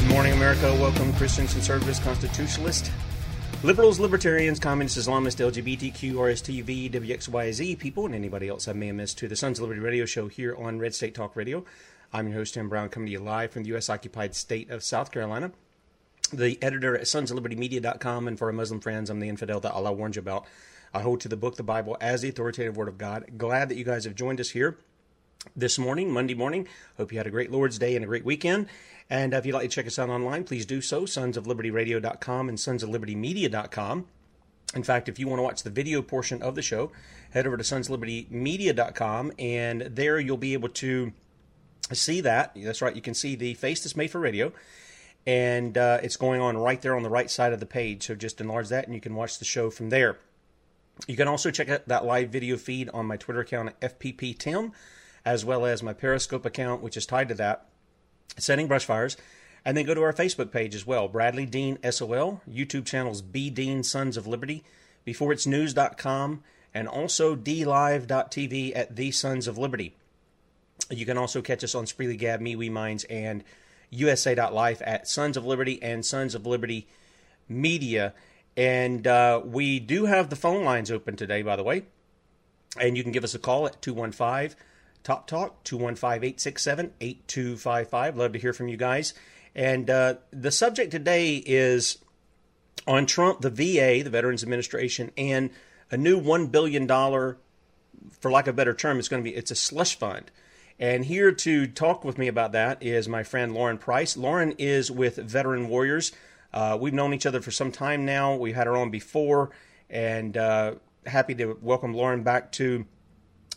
Good 0.00 0.08
morning, 0.08 0.32
America. 0.32 0.74
Welcome, 0.80 1.12
Christians, 1.12 1.52
conservatives, 1.52 2.00
constitutionalists, 2.00 2.90
liberals, 3.62 4.00
libertarians, 4.00 4.58
communists, 4.58 5.06
Islamists, 5.06 5.38
LGBTQ, 5.44 6.14
RSTV, 6.14 6.90
WXYZ 6.90 7.78
people, 7.78 8.06
and 8.06 8.14
anybody 8.14 8.48
else 8.48 8.66
I 8.66 8.72
may 8.72 8.86
have 8.86 8.96
missed 8.96 9.18
to 9.18 9.28
the 9.28 9.36
Sons 9.36 9.58
of 9.58 9.64
Liberty 9.64 9.80
radio 9.80 10.06
show 10.06 10.26
here 10.26 10.56
on 10.56 10.78
Red 10.78 10.94
State 10.94 11.14
Talk 11.14 11.36
Radio. 11.36 11.66
I'm 12.14 12.28
your 12.28 12.38
host, 12.38 12.54
Tim 12.54 12.70
Brown, 12.70 12.88
coming 12.88 13.06
to 13.06 13.12
you 13.12 13.20
live 13.20 13.52
from 13.52 13.62
the 13.62 13.68
U.S. 13.68 13.90
occupied 13.90 14.34
state 14.34 14.70
of 14.70 14.82
South 14.82 15.12
Carolina. 15.12 15.52
The 16.32 16.58
editor 16.62 16.96
at 16.96 17.02
sonsoflibertymedia.com, 17.02 18.26
and 18.26 18.38
for 18.38 18.46
our 18.46 18.52
Muslim 18.52 18.80
friends, 18.80 19.10
I'm 19.10 19.20
the 19.20 19.28
infidel 19.28 19.60
that 19.60 19.72
Allah 19.72 19.92
warned 19.92 20.16
you 20.16 20.20
about. 20.20 20.46
I 20.94 21.02
hold 21.02 21.20
to 21.20 21.28
the 21.28 21.36
book, 21.36 21.56
the 21.56 21.62
Bible, 21.62 21.98
as 22.00 22.22
the 22.22 22.30
authoritative 22.30 22.76
word 22.76 22.88
of 22.88 22.96
God. 22.96 23.32
Glad 23.36 23.68
that 23.68 23.76
you 23.76 23.84
guys 23.84 24.04
have 24.04 24.14
joined 24.14 24.40
us 24.40 24.50
here 24.50 24.78
this 25.56 25.78
morning, 25.78 26.10
Monday 26.10 26.34
morning. 26.34 26.68
Hope 26.96 27.12
you 27.12 27.18
had 27.18 27.26
a 27.26 27.30
great 27.30 27.50
Lord's 27.50 27.78
Day 27.78 27.96
and 27.96 28.04
a 28.04 28.08
great 28.08 28.24
weekend. 28.24 28.66
And 29.08 29.34
if 29.34 29.44
you'd 29.44 29.54
like 29.54 29.68
to 29.68 29.74
check 29.74 29.86
us 29.86 29.98
out 29.98 30.08
online, 30.08 30.44
please 30.44 30.66
do 30.66 30.80
so, 30.80 31.02
sonsoflibertyradio.com 31.02 32.48
and 32.48 32.58
sonsoflibertymedia.com. 32.58 34.06
In 34.74 34.82
fact, 34.84 35.08
if 35.08 35.18
you 35.18 35.26
want 35.26 35.40
to 35.40 35.42
watch 35.42 35.62
the 35.64 35.70
video 35.70 36.00
portion 36.00 36.42
of 36.42 36.54
the 36.54 36.62
show, 36.62 36.92
head 37.30 37.46
over 37.46 37.56
to 37.56 37.64
sonsoflibertymedia.com, 37.64 39.32
and 39.38 39.82
there 39.82 40.20
you'll 40.20 40.36
be 40.36 40.52
able 40.52 40.68
to 40.68 41.12
see 41.92 42.20
that. 42.20 42.52
That's 42.54 42.80
right, 42.80 42.94
you 42.94 43.02
can 43.02 43.14
see 43.14 43.34
the 43.34 43.54
face 43.54 43.82
that's 43.82 43.96
made 43.96 44.12
for 44.12 44.20
radio, 44.20 44.52
and 45.26 45.76
uh, 45.76 45.98
it's 46.04 46.16
going 46.16 46.40
on 46.40 46.56
right 46.56 46.80
there 46.80 46.94
on 46.94 47.02
the 47.02 47.10
right 47.10 47.28
side 47.28 47.52
of 47.52 47.58
the 47.58 47.66
page. 47.66 48.06
So 48.06 48.14
just 48.14 48.40
enlarge 48.40 48.68
that, 48.68 48.86
and 48.86 48.94
you 48.94 49.00
can 49.00 49.16
watch 49.16 49.40
the 49.40 49.44
show 49.44 49.70
from 49.70 49.90
there. 49.90 50.18
You 51.08 51.16
can 51.16 51.26
also 51.26 51.50
check 51.50 51.68
out 51.68 51.88
that 51.88 52.04
live 52.04 52.30
video 52.30 52.56
feed 52.56 52.90
on 52.90 53.06
my 53.06 53.16
Twitter 53.16 53.40
account 53.40 53.70
at 53.70 53.98
FPPTim, 53.98 54.70
as 55.24 55.44
well 55.44 55.66
as 55.66 55.82
my 55.82 55.92
Periscope 55.92 56.44
account, 56.44 56.82
which 56.82 56.96
is 56.96 57.06
tied 57.06 57.28
to 57.28 57.34
that, 57.34 57.66
Setting 58.38 58.68
Brushfires. 58.68 59.16
And 59.64 59.76
then 59.76 59.84
go 59.84 59.94
to 59.94 60.02
our 60.02 60.12
Facebook 60.12 60.50
page 60.50 60.74
as 60.74 60.86
well, 60.86 61.06
Bradley 61.06 61.44
Dean 61.44 61.78
SOL, 61.88 62.40
YouTube 62.48 62.86
channels 62.86 63.20
B 63.20 63.50
Dean 63.50 63.82
Sons 63.82 64.16
of 64.16 64.26
Liberty, 64.26 64.64
before 65.04 65.32
it's 65.32 65.46
beforeitsnews.com, 65.46 66.42
and 66.72 66.88
also 66.88 67.36
DLive.tv 67.36 68.72
at 68.74 68.96
The 68.96 69.10
Sons 69.10 69.46
of 69.46 69.58
Liberty. 69.58 69.94
You 70.88 71.04
can 71.04 71.18
also 71.18 71.42
catch 71.42 71.62
us 71.62 71.74
on 71.74 71.84
Spreely 71.84 72.16
Gab, 72.16 72.40
MeWe 72.40 72.70
Minds, 72.70 73.04
and 73.04 73.44
USA.life 73.90 74.80
at 74.84 75.08
Sons 75.08 75.36
of 75.36 75.44
Liberty 75.44 75.82
and 75.82 76.06
Sons 76.06 76.34
of 76.34 76.46
Liberty 76.46 76.88
Media. 77.48 78.14
And 78.56 79.06
uh, 79.06 79.42
we 79.44 79.78
do 79.78 80.06
have 80.06 80.30
the 80.30 80.36
phone 80.36 80.64
lines 80.64 80.90
open 80.90 81.16
today, 81.16 81.42
by 81.42 81.56
the 81.56 81.62
way. 81.62 81.84
And 82.78 82.96
you 82.96 83.02
can 83.02 83.12
give 83.12 83.24
us 83.24 83.34
a 83.34 83.38
call 83.38 83.66
at 83.66 83.82
215 83.82 84.56
Top 85.02 85.26
Talk, 85.26 85.64
215 85.64 86.24
867 86.24 86.92
8255. 87.00 88.16
Love 88.16 88.32
to 88.32 88.38
hear 88.38 88.52
from 88.52 88.68
you 88.68 88.76
guys. 88.76 89.14
And 89.54 89.90
uh, 89.90 90.14
the 90.30 90.50
subject 90.50 90.90
today 90.90 91.36
is 91.36 91.98
on 92.86 93.06
Trump, 93.06 93.40
the 93.40 93.50
VA, 93.50 94.02
the 94.04 94.10
Veterans 94.10 94.42
Administration, 94.42 95.10
and 95.16 95.50
a 95.90 95.96
new 95.96 96.20
$1 96.20 96.50
billion, 96.52 96.86
for 96.86 98.30
lack 98.30 98.46
of 98.46 98.54
a 98.54 98.56
better 98.56 98.74
term, 98.74 98.98
it's 98.98 99.08
going 99.08 99.22
to 99.22 99.28
be, 99.28 99.36
it's 99.36 99.50
a 99.50 99.56
slush 99.56 99.98
fund. 99.98 100.30
And 100.78 101.04
here 101.04 101.32
to 101.32 101.66
talk 101.66 102.04
with 102.04 102.16
me 102.16 102.28
about 102.28 102.52
that 102.52 102.82
is 102.82 103.08
my 103.08 103.22
friend 103.22 103.52
Lauren 103.52 103.76
Price. 103.76 104.16
Lauren 104.16 104.52
is 104.52 104.90
with 104.90 105.16
Veteran 105.16 105.68
Warriors. 105.68 106.12
Uh, 106.54 106.78
we've 106.80 106.94
known 106.94 107.12
each 107.12 107.26
other 107.26 107.40
for 107.42 107.50
some 107.50 107.70
time 107.70 108.06
now. 108.06 108.34
We 108.34 108.52
had 108.52 108.66
her 108.66 108.76
on 108.76 108.90
before, 108.90 109.50
and 109.90 110.36
uh, 110.36 110.76
happy 111.04 111.34
to 111.34 111.58
welcome 111.60 111.92
Lauren 111.92 112.22
back 112.22 112.52
to 112.52 112.86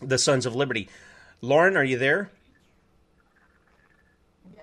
the 0.01 0.17
Sons 0.17 0.45
of 0.45 0.55
Liberty. 0.55 0.89
Lauren, 1.43 1.75
are 1.75 1.83
you 1.83 1.97
there? 1.97 2.31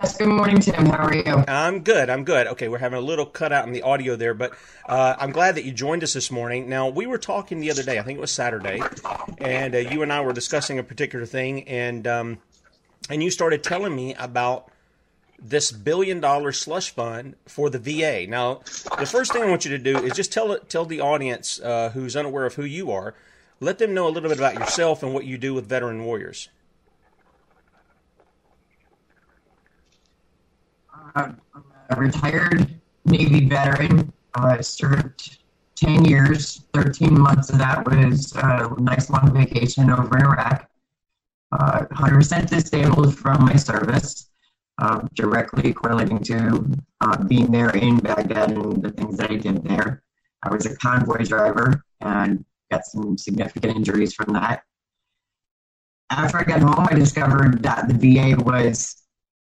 Yes, 0.01 0.17
good 0.17 0.29
morning, 0.29 0.57
Tim. 0.57 0.87
How 0.87 1.05
are 1.05 1.13
you? 1.13 1.43
I'm 1.47 1.81
good. 1.81 2.09
I'm 2.09 2.23
good. 2.23 2.47
Okay, 2.47 2.69
we're 2.69 2.79
having 2.79 2.97
a 2.97 3.03
little 3.03 3.27
cutout 3.27 3.67
in 3.67 3.71
the 3.71 3.83
audio 3.83 4.15
there, 4.15 4.33
but 4.33 4.53
uh, 4.89 5.15
I'm 5.19 5.31
glad 5.31 5.53
that 5.53 5.63
you 5.63 5.73
joined 5.73 6.01
us 6.01 6.13
this 6.13 6.31
morning. 6.31 6.67
Now, 6.67 6.89
we 6.89 7.05
were 7.05 7.19
talking 7.19 7.59
the 7.59 7.69
other 7.69 7.83
day, 7.83 7.99
I 7.99 8.01
think 8.01 8.17
it 8.17 8.19
was 8.19 8.31
Saturday, 8.31 8.81
and 9.37 9.75
uh, 9.75 9.77
you 9.77 10.01
and 10.01 10.11
I 10.11 10.21
were 10.21 10.33
discussing 10.33 10.79
a 10.79 10.83
particular 10.83 11.27
thing, 11.27 11.67
and 11.67 12.07
um, 12.07 12.39
and 13.11 13.21
you 13.21 13.29
started 13.29 13.63
telling 13.63 13.95
me 13.95 14.15
about 14.15 14.71
this 15.37 15.71
billion 15.71 16.19
dollar 16.19 16.51
slush 16.51 16.89
fund 16.89 17.35
for 17.45 17.69
the 17.69 17.77
VA. 17.77 18.25
Now, 18.27 18.61
the 18.97 19.05
first 19.05 19.33
thing 19.33 19.43
I 19.43 19.49
want 19.51 19.65
you 19.65 19.77
to 19.77 19.77
do 19.77 19.99
is 19.99 20.13
just 20.13 20.33
tell 20.33 20.57
tell 20.57 20.85
the 20.85 20.99
audience 20.99 21.59
uh, 21.59 21.91
who's 21.93 22.15
unaware 22.15 22.47
of 22.47 22.55
who 22.55 22.63
you 22.63 22.89
are, 22.89 23.13
let 23.59 23.77
them 23.77 23.93
know 23.93 24.07
a 24.07 24.09
little 24.09 24.29
bit 24.29 24.39
about 24.39 24.55
yourself 24.55 25.03
and 25.03 25.13
what 25.13 25.25
you 25.25 25.37
do 25.37 25.53
with 25.53 25.67
Veteran 25.69 26.05
Warriors. 26.05 26.49
I'm 31.15 31.39
a 31.89 31.95
retired 31.95 32.79
Navy 33.05 33.47
veteran. 33.47 34.11
I 34.35 34.61
served 34.61 35.39
10 35.75 36.05
years. 36.05 36.63
13 36.73 37.19
months 37.19 37.49
of 37.49 37.57
that 37.57 37.85
was 37.85 38.33
a 38.35 38.73
nice 38.79 39.09
long 39.09 39.33
vacation 39.33 39.89
over 39.89 40.17
in 40.17 40.25
Iraq. 40.25 40.69
Uh, 41.51 41.85
100% 41.91 42.49
disabled 42.49 43.17
from 43.17 43.43
my 43.43 43.55
service, 43.55 44.29
uh, 44.77 45.01
directly 45.15 45.73
correlating 45.73 46.19
to 46.19 46.65
uh, 47.01 47.23
being 47.25 47.51
there 47.51 47.71
in 47.71 47.97
Baghdad 47.97 48.51
and 48.51 48.81
the 48.81 48.91
things 48.91 49.17
that 49.17 49.31
I 49.31 49.35
did 49.35 49.63
there. 49.63 50.01
I 50.43 50.49
was 50.49 50.65
a 50.65 50.77
convoy 50.77 51.25
driver 51.25 51.83
and 51.99 52.45
got 52.71 52.85
some 52.85 53.17
significant 53.17 53.75
injuries 53.75 54.13
from 54.13 54.33
that. 54.33 54.63
After 56.09 56.37
I 56.37 56.43
got 56.43 56.61
home, 56.61 56.87
I 56.89 56.93
discovered 56.93 57.61
that 57.63 57.87
the 57.87 57.93
VA 57.95 58.41
was 58.41 59.00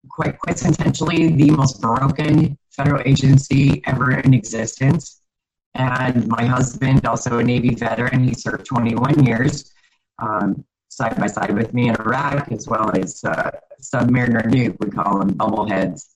quite 0.09 0.38
quintessentially 0.40 1.36
the 1.38 1.52
most 1.52 1.81
broken 1.81 2.58
federal 2.72 3.02
agency 3.05 3.82
ever 3.85 4.20
in 4.20 4.34
existence. 4.34 5.22
And 5.76 6.28
my 6.28 6.46
husband, 6.46 7.05
also 7.05 7.40
a 7.40 7.44
Navy 7.44 7.73
veteran, 7.73 8.23
he 8.23 8.34
served 8.34 8.66
21 8.66 9.26
years 9.26 9.72
um, 10.20 10.64
side 10.90 11.17
by 11.17 11.28
side 11.28 11.53
with 11.55 11.73
me 11.73 11.90
in 11.90 11.96
Iraq, 11.96 12.52
as 12.52 12.67
well 12.67 12.91
as 12.96 13.23
uh, 13.23 13.52
Submariner 13.82 14.44
Nuke, 14.46 14.78
we 14.79 14.91
call 14.91 15.20
them 15.20 15.34
bubbleheads. 15.34 16.09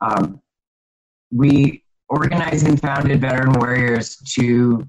Um, 0.00 0.40
we 1.30 1.84
organized 2.08 2.66
and 2.66 2.80
founded 2.80 3.20
Veteran 3.20 3.52
Warriors 3.52 4.16
to 4.34 4.86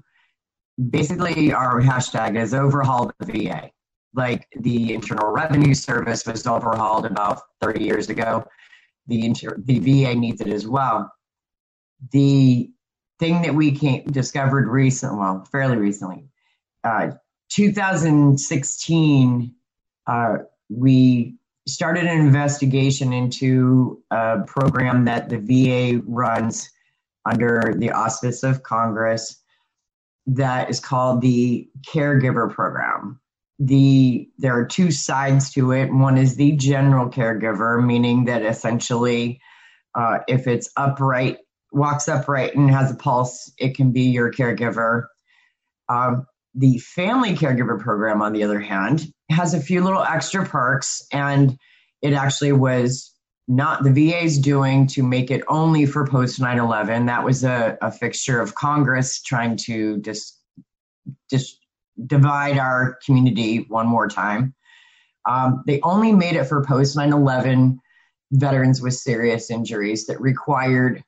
basically 0.90 1.52
our 1.52 1.80
hashtag 1.80 2.36
is 2.36 2.52
overhaul 2.52 3.12
the 3.18 3.26
VA 3.26 3.70
like 4.14 4.48
the 4.60 4.94
Internal 4.94 5.30
Revenue 5.30 5.74
Service 5.74 6.26
was 6.26 6.46
overhauled 6.46 7.06
about 7.06 7.40
30 7.60 7.84
years 7.84 8.10
ago. 8.10 8.44
The, 9.06 9.24
inter- 9.24 9.58
the 9.64 9.78
VA 9.78 10.14
needs 10.14 10.40
it 10.40 10.48
as 10.48 10.66
well. 10.66 11.12
The 12.12 12.70
thing 13.18 13.42
that 13.42 13.54
we 13.54 13.72
came, 13.72 14.04
discovered 14.04 14.68
recently, 14.68 15.18
well, 15.18 15.44
fairly 15.50 15.76
recently, 15.76 16.28
uh, 16.84 17.12
2016, 17.50 19.54
uh, 20.06 20.36
we 20.68 21.36
started 21.66 22.04
an 22.04 22.20
investigation 22.20 23.12
into 23.12 24.02
a 24.10 24.40
program 24.46 25.04
that 25.04 25.28
the 25.28 25.38
VA 25.38 26.02
runs 26.06 26.70
under 27.24 27.74
the 27.76 27.90
auspice 27.90 28.42
of 28.42 28.62
Congress 28.62 29.42
that 30.26 30.70
is 30.70 30.80
called 30.80 31.20
the 31.20 31.68
Caregiver 31.86 32.52
Program 32.52 33.20
the 33.58 34.28
there 34.38 34.58
are 34.58 34.66
two 34.66 34.90
sides 34.90 35.52
to 35.52 35.72
it. 35.72 35.92
One 35.92 36.18
is 36.18 36.36
the 36.36 36.52
general 36.52 37.08
caregiver, 37.10 37.84
meaning 37.84 38.24
that 38.26 38.42
essentially, 38.42 39.40
uh, 39.94 40.18
if 40.26 40.46
it's 40.46 40.70
upright, 40.76 41.38
walks 41.70 42.08
upright, 42.08 42.54
and 42.54 42.70
has 42.70 42.90
a 42.90 42.96
pulse, 42.96 43.52
it 43.58 43.76
can 43.76 43.92
be 43.92 44.02
your 44.02 44.32
caregiver. 44.32 45.04
Um, 45.88 46.26
the 46.54 46.78
family 46.78 47.34
caregiver 47.34 47.80
program, 47.80 48.20
on 48.20 48.32
the 48.32 48.44
other 48.44 48.60
hand, 48.60 49.06
has 49.30 49.54
a 49.54 49.60
few 49.60 49.82
little 49.82 50.02
extra 50.02 50.44
perks, 50.46 51.06
and 51.12 51.56
it 52.02 52.12
actually 52.12 52.52
was 52.52 53.14
not 53.48 53.82
the 53.82 53.92
VA's 53.92 54.38
doing 54.38 54.86
to 54.86 55.02
make 55.02 55.30
it 55.30 55.42
only 55.48 55.86
for 55.86 56.06
post 56.06 56.40
9 56.40 56.58
11. 56.58 57.06
That 57.06 57.24
was 57.24 57.44
a, 57.44 57.76
a 57.82 57.90
fixture 57.90 58.40
of 58.40 58.54
Congress 58.54 59.20
trying 59.22 59.56
to 59.64 60.00
just, 60.00 60.38
just 61.30 61.58
divide 62.06 62.58
our 62.58 62.98
community 63.04 63.66
one 63.68 63.86
more 63.86 64.08
time. 64.08 64.54
Um, 65.28 65.62
they 65.66 65.80
only 65.82 66.12
made 66.12 66.34
it 66.34 66.44
for 66.44 66.64
post 66.64 66.96
9 66.96 67.12
11 67.12 67.80
veterans 68.32 68.80
with 68.80 68.94
serious 68.94 69.50
injuries 69.50 70.06
that 70.06 70.20
required 70.20 71.04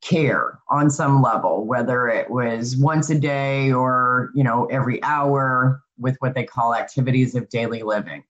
care 0.00 0.58
on 0.68 0.90
some 0.90 1.22
level, 1.22 1.66
whether 1.66 2.08
it 2.08 2.28
was 2.30 2.76
once 2.76 3.10
a 3.10 3.18
day 3.18 3.72
or, 3.72 4.30
you 4.34 4.44
know, 4.44 4.66
every 4.66 5.02
hour 5.02 5.82
with 5.98 6.16
what 6.18 6.34
they 6.34 6.44
call 6.44 6.74
activities 6.74 7.34
of 7.34 7.48
daily 7.48 7.82
living. 7.82 8.22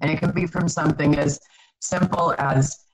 And 0.00 0.10
it 0.10 0.18
can 0.18 0.32
be 0.32 0.46
from 0.46 0.68
something 0.68 1.16
as 1.16 1.38
simple 1.80 2.34
as 2.38 2.86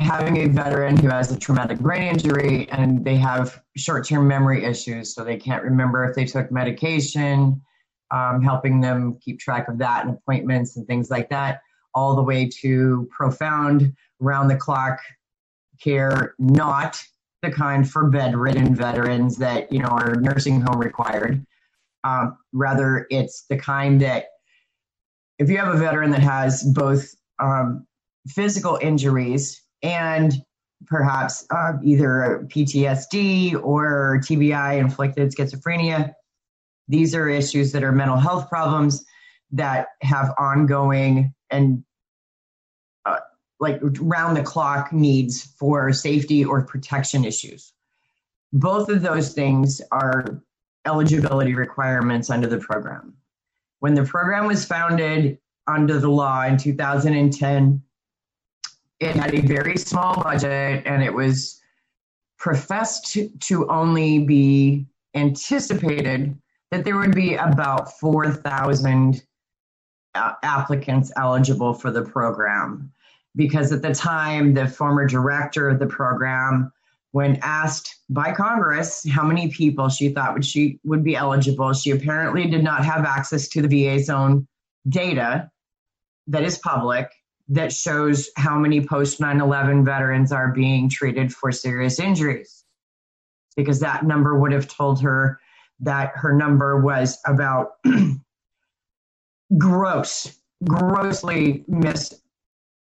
having 0.00 0.38
a 0.38 0.46
veteran 0.46 0.96
who 0.96 1.08
has 1.08 1.30
a 1.30 1.38
traumatic 1.38 1.78
brain 1.78 2.02
injury 2.02 2.68
and 2.70 3.04
they 3.04 3.16
have 3.16 3.62
short 3.76 4.06
term 4.06 4.26
memory 4.26 4.64
issues, 4.64 5.14
so 5.14 5.22
they 5.22 5.36
can't 5.36 5.62
remember 5.62 6.04
if 6.04 6.16
they 6.16 6.24
took 6.24 6.50
medication, 6.50 7.60
um, 8.10 8.42
helping 8.42 8.80
them 8.80 9.18
keep 9.20 9.38
track 9.38 9.68
of 9.68 9.78
that 9.78 10.06
and 10.06 10.16
appointments 10.16 10.76
and 10.76 10.86
things 10.86 11.10
like 11.10 11.28
that, 11.30 11.60
all 11.94 12.16
the 12.16 12.22
way 12.22 12.48
to 12.62 13.08
profound 13.10 13.94
round 14.18 14.50
the 14.50 14.56
clock 14.56 14.98
care, 15.80 16.34
not 16.38 17.00
the 17.42 17.50
kind 17.50 17.88
for 17.88 18.08
bedridden 18.08 18.74
veterans 18.74 19.36
that 19.36 19.70
you 19.72 19.78
know 19.78 19.88
are 19.88 20.16
nursing 20.16 20.60
home 20.60 20.78
required. 20.78 21.44
Um, 22.04 22.38
rather, 22.52 23.06
it's 23.10 23.44
the 23.48 23.58
kind 23.58 24.00
that 24.00 24.26
if 25.38 25.50
you 25.50 25.58
have 25.58 25.74
a 25.74 25.78
veteran 25.78 26.10
that 26.10 26.22
has 26.22 26.62
both 26.62 27.14
um, 27.38 27.86
physical 28.26 28.78
injuries 28.82 29.62
and 29.82 30.32
perhaps 30.86 31.46
uh, 31.50 31.72
either 31.82 32.46
PTSD 32.48 33.62
or 33.62 34.20
TBI, 34.22 34.78
inflicted 34.78 35.34
schizophrenia, 35.34 36.12
these 36.88 37.14
are 37.14 37.28
issues 37.28 37.72
that 37.72 37.84
are 37.84 37.92
mental 37.92 38.16
health 38.16 38.48
problems 38.48 39.04
that 39.52 39.88
have 40.02 40.32
ongoing 40.38 41.34
and 41.50 41.84
like 43.60 43.78
round 44.00 44.36
the 44.36 44.42
clock 44.42 44.92
needs 44.92 45.44
for 45.58 45.92
safety 45.92 46.44
or 46.44 46.64
protection 46.64 47.24
issues. 47.24 47.72
Both 48.52 48.88
of 48.88 49.02
those 49.02 49.34
things 49.34 49.80
are 49.92 50.42
eligibility 50.86 51.54
requirements 51.54 52.30
under 52.30 52.46
the 52.46 52.58
program. 52.58 53.14
When 53.80 53.94
the 53.94 54.04
program 54.04 54.46
was 54.46 54.64
founded 54.64 55.38
under 55.66 55.98
the 56.00 56.08
law 56.08 56.42
in 56.44 56.56
2010, 56.56 57.82
it 59.00 59.16
had 59.16 59.34
a 59.34 59.40
very 59.40 59.76
small 59.76 60.22
budget 60.22 60.82
and 60.86 61.02
it 61.02 61.12
was 61.12 61.60
professed 62.38 63.12
to, 63.12 63.28
to 63.40 63.68
only 63.68 64.20
be 64.20 64.86
anticipated 65.14 66.38
that 66.70 66.84
there 66.84 66.96
would 66.96 67.14
be 67.14 67.34
about 67.34 67.98
4,000 67.98 69.22
uh, 70.14 70.32
applicants 70.42 71.10
eligible 71.16 71.74
for 71.74 71.90
the 71.90 72.02
program. 72.02 72.92
Because 73.36 73.72
at 73.72 73.82
the 73.82 73.94
time, 73.94 74.54
the 74.54 74.66
former 74.66 75.06
director 75.06 75.68
of 75.68 75.78
the 75.78 75.86
program, 75.86 76.72
when 77.12 77.38
asked 77.42 77.96
by 78.08 78.32
Congress 78.32 79.06
how 79.08 79.24
many 79.24 79.48
people 79.48 79.88
she 79.88 80.08
thought 80.10 80.34
would 80.34 80.44
she 80.44 80.78
would 80.84 81.04
be 81.04 81.16
eligible, 81.16 81.72
she 81.72 81.90
apparently 81.90 82.48
did 82.48 82.64
not 82.64 82.84
have 82.84 83.04
access 83.04 83.48
to 83.48 83.62
the 83.62 83.68
VA's 83.68 84.10
own 84.10 84.46
data 84.88 85.50
that 86.26 86.42
is 86.42 86.58
public 86.58 87.08
that 87.50 87.72
shows 87.72 88.30
how 88.36 88.56
many 88.58 88.80
post 88.84 89.20
9/11 89.20 89.84
veterans 89.84 90.32
are 90.32 90.52
being 90.52 90.88
treated 90.88 91.34
for 91.34 91.50
serious 91.50 91.98
injuries. 91.98 92.64
Because 93.56 93.80
that 93.80 94.04
number 94.04 94.38
would 94.38 94.52
have 94.52 94.68
told 94.68 95.02
her 95.02 95.38
that 95.80 96.12
her 96.14 96.32
number 96.32 96.80
was 96.80 97.18
about 97.26 97.72
gross, 99.58 100.38
grossly 100.64 101.64
mis 101.66 102.14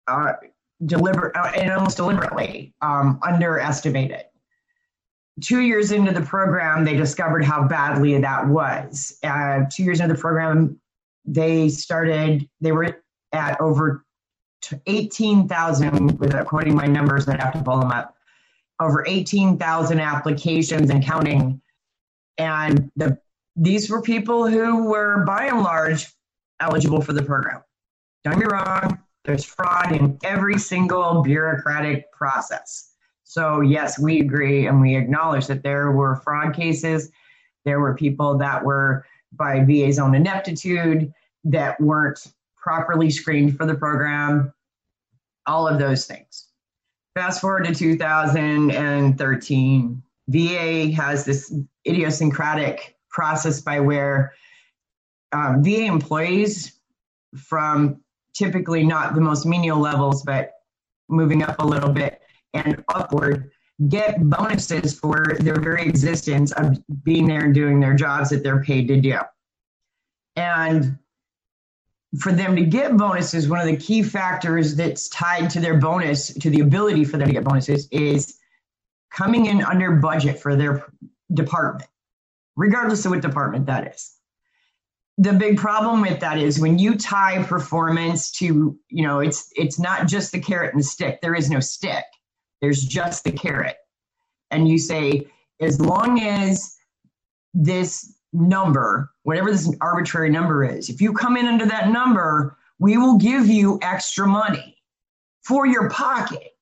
uh, 0.08 0.32
uh, 0.92 1.52
and 1.56 1.72
almost 1.72 1.96
deliberately 1.96 2.74
um, 2.80 3.20
underestimated. 3.22 4.24
Two 5.40 5.60
years 5.60 5.92
into 5.92 6.12
the 6.12 6.22
program, 6.22 6.84
they 6.84 6.96
discovered 6.96 7.44
how 7.44 7.68
badly 7.68 8.20
that 8.20 8.48
was. 8.48 9.18
Uh, 9.22 9.60
two 9.72 9.84
years 9.84 10.00
into 10.00 10.14
the 10.14 10.20
program, 10.20 10.80
they 11.24 11.68
started. 11.68 12.48
They 12.60 12.72
were 12.72 13.02
at 13.32 13.60
over 13.60 14.04
eighteen 14.86 15.48
thousand, 15.48 16.18
without 16.18 16.46
quoting 16.46 16.74
my 16.74 16.86
numbers. 16.86 17.28
I'd 17.28 17.40
have 17.40 17.52
to 17.54 17.62
pull 17.62 17.80
them 17.80 17.90
up. 17.90 18.16
Over 18.80 19.04
eighteen 19.06 19.58
thousand 19.58 20.00
applications 20.00 20.90
and 20.90 21.04
counting, 21.04 21.60
and 22.38 22.90
the 22.96 23.18
these 23.56 23.90
were 23.90 24.02
people 24.02 24.46
who 24.46 24.84
were 24.84 25.24
by 25.24 25.46
and 25.46 25.62
large 25.62 26.12
eligible 26.60 27.00
for 27.00 27.12
the 27.12 27.22
program. 27.22 27.62
Don't 28.24 28.38
get 28.38 28.52
wrong, 28.52 28.98
there's 29.24 29.44
fraud 29.44 29.92
in 29.92 30.18
every 30.24 30.58
single 30.58 31.22
bureaucratic 31.22 32.10
process. 32.12 32.92
So, 33.24 33.60
yes, 33.60 33.98
we 33.98 34.20
agree 34.20 34.66
and 34.66 34.80
we 34.80 34.96
acknowledge 34.96 35.46
that 35.48 35.62
there 35.62 35.92
were 35.92 36.16
fraud 36.16 36.54
cases. 36.54 37.10
There 37.64 37.80
were 37.80 37.94
people 37.94 38.38
that 38.38 38.64
were 38.64 39.04
by 39.32 39.64
VA's 39.64 39.98
own 39.98 40.14
ineptitude 40.14 41.12
that 41.44 41.80
weren't 41.80 42.32
properly 42.62 43.10
screened 43.10 43.56
for 43.56 43.66
the 43.66 43.74
program, 43.74 44.52
all 45.46 45.66
of 45.66 45.78
those 45.78 46.06
things. 46.06 46.48
Fast 47.14 47.40
forward 47.40 47.64
to 47.66 47.74
2013, 47.74 50.02
VA 50.28 50.90
has 50.92 51.24
this 51.24 51.52
idiosyncratic 51.86 52.96
process 53.10 53.60
by 53.60 53.80
where 53.80 54.34
um, 55.32 55.64
VA 55.64 55.84
employees 55.84 56.78
from 57.36 58.00
typically 58.34 58.84
not 58.84 59.14
the 59.14 59.20
most 59.20 59.46
menial 59.46 59.78
levels, 59.78 60.22
but 60.22 60.52
moving 61.08 61.42
up 61.42 61.56
a 61.58 61.66
little 61.66 61.90
bit 61.90 62.20
and 62.54 62.82
upward, 62.94 63.50
get 63.88 64.28
bonuses 64.28 64.98
for 64.98 65.36
their 65.40 65.60
very 65.60 65.82
existence 65.82 66.52
of 66.52 66.78
being 67.04 67.26
there 67.26 67.44
and 67.44 67.54
doing 67.54 67.80
their 67.80 67.94
jobs 67.94 68.30
that 68.30 68.42
they're 68.42 68.62
paid 68.62 68.88
to 68.88 69.00
do. 69.00 69.18
And 70.36 70.98
for 72.20 72.32
them 72.32 72.56
to 72.56 72.62
get 72.62 72.96
bonuses, 72.96 73.48
one 73.48 73.60
of 73.60 73.66
the 73.66 73.76
key 73.76 74.02
factors 74.02 74.74
that's 74.74 75.08
tied 75.08 75.50
to 75.50 75.60
their 75.60 75.78
bonus, 75.78 76.32
to 76.34 76.48
the 76.48 76.60
ability 76.60 77.04
for 77.04 77.18
them 77.18 77.28
to 77.28 77.34
get 77.34 77.44
bonuses, 77.44 77.86
is 77.90 78.38
coming 79.12 79.46
in 79.46 79.62
under 79.62 79.92
budget 79.92 80.38
for 80.38 80.56
their 80.56 80.86
department, 81.34 81.88
regardless 82.56 83.04
of 83.04 83.10
what 83.10 83.20
department 83.20 83.66
that 83.66 83.94
is. 83.94 84.14
The 85.18 85.32
big 85.32 85.58
problem 85.58 86.00
with 86.00 86.20
that 86.20 86.38
is 86.38 86.60
when 86.60 86.78
you 86.78 86.96
tie 86.96 87.42
performance 87.42 88.30
to 88.32 88.78
you 88.88 89.02
know 89.02 89.18
it's 89.18 89.50
it's 89.56 89.78
not 89.78 90.06
just 90.06 90.30
the 90.30 90.38
carrot 90.38 90.72
and 90.72 90.80
the 90.80 90.86
stick. 90.86 91.20
There 91.20 91.34
is 91.34 91.50
no 91.50 91.58
stick. 91.58 92.04
There's 92.62 92.82
just 92.82 93.24
the 93.24 93.32
carrot. 93.32 93.76
And 94.50 94.68
you 94.68 94.78
say 94.78 95.26
as 95.60 95.80
long 95.80 96.20
as 96.20 96.76
this 97.52 98.17
number 98.32 99.10
whatever 99.22 99.50
this 99.50 99.74
arbitrary 99.80 100.30
number 100.30 100.64
is. 100.64 100.88
If 100.88 101.00
you 101.00 101.12
come 101.12 101.36
in 101.36 101.46
under 101.46 101.66
that 101.66 101.90
number 101.90 102.56
we 102.78 102.96
will 102.96 103.18
give 103.18 103.46
you 103.46 103.78
extra 103.82 104.26
money 104.26 104.76
for 105.42 105.66
your 105.66 105.90
pocket. 105.90 106.54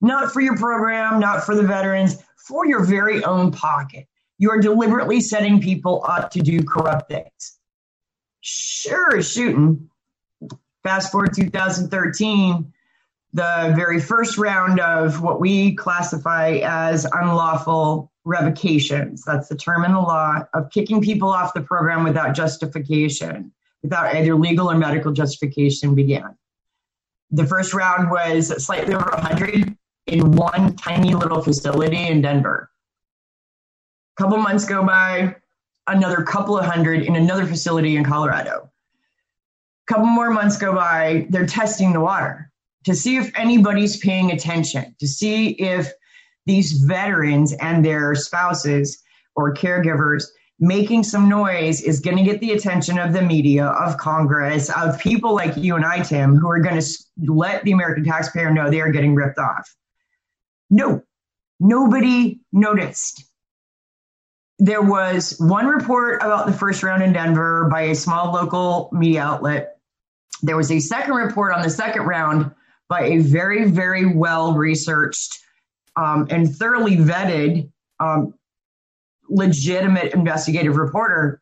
Not 0.00 0.32
for 0.32 0.40
your 0.40 0.56
program 0.56 1.20
not 1.20 1.44
for 1.44 1.54
the 1.54 1.62
veterans 1.62 2.22
for 2.36 2.66
your 2.66 2.84
very 2.84 3.24
own 3.24 3.50
pocket. 3.50 4.06
You 4.38 4.50
are 4.50 4.60
deliberately 4.60 5.20
setting 5.20 5.60
people 5.60 6.04
up 6.06 6.30
to 6.32 6.40
do 6.40 6.62
corrupt 6.62 7.08
things. 7.08 7.58
Sure 8.40 9.20
shooting. 9.22 9.90
Fast 10.82 11.10
forward 11.10 11.34
2013, 11.34 12.72
the 13.32 13.72
very 13.74 14.00
first 14.00 14.38
round 14.38 14.78
of 14.78 15.20
what 15.20 15.40
we 15.40 15.74
classify 15.74 16.60
as 16.62 17.04
unlawful 17.04 18.12
revocations. 18.26 19.22
That's 19.22 19.48
the 19.48 19.56
term 19.56 19.84
in 19.84 19.92
the 19.92 20.00
law 20.00 20.40
of 20.52 20.70
kicking 20.70 21.00
people 21.00 21.30
off 21.30 21.54
the 21.54 21.62
program 21.62 22.04
without 22.04 22.34
justification, 22.34 23.52
without 23.82 24.14
either 24.14 24.34
legal 24.34 24.70
or 24.70 24.76
medical 24.76 25.12
justification 25.12 25.94
began. 25.94 26.36
The 27.30 27.46
first 27.46 27.72
round 27.72 28.10
was 28.10 28.48
slightly 28.64 28.94
over 28.94 29.10
100 29.10 29.76
in 30.06 30.32
one 30.32 30.76
tiny 30.76 31.14
little 31.14 31.40
facility 31.40 32.08
in 32.08 32.20
Denver. 32.20 32.70
A 34.18 34.22
couple 34.22 34.38
months 34.38 34.64
go 34.64 34.84
by, 34.84 35.36
another 35.86 36.22
couple 36.22 36.58
of 36.58 36.64
hundred 36.64 37.02
in 37.02 37.16
another 37.16 37.46
facility 37.46 37.96
in 37.96 38.04
Colorado. 38.04 38.70
A 39.88 39.92
couple 39.92 40.06
more 40.06 40.30
months 40.30 40.56
go 40.56 40.74
by, 40.74 41.26
they're 41.30 41.46
testing 41.46 41.92
the 41.92 42.00
water 42.00 42.50
to 42.84 42.94
see 42.94 43.16
if 43.16 43.30
anybody's 43.36 43.96
paying 43.98 44.32
attention, 44.32 44.94
to 44.98 45.06
see 45.06 45.50
if 45.50 45.92
these 46.46 46.72
veterans 46.72 47.52
and 47.54 47.84
their 47.84 48.14
spouses 48.14 49.02
or 49.34 49.54
caregivers 49.54 50.24
making 50.58 51.02
some 51.02 51.28
noise 51.28 51.82
is 51.82 52.00
going 52.00 52.16
to 52.16 52.22
get 52.22 52.40
the 52.40 52.52
attention 52.52 52.98
of 52.98 53.12
the 53.12 53.20
media, 53.20 53.66
of 53.66 53.98
Congress, 53.98 54.70
of 54.70 54.98
people 54.98 55.34
like 55.34 55.56
you 55.56 55.76
and 55.76 55.84
I, 55.84 56.00
Tim, 56.00 56.34
who 56.34 56.48
are 56.48 56.60
going 56.60 56.80
to 56.80 56.86
let 57.26 57.62
the 57.64 57.72
American 57.72 58.04
taxpayer 58.04 58.50
know 58.50 58.70
they 58.70 58.80
are 58.80 58.90
getting 58.90 59.14
ripped 59.14 59.38
off. 59.38 59.74
No, 60.70 61.02
nobody 61.60 62.40
noticed. 62.52 63.24
There 64.58 64.82
was 64.82 65.36
one 65.38 65.66
report 65.66 66.22
about 66.22 66.46
the 66.46 66.52
first 66.52 66.82
round 66.82 67.02
in 67.02 67.12
Denver 67.12 67.68
by 67.70 67.82
a 67.82 67.94
small 67.94 68.32
local 68.32 68.88
media 68.92 69.22
outlet. 69.22 69.76
There 70.42 70.56
was 70.56 70.72
a 70.72 70.80
second 70.80 71.14
report 71.14 71.52
on 71.52 71.62
the 71.62 71.70
second 71.70 72.02
round 72.02 72.50
by 72.88 73.02
a 73.02 73.18
very, 73.18 73.70
very 73.70 74.06
well 74.06 74.54
researched 74.54 75.38
um, 75.96 76.26
and 76.30 76.54
thoroughly 76.54 76.96
vetted 76.96 77.70
um, 78.00 78.34
legitimate 79.28 80.14
investigative 80.14 80.76
reporter 80.76 81.40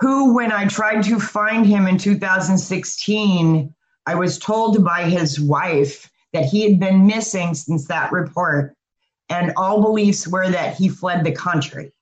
who, 0.00 0.34
when 0.34 0.52
I 0.52 0.66
tried 0.66 1.02
to 1.04 1.18
find 1.18 1.66
him 1.66 1.86
in 1.86 1.98
2016, 1.98 3.74
I 4.06 4.14
was 4.14 4.38
told 4.38 4.84
by 4.84 5.04
his 5.04 5.40
wife 5.40 6.10
that 6.32 6.44
he 6.44 6.62
had 6.62 6.78
been 6.78 7.06
missing 7.06 7.54
since 7.54 7.86
that 7.88 8.12
report, 8.12 8.76
and 9.28 9.52
all 9.56 9.82
beliefs 9.82 10.26
were 10.28 10.48
that 10.48 10.76
he 10.76 10.88
fled 10.88 11.24
the 11.24 11.32
country. 11.32 11.92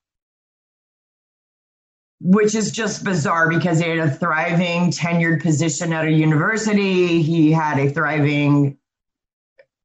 Which 2.19 2.55
is 2.55 2.71
just 2.71 3.03
bizarre 3.03 3.49
because 3.49 3.79
he 3.79 3.89
had 3.89 3.99
a 3.99 4.09
thriving 4.09 4.91
tenured 4.91 5.41
position 5.41 5.93
at 5.93 6.05
a 6.05 6.11
university. 6.11 7.21
He 7.21 7.51
had 7.51 7.79
a 7.79 7.89
thriving 7.89 8.77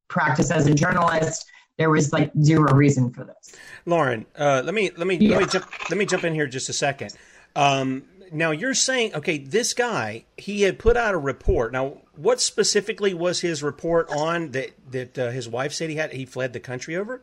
practice 0.07 0.51
as 0.51 0.67
a 0.67 0.73
journalist 0.73 1.45
there 1.77 1.89
was 1.89 2.13
like 2.13 2.31
zero 2.41 2.73
reason 2.73 3.11
for 3.11 3.23
this. 3.23 3.55
Lauren, 3.85 4.25
uh, 4.37 4.61
let 4.63 4.73
me 4.73 4.91
let 4.95 5.07
me 5.07 5.15
yeah. 5.15 5.37
let 5.37 5.41
me 5.41 5.47
jump 5.47 5.89
let 5.89 5.97
me 5.97 6.05
jump 6.05 6.23
in 6.23 6.33
here 6.33 6.47
just 6.47 6.69
a 6.69 6.73
second. 6.73 7.13
Um, 7.55 8.03
now 8.31 8.51
you're 8.51 8.73
saying 8.73 9.15
okay, 9.15 9.37
this 9.37 9.73
guy 9.73 10.25
he 10.37 10.61
had 10.61 10.79
put 10.79 10.97
out 10.97 11.13
a 11.13 11.17
report. 11.17 11.71
Now, 11.71 12.01
what 12.15 12.39
specifically 12.41 13.13
was 13.13 13.41
his 13.41 13.63
report 13.63 14.09
on 14.09 14.51
that 14.51 14.71
that 14.91 15.17
uh, 15.17 15.31
his 15.31 15.49
wife 15.49 15.73
said 15.73 15.89
he 15.89 15.95
had 15.95 16.13
he 16.13 16.25
fled 16.25 16.53
the 16.53 16.59
country 16.59 16.95
over? 16.95 17.21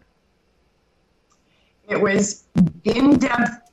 It 1.88 2.00
was 2.00 2.44
in 2.84 3.18
depth 3.18 3.70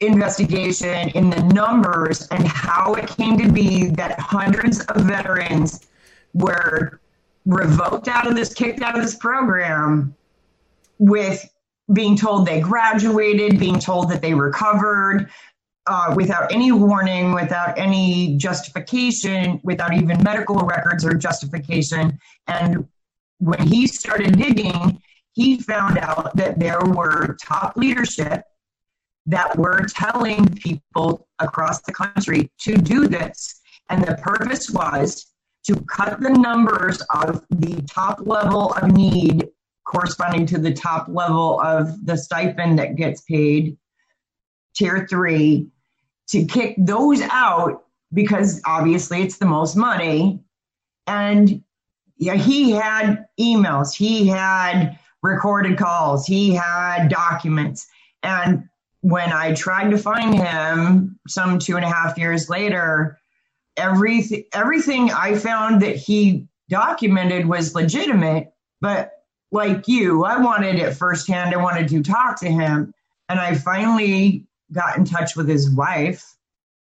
investigation 0.00 1.10
in 1.10 1.30
the 1.30 1.42
numbers 1.54 2.26
and 2.28 2.44
how 2.46 2.94
it 2.94 3.06
came 3.06 3.38
to 3.38 3.50
be 3.50 3.86
that 3.90 4.18
hundreds 4.18 4.80
of 4.86 5.04
veterans 5.04 5.86
were 6.34 7.00
revoked 7.46 8.08
out 8.08 8.26
of 8.26 8.34
this, 8.34 8.52
kicked 8.54 8.82
out 8.82 8.96
of 8.96 9.02
this 9.02 9.14
program 9.14 10.14
with 10.98 11.48
being 11.92 12.16
told 12.16 12.46
they 12.46 12.60
graduated, 12.60 13.58
being 13.58 13.78
told 13.78 14.10
that 14.10 14.22
they 14.22 14.34
recovered, 14.34 15.28
uh, 15.86 16.14
without 16.16 16.52
any 16.52 16.70
warning, 16.70 17.32
without 17.32 17.76
any 17.76 18.36
justification, 18.36 19.60
without 19.64 19.92
even 19.92 20.22
medical 20.22 20.56
records 20.58 21.04
or 21.04 21.14
justification. 21.14 22.18
And 22.46 22.88
when 23.38 23.66
he 23.66 23.86
started 23.88 24.38
digging, 24.38 25.02
he 25.32 25.58
found 25.58 25.98
out 25.98 26.36
that 26.36 26.60
there 26.60 26.80
were 26.80 27.36
top 27.42 27.76
leadership 27.76 28.44
that 29.26 29.56
were 29.56 29.86
telling 29.88 30.46
people 30.54 31.26
across 31.38 31.82
the 31.82 31.92
country 31.92 32.50
to 32.58 32.76
do 32.76 33.08
this. 33.08 33.60
And 33.88 34.04
the 34.04 34.16
purpose 34.16 34.70
was 34.70 35.31
to 35.64 35.76
cut 35.82 36.20
the 36.20 36.30
numbers 36.30 37.00
of 37.14 37.44
the 37.50 37.82
top 37.82 38.20
level 38.26 38.72
of 38.74 38.90
need 38.92 39.48
corresponding 39.84 40.46
to 40.46 40.58
the 40.58 40.72
top 40.72 41.06
level 41.08 41.60
of 41.60 42.06
the 42.06 42.16
stipend 42.16 42.78
that 42.78 42.96
gets 42.96 43.20
paid, 43.22 43.76
tier 44.74 45.06
three, 45.08 45.68
to 46.28 46.44
kick 46.44 46.74
those 46.78 47.20
out 47.30 47.84
because 48.12 48.60
obviously 48.66 49.22
it's 49.22 49.38
the 49.38 49.46
most 49.46 49.76
money. 49.76 50.40
And 51.06 51.62
yeah, 52.16 52.34
he 52.34 52.70
had 52.70 53.26
emails, 53.38 53.94
he 53.94 54.26
had 54.26 54.98
recorded 55.22 55.78
calls, 55.78 56.26
he 56.26 56.54
had 56.54 57.08
documents. 57.08 57.86
And 58.22 58.64
when 59.00 59.32
I 59.32 59.54
tried 59.54 59.90
to 59.90 59.98
find 59.98 60.34
him 60.34 61.18
some 61.26 61.58
two 61.58 61.76
and 61.76 61.84
a 61.84 61.88
half 61.88 62.16
years 62.16 62.48
later, 62.48 63.18
everything 63.76 64.44
everything 64.52 65.10
I 65.10 65.36
found 65.36 65.82
that 65.82 65.96
he 65.96 66.46
documented 66.68 67.46
was 67.46 67.74
legitimate, 67.74 68.52
but 68.80 69.12
like 69.52 69.86
you, 69.86 70.24
I 70.24 70.38
wanted 70.38 70.76
it 70.76 70.94
firsthand. 70.94 71.54
I 71.54 71.58
wanted 71.58 71.88
to 71.88 72.02
talk 72.02 72.40
to 72.40 72.50
him. 72.50 72.92
And 73.28 73.38
I 73.38 73.54
finally 73.54 74.46
got 74.72 74.96
in 74.96 75.04
touch 75.04 75.36
with 75.36 75.48
his 75.48 75.70
wife. 75.70 76.34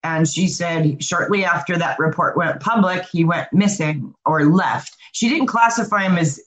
And 0.02 0.28
she 0.28 0.46
said 0.46 1.02
shortly 1.02 1.44
after 1.44 1.76
that 1.76 1.98
report 1.98 2.36
went 2.36 2.60
public, 2.60 3.04
he 3.10 3.24
went 3.24 3.52
missing 3.52 4.14
or 4.24 4.44
left. 4.44 4.96
She 5.12 5.28
didn't 5.28 5.48
classify 5.48 6.04
him 6.04 6.16
as 6.16 6.40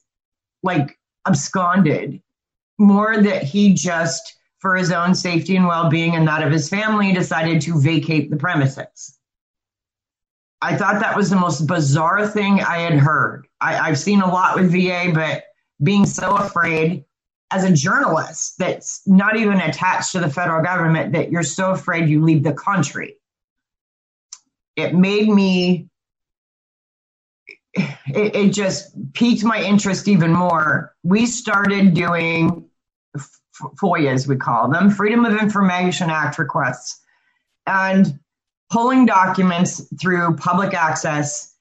like 0.61 0.97
absconded, 1.27 2.21
more 2.77 3.21
that 3.21 3.43
he 3.43 3.73
just, 3.73 4.35
for 4.59 4.75
his 4.75 4.91
own 4.91 5.13
safety 5.13 5.55
and 5.55 5.67
well 5.67 5.89
being 5.89 6.15
and 6.15 6.27
that 6.27 6.43
of 6.43 6.51
his 6.51 6.69
family, 6.69 7.11
decided 7.13 7.61
to 7.61 7.79
vacate 7.79 8.29
the 8.29 8.37
premises. 8.37 9.19
I 10.63 10.77
thought 10.77 11.01
that 11.01 11.17
was 11.17 11.29
the 11.29 11.35
most 11.35 11.67
bizarre 11.67 12.25
thing 12.25 12.61
I 12.61 12.79
had 12.79 12.93
heard. 12.93 13.47
I, 13.59 13.77
I've 13.77 13.99
seen 13.99 14.21
a 14.21 14.31
lot 14.31 14.55
with 14.55 14.71
VA, 14.71 15.11
but 15.13 15.43
being 15.83 16.05
so 16.05 16.37
afraid 16.37 17.03
as 17.51 17.65
a 17.65 17.73
journalist 17.73 18.57
that's 18.57 19.01
not 19.05 19.35
even 19.35 19.59
attached 19.59 20.13
to 20.13 20.21
the 20.21 20.29
federal 20.29 20.63
government 20.63 21.11
that 21.13 21.31
you're 21.31 21.43
so 21.43 21.71
afraid 21.71 22.07
you 22.07 22.23
leave 22.23 22.43
the 22.43 22.53
country. 22.53 23.17
It 24.77 24.95
made 24.95 25.27
me, 25.27 25.89
it, 27.75 28.33
it 28.33 28.53
just 28.53 28.95
piqued 29.11 29.43
my 29.43 29.61
interest 29.61 30.07
even 30.07 30.31
more. 30.31 30.95
We 31.03 31.25
started 31.25 31.93
doing 31.93 32.69
FOIAs, 33.81 34.29
we 34.29 34.37
call 34.37 34.69
them, 34.69 34.89
Freedom 34.89 35.25
of 35.25 35.37
Information 35.41 36.09
Act 36.09 36.39
requests. 36.39 37.01
And 37.67 38.17
pulling 38.73 39.05
documents 39.05 39.87
through 40.01 40.35
public 40.37 40.73
access 40.73 41.53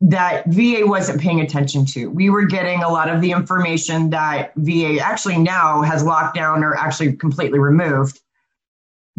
that 0.00 0.44
VA 0.48 0.82
wasn't 0.84 1.20
paying 1.20 1.40
attention 1.40 1.86
to. 1.86 2.10
We 2.10 2.28
were 2.28 2.44
getting 2.44 2.82
a 2.82 2.88
lot 2.88 3.08
of 3.08 3.20
the 3.20 3.30
information 3.30 4.10
that 4.10 4.52
VA 4.56 4.98
actually 5.00 5.38
now 5.38 5.82
has 5.82 6.02
locked 6.02 6.34
down 6.34 6.64
or 6.64 6.74
actually 6.74 7.12
completely 7.14 7.60
removed 7.60 8.20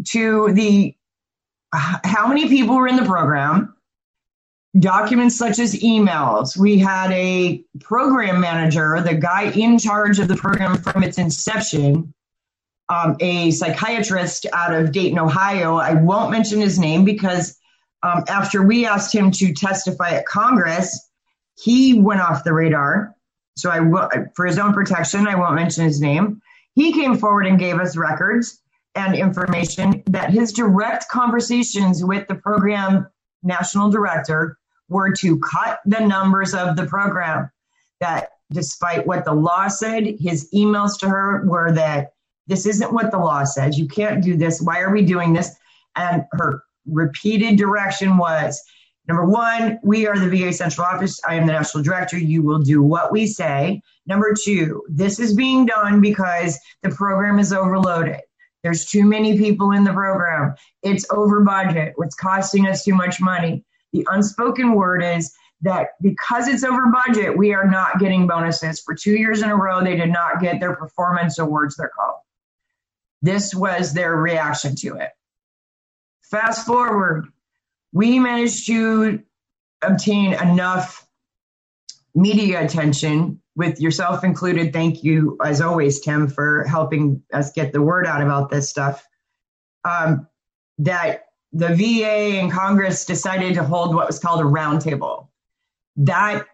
to 0.08 0.52
the 0.52 0.94
how 1.72 2.26
many 2.26 2.48
people 2.48 2.76
were 2.76 2.88
in 2.88 2.96
the 2.96 3.04
program, 3.04 3.74
documents 4.78 5.38
such 5.38 5.58
as 5.58 5.74
emails. 5.76 6.54
We 6.54 6.78
had 6.78 7.10
a 7.12 7.64
program 7.80 8.42
manager, 8.42 9.00
the 9.00 9.14
guy 9.14 9.44
in 9.52 9.78
charge 9.78 10.18
of 10.18 10.28
the 10.28 10.36
program 10.36 10.76
from 10.76 11.02
its 11.02 11.16
inception, 11.16 12.12
um, 12.90 13.16
a 13.20 13.52
psychiatrist 13.52 14.46
out 14.52 14.74
of 14.74 14.90
Dayton, 14.90 15.18
Ohio. 15.18 15.76
I 15.76 15.94
won't 15.94 16.32
mention 16.32 16.60
his 16.60 16.78
name 16.78 17.04
because 17.04 17.56
um, 18.02 18.24
after 18.28 18.66
we 18.66 18.84
asked 18.84 19.14
him 19.14 19.30
to 19.30 19.54
testify 19.54 20.10
at 20.10 20.26
Congress, 20.26 21.08
he 21.54 22.00
went 22.00 22.20
off 22.20 22.42
the 22.44 22.52
radar. 22.52 23.14
So 23.56 23.70
I 23.70 23.78
for 24.34 24.44
his 24.44 24.58
own 24.58 24.72
protection, 24.72 25.28
I 25.28 25.36
won't 25.36 25.54
mention 25.54 25.84
his 25.84 26.00
name. 26.00 26.42
He 26.74 26.92
came 26.92 27.16
forward 27.16 27.46
and 27.46 27.58
gave 27.58 27.78
us 27.78 27.96
records 27.96 28.60
and 28.96 29.14
information 29.14 30.02
that 30.06 30.30
his 30.30 30.52
direct 30.52 31.08
conversations 31.08 32.02
with 32.02 32.26
the 32.26 32.34
program 32.34 33.06
national 33.42 33.90
director 33.90 34.58
were 34.88 35.12
to 35.12 35.38
cut 35.38 35.80
the 35.84 36.00
numbers 36.00 36.54
of 36.54 36.76
the 36.76 36.86
program. 36.86 37.50
That 38.00 38.30
despite 38.50 39.06
what 39.06 39.24
the 39.24 39.34
law 39.34 39.68
said, 39.68 40.16
his 40.18 40.50
emails 40.52 40.98
to 41.00 41.08
her 41.08 41.44
were 41.46 41.70
that 41.72 42.14
this 42.46 42.66
isn't 42.66 42.92
what 42.92 43.10
the 43.10 43.18
law 43.18 43.44
says. 43.44 43.78
You 43.78 43.86
can't 43.88 44.22
do 44.22 44.36
this. 44.36 44.60
Why 44.60 44.80
are 44.80 44.92
we 44.92 45.02
doing 45.02 45.32
this? 45.32 45.54
And 45.96 46.24
her 46.32 46.62
repeated 46.86 47.56
direction 47.56 48.16
was 48.16 48.60
number 49.06 49.24
one, 49.24 49.78
we 49.82 50.06
are 50.06 50.18
the 50.18 50.28
VA 50.28 50.52
central 50.52 50.86
office. 50.86 51.20
I 51.28 51.34
am 51.34 51.46
the 51.46 51.52
national 51.52 51.82
director. 51.82 52.18
You 52.18 52.42
will 52.42 52.60
do 52.60 52.82
what 52.82 53.12
we 53.12 53.26
say. 53.26 53.82
Number 54.06 54.34
two, 54.34 54.82
this 54.88 55.18
is 55.18 55.34
being 55.34 55.66
done 55.66 56.00
because 56.00 56.58
the 56.82 56.90
program 56.90 57.38
is 57.38 57.52
overloaded. 57.52 58.20
There's 58.62 58.84
too 58.84 59.04
many 59.04 59.38
people 59.38 59.72
in 59.72 59.84
the 59.84 59.92
program. 59.92 60.54
It's 60.82 61.06
over 61.10 61.40
budget. 61.40 61.94
It's 61.98 62.14
costing 62.14 62.66
us 62.66 62.84
too 62.84 62.94
much 62.94 63.20
money. 63.20 63.64
The 63.92 64.06
unspoken 64.10 64.74
word 64.74 65.02
is 65.02 65.32
that 65.62 65.88
because 66.00 66.48
it's 66.48 66.64
over 66.64 66.86
budget, 66.86 67.36
we 67.36 67.52
are 67.52 67.68
not 67.68 67.98
getting 67.98 68.26
bonuses. 68.26 68.80
For 68.80 68.94
two 68.94 69.12
years 69.12 69.42
in 69.42 69.50
a 69.50 69.56
row, 69.56 69.82
they 69.82 69.96
did 69.96 70.10
not 70.10 70.40
get 70.40 70.60
their 70.60 70.76
performance 70.76 71.38
awards, 71.38 71.76
they're 71.76 71.90
called. 71.94 72.20
This 73.22 73.54
was 73.54 73.92
their 73.92 74.16
reaction 74.16 74.76
to 74.76 74.96
it. 74.96 75.10
Fast 76.22 76.66
forward, 76.66 77.26
we 77.92 78.18
managed 78.18 78.66
to 78.66 79.22
obtain 79.82 80.34
enough 80.34 81.06
media 82.14 82.64
attention 82.64 83.40
with 83.56 83.80
yourself 83.80 84.24
included. 84.24 84.72
Thank 84.72 85.02
you, 85.02 85.36
as 85.44 85.60
always, 85.60 86.00
Tim, 86.00 86.28
for 86.28 86.64
helping 86.64 87.22
us 87.32 87.52
get 87.52 87.72
the 87.72 87.82
word 87.82 88.06
out 88.06 88.22
about 88.22 88.50
this 88.50 88.70
stuff. 88.70 89.06
Um, 89.84 90.26
that 90.78 91.26
the 91.52 91.74
VA 91.74 92.38
and 92.40 92.50
Congress 92.50 93.04
decided 93.04 93.54
to 93.54 93.64
hold 93.64 93.94
what 93.94 94.06
was 94.06 94.18
called 94.18 94.40
a 94.40 94.44
roundtable. 94.44 95.28
That 95.96 96.46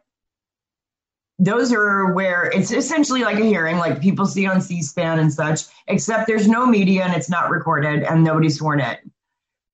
those 1.39 1.73
are 1.73 2.13
where 2.13 2.51
it's 2.55 2.73
essentially 2.73 3.23
like 3.23 3.39
a 3.39 3.45
hearing, 3.45 3.77
like 3.77 4.01
people 4.01 4.27
see 4.27 4.47
on 4.47 4.61
C-SPAN 4.61 5.19
and 5.19 5.33
such, 5.33 5.63
except 5.87 6.27
there's 6.27 6.49
no 6.49 6.67
media 6.67 7.05
and 7.05 7.15
it's 7.15 7.29
not 7.29 7.51
recorded 7.51 8.03
and 8.03 8.25
nobody's 8.25 8.59
sworn 8.59 8.81
in. 8.81 8.97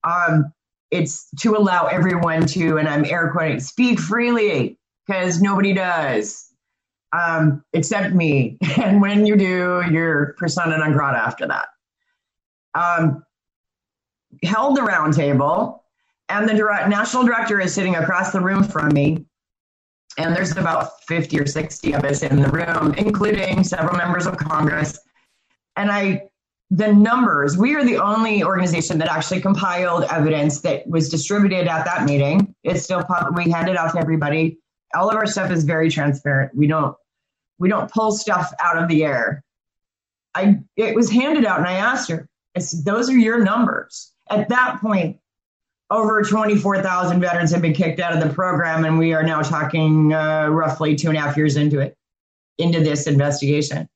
Um, 0.03 0.51
it's 0.91 1.29
to 1.39 1.55
allow 1.55 1.85
everyone 1.87 2.45
to, 2.47 2.77
and 2.77 2.87
I'm 2.87 3.05
air 3.05 3.31
quoting, 3.31 3.59
speak 3.59 3.99
freely 3.99 4.77
because 5.07 5.41
nobody 5.41 5.73
does, 5.73 6.51
um, 7.13 7.63
except 7.73 8.13
me. 8.13 8.57
And 8.77 9.01
when 9.01 9.25
you 9.25 9.35
do, 9.35 9.83
you're 9.89 10.35
persona 10.37 10.77
non 10.77 10.91
grata 10.93 11.17
after 11.17 11.47
that. 11.47 11.67
Um, 12.75 13.23
held 14.43 14.75
the 14.75 14.81
roundtable, 14.81 15.79
and 16.29 16.49
the 16.49 16.53
direct, 16.53 16.89
national 16.89 17.23
director 17.23 17.59
is 17.59 17.73
sitting 17.73 17.95
across 17.95 18.31
the 18.31 18.41
room 18.41 18.63
from 18.63 18.89
me. 18.89 19.25
And 20.17 20.35
there's 20.35 20.55
about 20.55 21.03
50 21.03 21.39
or 21.39 21.45
60 21.45 21.93
of 21.93 22.03
us 22.03 22.21
in 22.21 22.41
the 22.41 22.49
room, 22.49 22.93
including 22.97 23.63
several 23.63 23.97
members 23.97 24.27
of 24.27 24.37
Congress. 24.37 24.99
And 25.75 25.91
I, 25.91 26.29
the 26.69 26.93
numbers, 26.93 27.57
we 27.57 27.75
are 27.75 27.83
the 27.83 27.97
only 27.97 28.43
organization 28.43 28.99
that 28.99 29.07
actually 29.07 29.41
compiled 29.41 30.03
evidence 30.05 30.61
that 30.61 30.87
was 30.87 31.09
distributed 31.09 31.67
at 31.67 31.85
that 31.85 32.05
meeting. 32.05 32.53
It's 32.63 32.83
still. 32.83 33.03
We 33.35 33.49
handed 33.49 33.75
out 33.75 33.93
to 33.93 33.99
everybody. 33.99 34.59
All 34.93 35.09
of 35.09 35.15
our 35.15 35.25
stuff 35.25 35.49
is 35.49 35.63
very 35.63 35.89
transparent. 35.89 36.55
We 36.55 36.67
don't, 36.67 36.95
we 37.57 37.69
don't 37.69 37.91
pull 37.91 38.11
stuff 38.11 38.53
out 38.61 38.81
of 38.81 38.87
the 38.87 39.03
air. 39.03 39.43
I, 40.35 40.59
it 40.75 40.95
was 40.95 41.09
handed 41.09 41.45
out 41.45 41.59
and 41.59 41.67
I 41.67 41.73
asked 41.73 42.09
her, 42.09 42.27
I 42.55 42.59
said, 42.59 42.85
those 42.85 43.09
are 43.09 43.17
your 43.17 43.43
numbers. 43.43 44.11
At 44.29 44.49
that 44.49 44.79
point, 44.81 45.17
over 45.89 46.21
24,000 46.21 47.19
veterans 47.19 47.51
have 47.51 47.61
been 47.61 47.73
kicked 47.73 47.99
out 47.99 48.13
of 48.13 48.27
the 48.27 48.33
program, 48.33 48.85
and 48.85 48.97
we 48.97 49.13
are 49.13 49.23
now 49.23 49.41
talking 49.41 50.13
uh, 50.13 50.47
roughly 50.47 50.95
two 50.95 51.09
and 51.09 51.17
a 51.17 51.21
half 51.21 51.37
years 51.37 51.55
into 51.55 51.79
it, 51.79 51.97
into 52.57 52.79
this 52.79 53.07
investigation. 53.07 53.87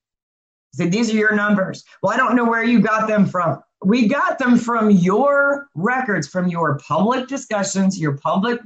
So 0.73 0.85
these 0.85 1.11
are 1.11 1.15
your 1.15 1.35
numbers. 1.35 1.83
Well, 2.03 2.13
I 2.13 2.17
don't 2.17 2.35
know 2.35 2.45
where 2.45 2.63
you 2.63 2.79
got 2.79 3.07
them 3.07 3.25
from. 3.25 3.61
We 3.83 4.07
got 4.07 4.37
them 4.37 4.57
from 4.57 4.91
your 4.91 5.67
records, 5.75 6.27
from 6.27 6.47
your 6.47 6.77
public 6.79 7.27
discussions, 7.27 7.99
your 7.99 8.17
public 8.17 8.59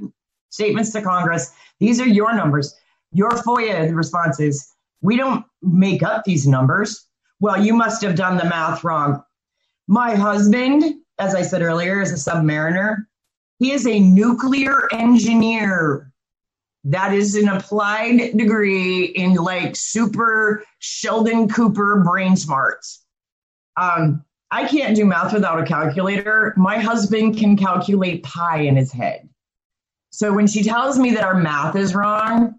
statements 0.50 0.90
to 0.92 1.02
Congress. 1.02 1.52
These 1.80 2.00
are 2.00 2.08
your 2.08 2.34
numbers. 2.34 2.74
Your 3.12 3.30
FOIA 3.30 3.94
responses. 3.94 4.74
We 5.00 5.16
don't 5.16 5.44
make 5.62 6.02
up 6.02 6.24
these 6.24 6.46
numbers. 6.46 7.06
Well, 7.40 7.62
you 7.62 7.74
must 7.74 8.02
have 8.02 8.14
done 8.14 8.36
the 8.36 8.44
math 8.44 8.84
wrong. 8.84 9.22
My 9.86 10.14
husband 10.14 11.02
as 11.22 11.34
I 11.34 11.42
said 11.42 11.62
earlier, 11.62 12.00
is 12.00 12.10
a 12.10 12.30
submariner. 12.30 13.06
He 13.58 13.72
is 13.72 13.86
a 13.86 14.00
nuclear 14.00 14.88
engineer. 14.92 16.12
That 16.84 17.14
is 17.14 17.36
an 17.36 17.48
applied 17.48 18.36
degree 18.36 19.04
in 19.04 19.34
like 19.34 19.76
super 19.76 20.64
Sheldon 20.80 21.48
Cooper 21.48 22.02
brain 22.04 22.36
smarts. 22.36 23.04
Um, 23.76 24.24
I 24.50 24.66
can't 24.66 24.96
do 24.96 25.04
math 25.04 25.32
without 25.32 25.60
a 25.60 25.64
calculator. 25.64 26.52
My 26.56 26.78
husband 26.78 27.38
can 27.38 27.56
calculate 27.56 28.22
pi 28.22 28.58
in 28.62 28.76
his 28.76 28.92
head. 28.92 29.28
So 30.10 30.32
when 30.32 30.46
she 30.46 30.62
tells 30.62 30.98
me 30.98 31.12
that 31.12 31.24
our 31.24 31.34
math 31.34 31.74
is 31.74 31.94
wrong, 31.94 32.56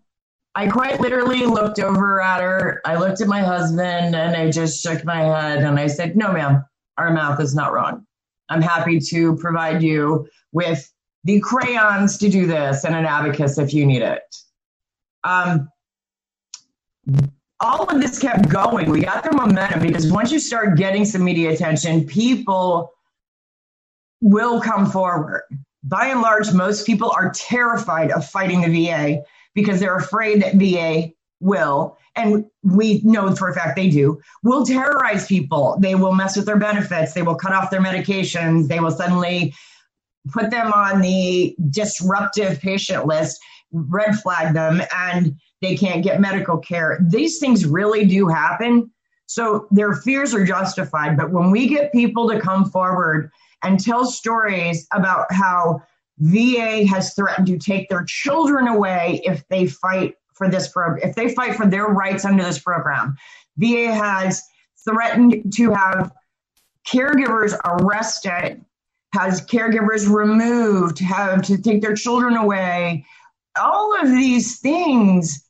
I 0.55 0.67
quite 0.67 1.01
literally 1.01 1.45
looked 1.45 1.79
over 1.79 2.21
at 2.21 2.41
her. 2.41 2.81
I 2.85 2.95
looked 2.95 3.21
at 3.21 3.27
my 3.27 3.41
husband 3.41 4.15
and 4.15 4.35
I 4.35 4.49
just 4.49 4.81
shook 4.81 5.03
my 5.03 5.21
head 5.21 5.63
and 5.63 5.79
I 5.79 5.87
said, 5.87 6.15
No, 6.15 6.31
ma'am, 6.31 6.65
our 6.97 7.11
math 7.11 7.39
is 7.39 7.53
not 7.53 7.73
wrong. 7.73 8.05
I'm 8.49 8.61
happy 8.61 8.99
to 8.99 9.35
provide 9.37 9.81
you 9.81 10.27
with 10.51 10.91
the 11.23 11.39
crayons 11.39 12.17
to 12.17 12.29
do 12.29 12.45
this 12.45 12.83
and 12.83 12.95
an 12.95 13.05
abacus 13.05 13.57
if 13.57 13.73
you 13.73 13.85
need 13.85 14.01
it. 14.01 14.23
Um, 15.23 15.69
all 17.59 17.85
of 17.85 18.01
this 18.01 18.19
kept 18.19 18.49
going. 18.49 18.89
We 18.89 19.01
got 19.01 19.23
the 19.23 19.31
momentum 19.31 19.81
because 19.81 20.11
once 20.11 20.31
you 20.31 20.39
start 20.39 20.77
getting 20.77 21.05
some 21.05 21.23
media 21.23 21.51
attention, 21.51 22.05
people 22.05 22.91
will 24.21 24.59
come 24.59 24.89
forward. 24.89 25.43
By 25.83 26.07
and 26.07 26.21
large, 26.21 26.51
most 26.53 26.85
people 26.85 27.11
are 27.11 27.31
terrified 27.31 28.11
of 28.11 28.25
fighting 28.25 28.61
the 28.61 28.87
VA 28.87 29.23
because 29.53 29.79
they're 29.79 29.97
afraid 29.97 30.41
that 30.41 30.55
VA 30.55 31.13
will 31.39 31.97
and 32.15 32.45
we 32.61 33.01
know 33.03 33.35
for 33.35 33.49
a 33.49 33.53
fact 33.53 33.75
they 33.75 33.89
do, 33.89 34.19
will 34.43 34.65
terrorize 34.65 35.25
people. 35.27 35.77
They 35.79 35.95
will 35.95 36.13
mess 36.13 36.35
with 36.35 36.45
their 36.45 36.57
benefits. 36.57 37.13
They 37.13 37.23
will 37.23 37.35
cut 37.35 37.53
off 37.53 37.71
their 37.71 37.81
medications. 37.81 38.67
They 38.67 38.79
will 38.79 38.91
suddenly 38.91 39.53
put 40.31 40.51
them 40.51 40.71
on 40.71 41.01
the 41.01 41.55
disruptive 41.69 42.59
patient 42.59 43.05
list, 43.05 43.41
red 43.71 44.15
flag 44.19 44.53
them, 44.53 44.81
and 44.95 45.35
they 45.61 45.75
can't 45.75 46.03
get 46.03 46.21
medical 46.21 46.57
care. 46.57 46.99
These 47.01 47.39
things 47.39 47.65
really 47.65 48.05
do 48.05 48.27
happen. 48.27 48.91
So 49.25 49.67
their 49.71 49.93
fears 49.93 50.33
are 50.33 50.45
justified. 50.45 51.17
But 51.17 51.31
when 51.31 51.49
we 51.49 51.67
get 51.67 51.91
people 51.91 52.29
to 52.29 52.39
come 52.39 52.69
forward 52.69 53.31
and 53.63 53.79
tell 53.79 54.05
stories 54.05 54.85
about 54.93 55.31
how 55.31 55.81
VA 56.19 56.85
has 56.85 57.13
threatened 57.15 57.47
to 57.47 57.57
take 57.57 57.89
their 57.89 58.03
children 58.07 58.67
away 58.67 59.21
if 59.25 59.47
they 59.47 59.65
fight 59.65 60.15
for 60.35 60.49
this 60.49 60.67
program, 60.67 61.07
if 61.07 61.15
they 61.15 61.33
fight 61.33 61.55
for 61.55 61.65
their 61.65 61.85
rights 61.85 62.25
under 62.25 62.43
this 62.43 62.59
program, 62.59 63.17
VA 63.57 63.93
has 63.93 64.41
threatened 64.83 65.53
to 65.55 65.71
have 65.71 66.11
caregivers 66.87 67.57
arrested, 67.65 68.63
has 69.13 69.45
caregivers 69.45 70.09
removed, 70.09 70.99
have 70.99 71.41
to 71.43 71.61
take 71.61 71.81
their 71.81 71.95
children 71.95 72.35
away. 72.35 73.05
All 73.59 73.99
of 73.99 74.09
these 74.09 74.59
things, 74.59 75.47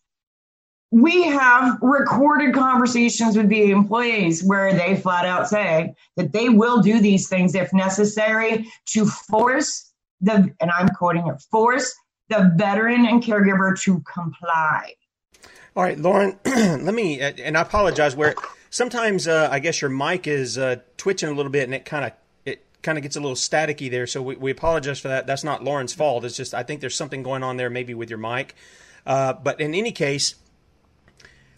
we 0.92 1.24
have 1.24 1.80
recorded 1.82 2.54
conversations 2.54 3.36
with 3.36 3.50
the 3.50 3.72
employees 3.72 4.44
where 4.44 4.74
they 4.74 4.96
flat 4.96 5.26
out 5.26 5.48
say 5.48 5.96
that 6.18 6.34
they 6.34 6.50
will 6.50 6.82
do 6.82 7.00
these 7.00 7.28
things 7.28 7.56
if 7.56 7.74
necessary 7.74 8.68
to 8.88 9.06
force 9.06 9.92
the, 10.22 10.54
and 10.62 10.70
I'm 10.70 10.90
quoting 10.90 11.28
it, 11.28 11.42
force 11.50 11.94
the 12.30 12.52
veteran 12.56 13.06
and 13.06 13.24
caregiver 13.24 13.80
to 13.82 14.02
comply. 14.02 14.94
All 15.76 15.84
right, 15.84 15.98
Lauren, 15.98 16.38
let 16.46 16.94
me, 16.94 17.20
and 17.20 17.58
I 17.58 17.62
apologize 17.62 18.16
where 18.16 18.36
sometimes 18.70 19.28
uh, 19.28 19.50
I 19.52 19.60
guess 19.60 19.82
your 19.82 19.90
mic 19.90 20.28
is 20.28 20.58
uh, 20.58 20.78
twitching 20.98 21.30
a 21.30 21.34
little 21.34 21.52
bit 21.52 21.64
and 21.64 21.74
it 21.74 21.86
kind 21.86 22.06
of 22.06 22.12
it 22.46 22.64
kind 22.82 22.98
of 22.98 23.02
gets 23.02 23.16
a 23.16 23.20
little 23.20 23.36
staticky 23.36 23.90
there. 23.90 24.08
So 24.08 24.22
we, 24.22 24.36
we, 24.36 24.52
apologize 24.52 25.00
for 25.00 25.08
that. 25.08 25.28
That's 25.28 25.44
not 25.44 25.64
Lauren's 25.64 25.94
fault. 25.94 26.26
It's 26.26 26.38
just 26.38 26.54
I 26.54 26.64
think 26.64 26.82
there's 26.82 26.96
something 26.96 27.24
going 27.24 27.44
on 27.44 27.58
there 27.58 27.70
maybe 27.70 27.94
with 27.94 28.10
your 28.10 28.20
mic. 28.20 28.56
Uh, 29.06 29.34
but 29.34 29.60
in 29.60 29.74
any 29.74 29.92
case, 29.92 30.36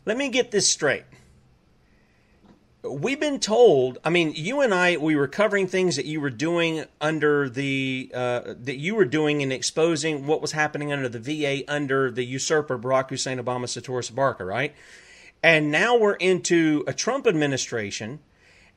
let 0.06 0.18
me 0.18 0.30
get 0.30 0.52
this 0.52 0.68
straight 0.68 1.04
we've 2.90 3.20
been 3.20 3.40
told 3.40 3.98
i 4.04 4.10
mean 4.10 4.34
you 4.36 4.62
and 4.62 4.74
i 4.74 4.98
we 4.98 5.16
were 5.16 5.28
covering 5.28 5.68
things 5.68 5.96
that 5.96 6.06
you 6.06 6.20
were 6.22 6.30
doing 6.30 6.86
under 7.02 7.50
the 7.50 8.12
uh, 8.14 8.54
that 8.60 8.78
you 8.78 8.96
were 8.96 9.06
doing 9.06 9.42
and 9.42 9.52
exposing 9.52 10.28
what 10.28 10.42
was 10.42 10.52
happening 10.52 10.92
under 10.92 11.10
the 11.10 11.20
va 11.20 11.64
under 11.68 12.12
the 12.12 12.24
usurper 12.24 12.78
barack 12.78 13.10
hussein 13.10 13.38
obama 13.38 13.66
Satoris 13.66 14.12
Abarca, 14.12 14.46
right? 14.46 14.74
And 15.44 15.70
now 15.70 15.96
we're 15.98 16.16
into 16.16 16.84
a 16.88 16.94
trump 16.94 17.28
administration 17.28 18.20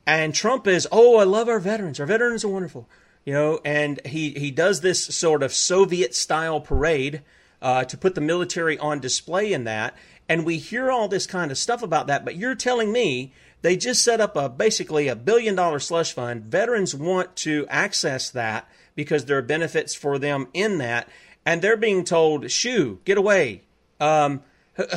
and 0.07 0.35
trump 0.35 0.66
is 0.66 0.87
oh 0.92 1.18
i 1.18 1.25
love 1.25 1.49
our 1.49 1.61
veterans. 1.61 2.01
Our 2.01 2.07
veterans 2.07 2.44
are 2.44 2.49
wonderful 2.49 2.88
you 3.29 3.35
know? 3.35 3.61
And 3.62 4.01
he 4.07 4.31
he 4.31 4.51
does 4.51 4.81
this 4.81 5.05
sort 5.05 5.42
of 5.42 5.53
soviet 5.53 6.14
style 6.14 6.62
parade 6.62 7.21
uh, 7.61 7.85
to 7.85 7.99
put 7.99 8.14
the 8.14 8.23
military 8.23 8.79
on 8.79 9.01
display 9.01 9.53
in 9.53 9.64
that. 9.64 9.94
And 10.31 10.47
we 10.47 10.57
hear 10.57 10.90
all 10.90 11.09
this 11.09 11.27
kind 11.27 11.51
of 11.51 11.59
stuff 11.59 11.83
about 11.83 12.07
that 12.07 12.25
but 12.25 12.37
you're 12.37 12.55
telling 12.55 12.90
me 12.90 13.35
they 13.62 13.77
just 13.77 14.05
set 14.05 14.21
up 14.21 14.37
a 14.37 14.49
basically 14.49 15.09
a 15.09 15.16
billion 15.16 15.55
dollar 15.55 15.79
slush 15.79 16.12
fund. 16.12 16.44
Veterans 16.44 16.94
want 16.94 17.35
to 17.37 17.66
access 17.68 18.31
that 18.31 18.68
because 18.94 19.25
there 19.25 19.38
are 19.38 19.42
benefits 19.42 19.94
for 19.94 20.18
them 20.18 20.49
in 20.55 20.79
that, 20.79 21.09
and 21.44 21.61
they're 21.62 21.77
being 21.77 22.05
told, 22.05 22.51
"Shoo, 22.51 23.01
get 23.05 23.18
away." 23.18 23.62
Um, 24.01 24.42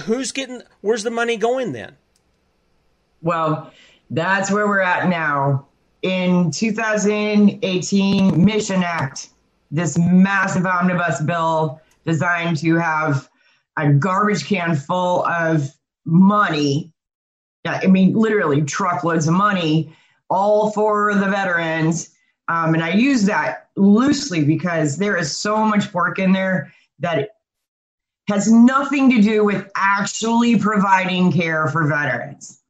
who's 0.06 0.32
getting? 0.32 0.62
Where's 0.82 1.04
the 1.04 1.12
money 1.12 1.38
going 1.38 1.72
then? 1.72 1.98
Well, 3.22 3.72
that's 4.10 4.52
where 4.52 4.68
we're 4.68 4.82
at 4.82 5.10
now. 5.10 5.68
In 6.02 6.50
2018, 6.52 8.44
Mission 8.44 8.84
Act, 8.84 9.30
this 9.70 9.98
massive 9.98 10.66
omnibus 10.66 11.22
bill 11.22 11.80
designed 12.06 12.58
to 12.58 12.76
have 12.76 13.30
a 13.78 13.94
garbage 13.94 14.46
can 14.46 14.76
full 14.76 15.24
of 15.26 15.72
money 16.06 16.91
I 17.66 17.88
mean, 17.88 18.14
literally 18.14 18.62
truckloads 18.64 19.28
of 19.28 19.34
money 19.34 19.96
all 20.30 20.72
for 20.72 21.14
the 21.14 21.28
veterans. 21.28 22.10
Um, 22.48 22.74
and 22.74 22.84
I 22.84 22.94
use 22.94 23.26
that 23.26 23.70
loosely 23.76 24.44
because 24.44 24.98
there 24.98 25.18
is 25.18 25.36
so 25.36 25.64
much 25.66 25.94
work 25.94 26.20
in 26.20 26.32
there 26.32 26.74
that 27.00 27.30
has 28.30 28.52
nothing 28.52 29.10
to 29.12 29.22
do 29.22 29.44
with 29.44 29.70
actually 29.76 30.58
providing 30.58 31.32
care 31.32 31.68
for 31.68 31.86
veterans. 31.88 32.62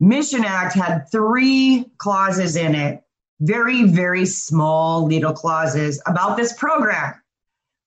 Mission 0.00 0.44
Act 0.44 0.74
had 0.74 1.10
three 1.10 1.90
clauses 1.98 2.56
in 2.56 2.74
it, 2.74 3.02
very, 3.40 3.84
very 3.84 4.26
small 4.26 5.06
little 5.06 5.32
clauses 5.32 6.02
about 6.06 6.36
this 6.36 6.52
program. 6.52 7.14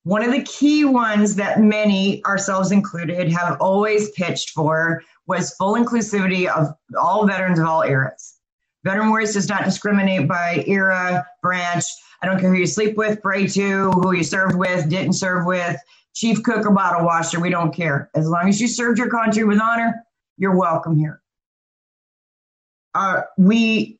One 0.05 0.23
of 0.23 0.31
the 0.31 0.43
key 0.43 0.85
ones 0.85 1.33
that 1.33 1.59
many, 1.59 2.23
ourselves 2.25 2.71
included, 2.71 3.31
have 3.31 3.57
always 3.59 4.11
pitched 4.11 4.51
for 4.51 5.01
was 5.25 5.55
full 5.55 5.73
inclusivity 5.73 6.47
of 6.47 6.75
all 6.95 7.25
veterans 7.25 7.57
of 7.57 7.65
all 7.65 7.81
eras. 7.81 8.35
Veteran 8.83 9.09
Warriors 9.09 9.33
does 9.33 9.49
not 9.49 9.65
discriminate 9.65 10.27
by 10.27 10.63
era, 10.67 11.25
branch. 11.41 11.85
I 12.21 12.27
don't 12.27 12.39
care 12.39 12.51
who 12.51 12.59
you 12.59 12.67
sleep 12.67 12.95
with, 12.97 13.19
pray 13.19 13.47
to, 13.47 13.89
who 13.93 14.13
you 14.13 14.23
served 14.23 14.55
with, 14.55 14.87
didn't 14.87 15.13
serve 15.13 15.47
with, 15.47 15.75
chief 16.13 16.43
cook 16.43 16.67
or 16.67 16.71
bottle 16.71 17.03
washer. 17.03 17.39
We 17.39 17.49
don't 17.49 17.73
care. 17.73 18.11
As 18.13 18.27
long 18.29 18.47
as 18.47 18.61
you 18.61 18.67
served 18.67 18.99
your 18.99 19.09
country 19.09 19.43
with 19.43 19.59
honor, 19.59 20.05
you're 20.37 20.55
welcome 20.55 20.99
here. 20.99 21.23
Uh, 22.93 23.23
we, 23.39 23.94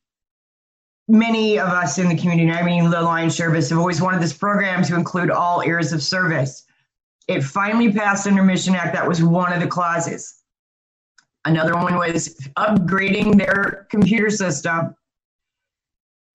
many 1.07 1.59
of 1.59 1.69
us 1.69 1.97
in 1.97 2.09
the 2.09 2.17
community, 2.17 2.51
I 2.51 2.63
mean, 2.63 2.89
the 2.89 3.01
Lions 3.01 3.35
Service, 3.35 3.69
have 3.69 3.79
always 3.79 4.01
wanted 4.01 4.21
this 4.21 4.33
program 4.33 4.83
to 4.85 4.95
include 4.95 5.29
all 5.29 5.61
eras 5.61 5.93
of 5.93 6.01
service. 6.01 6.65
It 7.27 7.43
finally 7.43 7.91
passed 7.91 8.27
under 8.27 8.43
Mission 8.43 8.75
Act. 8.75 8.93
That 8.93 9.07
was 9.07 9.23
one 9.23 9.53
of 9.53 9.59
the 9.59 9.67
clauses. 9.67 10.41
Another 11.45 11.73
one 11.73 11.95
was 11.95 12.35
upgrading 12.57 13.37
their 13.37 13.87
computer 13.89 14.29
system 14.29 14.95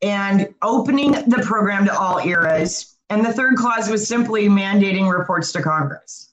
and 0.03 0.55
opening 0.63 1.13
the 1.13 1.43
program 1.45 1.85
to 1.87 1.99
all 1.99 2.19
eras. 2.19 2.97
And 3.11 3.25
the 3.25 3.33
third 3.33 3.57
clause 3.57 3.89
was 3.89 4.07
simply 4.07 4.49
mandating 4.49 5.11
reports 5.13 5.51
to 5.53 5.63
Congress. 5.63 6.33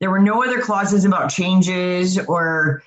There 0.00 0.10
were 0.10 0.20
no 0.20 0.42
other 0.42 0.60
clauses 0.60 1.04
about 1.04 1.30
changes 1.30 2.18
or 2.18 2.82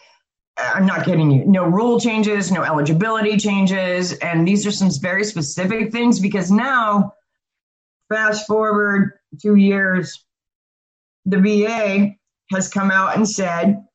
I'm 0.57 0.85
not 0.85 1.05
kidding 1.05 1.31
you. 1.31 1.45
No 1.45 1.65
rule 1.65 1.99
changes, 1.99 2.51
no 2.51 2.63
eligibility 2.63 3.37
changes. 3.37 4.13
And 4.13 4.47
these 4.47 4.65
are 4.65 4.71
some 4.71 4.89
very 5.01 5.23
specific 5.23 5.91
things 5.91 6.19
because 6.19 6.49
now, 6.49 7.13
fast 8.09 8.47
forward 8.47 9.13
two 9.41 9.55
years, 9.55 10.23
the 11.25 11.39
VA 11.39 12.15
has 12.51 12.69
come 12.69 12.91
out 12.91 13.15
and 13.15 13.27
said 13.27 13.85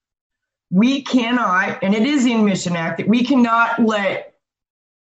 we 0.70 1.02
cannot, 1.02 1.82
and 1.82 1.94
it 1.94 2.02
is 2.02 2.26
in 2.26 2.44
Mission 2.44 2.76
Act, 2.76 2.98
that 2.98 3.08
we 3.08 3.24
cannot 3.24 3.80
let 3.84 4.34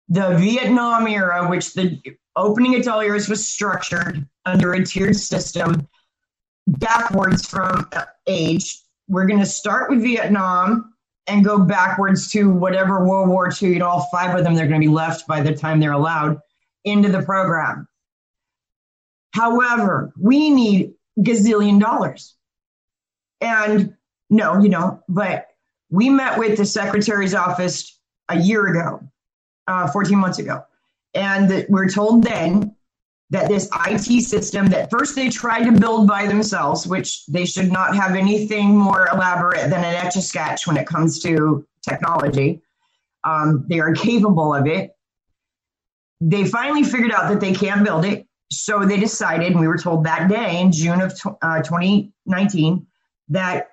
the 0.10 0.36
Vietnam 0.38 1.08
era, 1.08 1.48
which 1.50 1.74
the 1.74 2.02
opening 2.36 2.88
all 2.88 3.04
years 3.04 3.30
was 3.30 3.48
structured 3.48 4.28
under 4.46 4.74
a 4.74 4.84
tiered 4.84 5.16
system, 5.16 5.88
backwards 6.68 7.46
from 7.48 7.90
age. 8.28 8.80
We're 9.08 9.28
going 9.28 9.40
to 9.40 9.46
start 9.46 9.90
with 9.90 10.02
Vietnam 10.02 10.91
and 11.28 11.46
go 11.46 11.60
backwards 11.60 12.32
to 12.32 12.50
whatever 12.50 13.06
World 13.06 13.30
War 13.30 13.52
II, 13.62 13.70
you 13.70 13.80
know, 13.80 13.88
all 13.88 14.08
five 14.12 14.38
of 14.38 14.44
them, 14.44 14.54
they're 14.54 14.68
going 14.68 14.82
to 14.82 14.88
be 14.88 14.94
left 14.94 15.28
by 15.28 15.42
the 15.42 15.56
time 15.56 15.80
they're 15.80 15.92
allowed 15.92 16.40
into 16.84 17.10
the 17.10 17.22
program. 17.22 17.88
However, 19.34 20.12
we 20.20 20.50
need 20.50 20.94
gazillion 21.20 21.80
dollars. 21.80 22.36
And 23.40 23.96
no, 24.30 24.62
you 24.62 24.70
know, 24.70 25.02
but 25.08 25.48
we 25.90 26.10
met 26.10 26.38
with 26.38 26.58
the 26.58 26.66
secretary's 26.66 27.34
office 27.34 28.00
a 28.30 28.38
year 28.38 28.68
ago, 28.68 29.02
uh, 29.68 29.90
14 29.92 30.18
months 30.18 30.40
ago, 30.40 30.64
and 31.14 31.66
we're 31.70 31.90
told 31.90 32.24
then 32.24 32.76
that 33.32 33.48
this 33.48 33.70
IT 33.88 34.24
system 34.24 34.68
that 34.68 34.92
first 34.92 35.16
they 35.16 35.30
tried 35.30 35.64
to 35.64 35.72
build 35.72 36.06
by 36.06 36.28
themselves, 36.28 36.86
which 36.86 37.26
they 37.28 37.46
should 37.46 37.72
not 37.72 37.96
have 37.96 38.16
anything 38.16 38.78
more 38.78 39.08
elaborate 39.12 39.70
than 39.70 39.86
an 39.86 39.96
etch 39.96 40.18
a 40.18 40.22
sketch 40.22 40.68
when 40.68 40.76
it 40.76 40.86
comes 40.86 41.20
to 41.24 41.66
technology. 41.82 42.62
Um, 43.24 43.66
they 43.70 43.80
are 43.80 43.94
capable 43.94 44.54
of 44.54 44.68
it. 44.68 44.96
They 46.20 46.46
finally 46.46 46.84
figured 46.84 47.14
out 47.14 47.30
that 47.30 47.40
they 47.40 47.54
can't 47.54 47.86
build 47.86 48.06
it. 48.06 48.28
So 48.52 48.86
they 48.86 49.00
decided, 49.00 49.54
and 49.54 49.62
we 49.62 49.68
were 49.68 49.78
told 49.78 50.04
that 50.04 50.30
day 50.30 50.60
in 50.60 50.74
June 50.74 51.00
of 51.00 51.14
uh, 51.42 51.62
2019, 51.62 52.86
that 53.30 53.70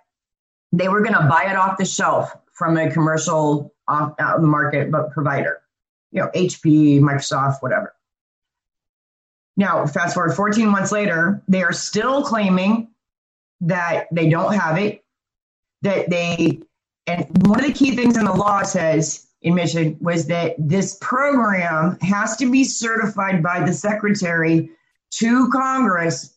they 0.71 0.89
were 0.89 1.01
going 1.01 1.15
to 1.15 1.27
buy 1.29 1.47
it 1.51 1.57
off 1.57 1.79
the 1.79 1.85
shelf 1.85 2.33
from 2.53 2.77
a 2.77 2.89
commercial 2.91 3.75
off 3.89 4.15
out 4.21 4.37
of 4.37 4.43
the 4.43 4.47
market 4.47 4.93
but 4.93 5.11
provider, 5.11 5.63
you 6.13 6.21
know, 6.21 6.29
HP, 6.29 7.01
Microsoft, 7.01 7.57
whatever. 7.61 7.93
Now, 9.59 9.85
fast 9.87 10.15
forward 10.15 10.35
14 10.35 10.69
months 10.69 10.93
later, 10.93 11.43
they 11.49 11.65
are 11.65 11.73
still 11.73 12.23
claiming 12.23 12.89
that 13.61 14.07
they 14.13 14.31
don't 14.31 14.55
have 14.55 14.79
it, 14.79 15.05
that 15.83 16.09
they, 16.09 16.61
and 17.09 17.27
one 17.45 17.59
of 17.59 17.67
the 17.67 17.73
key 17.73 17.97
things 17.97 18.17
in 18.17 18.25
the 18.25 18.33
law 18.33 18.63
says 18.63 19.27
in 19.43 19.57
Mission 19.57 19.97
was 20.01 20.29
that 20.29 20.55
this 20.59 20.97
program 21.01 21.99
has 22.03 22.37
to 22.37 22.49
be 22.49 22.63
certified 22.63 23.43
by 23.43 23.65
the 23.65 23.73
secretary 23.73 24.71
to 25.11 25.51
Congress 25.51 26.37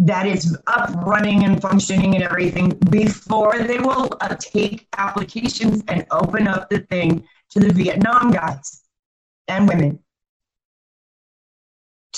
that 0.00 0.26
it's 0.26 0.54
up 0.66 0.94
running 1.06 1.44
and 1.44 1.62
functioning 1.62 2.16
and 2.16 2.22
everything 2.22 2.68
before 2.90 3.58
they 3.60 3.78
will 3.78 4.10
uh, 4.20 4.36
take 4.38 4.86
applications 4.98 5.82
and 5.88 6.06
open 6.10 6.46
up 6.46 6.68
the 6.68 6.80
thing 6.80 7.26
to 7.48 7.60
the 7.60 7.72
Vietnam 7.72 8.30
guys 8.30 8.82
and 9.48 9.66
women. 9.66 9.98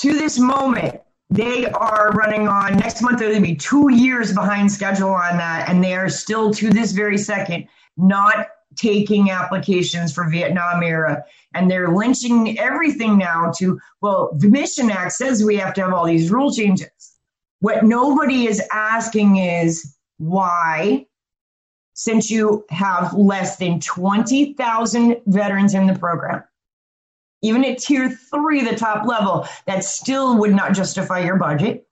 To 0.01 0.15
this 0.15 0.39
moment, 0.39 0.99
they 1.29 1.67
are 1.67 2.11
running 2.13 2.49
on 2.49 2.77
next 2.77 3.03
month, 3.03 3.19
they'll 3.19 3.39
be 3.39 3.55
two 3.55 3.93
years 3.93 4.33
behind 4.33 4.73
schedule 4.73 5.11
on 5.11 5.37
that, 5.37 5.69
and 5.69 5.85
they 5.85 5.95
are 5.95 6.09
still 6.09 6.55
to 6.55 6.71
this 6.71 6.93
very 6.93 7.19
second 7.19 7.69
not 7.99 8.47
taking 8.77 9.31
applications 9.31 10.11
for 10.11 10.31
Vietnam 10.31 10.83
era. 10.83 11.23
And 11.53 11.71
they're 11.71 11.91
lynching 11.91 12.59
everything 12.59 13.19
now 13.19 13.53
to, 13.59 13.79
well, 14.01 14.35
the 14.39 14.49
Mission 14.49 14.91
Act 14.91 15.13
says 15.13 15.45
we 15.45 15.57
have 15.57 15.75
to 15.75 15.83
have 15.83 15.93
all 15.93 16.07
these 16.07 16.31
rule 16.31 16.51
changes. 16.51 16.89
What 17.59 17.85
nobody 17.85 18.47
is 18.47 18.63
asking 18.73 19.37
is 19.37 19.97
why, 20.17 21.05
since 21.93 22.31
you 22.31 22.65
have 22.71 23.13
less 23.13 23.57
than 23.57 23.81
20,000 23.81 25.21
veterans 25.27 25.75
in 25.75 25.87
the 25.87 25.99
program, 25.99 26.43
even 27.43 27.65
at 27.65 27.79
tier 27.79 28.11
three, 28.11 28.63
the 28.63 28.77
top 28.77 29.07
level, 29.07 29.47
that 29.67 29.85
still 29.85 30.39
would 30.39 30.55
not 30.55 30.73
justify 30.73 31.21
your 31.21 31.37
budget. 31.37 31.87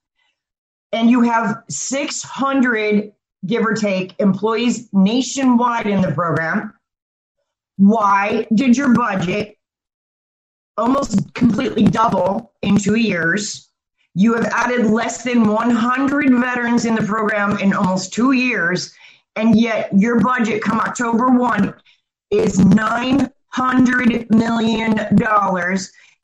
And 0.93 1.11
you 1.11 1.23
have 1.23 1.63
600, 1.69 3.13
give 3.47 3.65
or 3.65 3.75
take, 3.75 4.15
employees 4.19 4.89
nationwide 4.93 5.87
in 5.87 6.01
the 6.01 6.13
program. 6.13 6.75
Why 7.77 8.47
did 8.55 8.77
your 8.77 8.95
budget 8.95 9.57
almost 10.77 11.33
completely 11.35 11.85
double 11.85 12.53
in 12.63 12.77
two 12.77 12.97
years? 12.97 13.71
You 14.15 14.35
have 14.35 14.47
added 14.47 14.87
less 14.87 15.23
than 15.23 15.47
100 15.47 16.31
veterans 16.41 16.85
in 16.85 16.95
the 16.95 17.03
program 17.03 17.59
in 17.59 17.73
almost 17.73 18.13
two 18.13 18.33
years, 18.33 18.93
and 19.37 19.59
yet 19.59 19.91
your 19.97 20.21
budget 20.21 20.63
come 20.63 20.81
October 20.81 21.29
1 21.29 21.73
is 22.31 22.59
$900 23.57 24.31
million. 24.31 24.99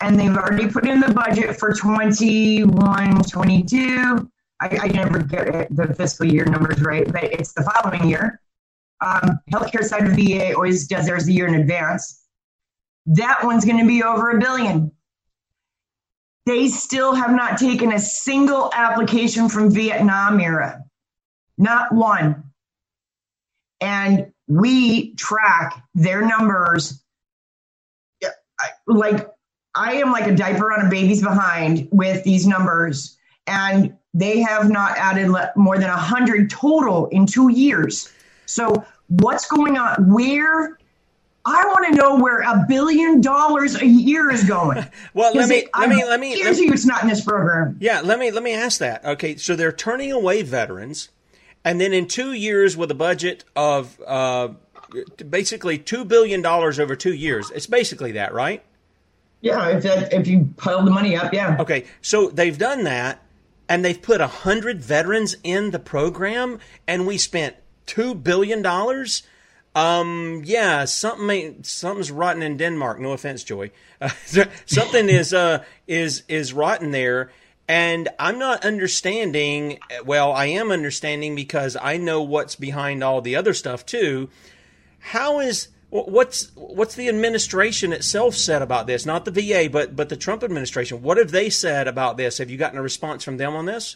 And 0.01 0.19
they've 0.19 0.37
already 0.37 0.69
put 0.69 0.87
in 0.87 1.01
the 1.01 1.13
budget 1.13 1.57
for 1.57 1.73
21, 1.73 3.23
22. 3.23 4.31
I, 4.61 4.79
I 4.83 4.89
never 4.89 5.19
get 5.21 5.75
the 5.75 5.95
fiscal 5.95 6.27
year 6.27 6.45
numbers 6.45 6.81
right, 6.83 7.11
but 7.11 7.25
it's 7.25 7.53
the 7.53 7.63
following 7.63 8.09
year. 8.09 8.41
Um, 9.01 9.41
healthcare 9.53 9.85
side 9.85 10.07
of 10.07 10.15
VA 10.15 10.55
always 10.55 10.87
does 10.87 11.07
theirs 11.07 11.29
a 11.29 11.33
year 11.33 11.47
in 11.47 11.55
advance. 11.55 12.23
That 13.07 13.41
one's 13.43 13.65
going 13.65 13.79
to 13.79 13.87
be 13.87 14.03
over 14.03 14.31
a 14.31 14.41
billion. 14.41 14.93
They 16.47 16.69
still 16.69 17.15
have 17.15 17.31
not 17.31 17.59
taken 17.59 17.93
a 17.93 17.99
single 17.99 18.71
application 18.75 19.49
from 19.49 19.71
Vietnam 19.71 20.41
era, 20.41 20.83
not 21.57 21.93
one. 21.93 22.45
And 23.81 24.33
we 24.47 25.15
track 25.15 25.83
their 25.95 26.27
numbers 26.27 27.04
like 28.87 29.29
I 29.75 29.95
am 29.95 30.13
like 30.13 30.27
a 30.27 30.35
diaper 30.35 30.73
on 30.73 30.87
a 30.87 30.91
baby's 30.91 31.23
behind 31.23 31.89
with 31.91 32.23
these 32.25 32.47
numbers, 32.47 33.17
and 33.47 33.97
they 34.13 34.41
have 34.41 34.71
not 34.71 34.97
added 34.97 35.29
more 35.57 35.79
than 35.79 35.91
100 35.91 36.51
total 36.51 37.07
in 37.07 37.27
two 37.27 37.51
years. 37.51 38.13
So, 38.47 38.85
what's 39.09 39.47
going 39.47 39.77
on? 39.77 40.13
Where 40.13 40.79
I 41.47 41.65
want 41.67 41.87
to 41.89 41.95
know 41.95 42.17
where 42.17 42.41
a 42.41 42.65
billion 42.67 43.21
dollars 43.21 43.75
a 43.75 43.87
year 43.87 44.31
is 44.31 44.45
going. 44.45 44.87
well, 45.15 45.35
let 45.35 45.49
me, 45.49 45.57
it, 45.57 45.71
let, 45.79 45.89
me, 45.91 45.97
let 46.05 46.19
me, 46.21 46.43
let 46.43 46.57
me, 46.57 46.67
it's 46.67 46.87
not 46.87 47.03
in 47.03 47.09
this 47.09 47.23
program. 47.23 47.77
Yeah, 47.81 48.01
let 48.01 48.19
me, 48.19 48.31
let 48.31 48.43
me 48.43 48.53
ask 48.53 48.79
that. 48.79 49.05
Okay, 49.05 49.37
so 49.37 49.55
they're 49.55 49.73
turning 49.73 50.11
away 50.11 50.43
veterans, 50.43 51.11
and 51.65 51.81
then 51.81 51.93
in 51.93 52.07
two 52.07 52.33
years 52.33 52.77
with 52.77 52.91
a 52.91 52.95
budget 52.95 53.45
of 53.55 54.01
uh, 54.07 54.49
basically 55.29 55.79
two 55.79 56.05
billion 56.05 56.43
dollars 56.43 56.79
over 56.79 56.97
two 56.97 57.15
years, 57.15 57.51
it's 57.51 57.67
basically 57.67 58.13
that, 58.13 58.33
right? 58.33 58.63
Yeah, 59.41 59.69
if 59.69 59.83
that, 59.83 60.13
if 60.13 60.27
you 60.27 60.49
pile 60.57 60.83
the 60.83 60.91
money 60.91 61.17
up, 61.17 61.35
yeah. 61.35 61.57
Okay, 61.61 61.85
so 62.01 62.31
they've 62.31 62.57
done 62.57 62.85
that, 62.85 63.23
and 63.69 63.85
they've 63.85 64.01
put 64.01 64.23
a 64.23 64.27
hundred 64.27 64.81
veterans 64.81 65.37
in 65.45 65.71
the 65.71 65.79
program, 65.79 66.61
and 66.87 67.07
we 67.07 67.19
spent 67.19 67.57
two 67.85 68.15
billion 68.15 68.63
dollars. 68.63 69.23
Um, 69.75 70.43
yeah, 70.45 70.85
something 70.87 71.63
something's 71.63 72.11
rotten 72.11 72.43
in 72.43 72.57
Denmark. 72.57 73.01
No 73.01 73.13
offense, 73.13 73.45
Joy. 73.45 73.71
Uh, 74.01 74.09
something 74.67 75.09
is 75.09 75.35
uh 75.35 75.63
is 75.87 76.23
is 76.29 76.53
rotten 76.53 76.91
there, 76.91 77.31
and 77.69 78.09
I'm 78.19 78.39
not 78.39 78.65
understanding. 78.65 79.79
Well, 80.05 80.33
I 80.33 80.47
am 80.47 80.71
understanding 80.71 81.35
because 81.35 81.77
I 81.81 81.97
know 81.97 82.23
what's 82.23 82.57
behind 82.57 83.05
all 83.05 83.21
the 83.21 83.37
other 83.37 83.53
stuff 83.53 83.85
too. 83.85 84.31
How 85.05 85.41
is 85.41 85.69
What's 85.95 86.51
what's 86.57 86.97
the 86.97 87.09
administration 87.09 87.93
itself 87.93 88.35
said 88.35 88.63
about 88.63 88.89
this? 88.89 89.07
Not 89.07 89.25
the 89.25 89.31
VA, 89.31 89.71
but 89.71 89.95
but 89.95 90.09
the 90.09 90.17
Trump 90.17 90.43
administration. 90.43 91.03
What 91.03 91.19
have 91.19 91.31
they 91.31 91.51
said 91.51 91.87
about 91.87 92.17
this? 92.17 92.39
Have 92.39 92.51
you 92.51 92.59
gotten 92.59 92.77
a 92.77 92.83
response 92.83 93.23
from 93.23 93.37
them 93.37 93.55
on 93.55 93.65
this? 93.65 93.95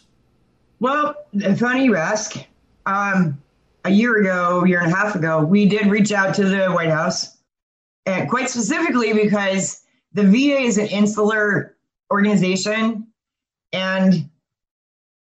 Well, 0.79 1.13
funny 1.57 1.83
you 1.83 1.97
ask. 1.97 2.37
Um, 2.85 3.41
a 3.83 3.91
year 3.91 4.21
ago, 4.21 4.63
year 4.63 4.79
and 4.79 4.93
a 4.93 4.95
half 4.95 5.13
ago, 5.15 5.43
we 5.43 5.65
did 5.65 5.87
reach 5.87 6.13
out 6.13 6.33
to 6.35 6.45
the 6.45 6.69
White 6.69 6.89
House, 6.89 7.35
and 8.05 8.29
quite 8.29 8.49
specifically 8.49 9.11
because 9.11 9.81
the 10.13 10.23
VA 10.23 10.61
is 10.61 10.77
an 10.77 10.87
insular 10.87 11.75
organization, 12.13 13.07
and 13.73 14.29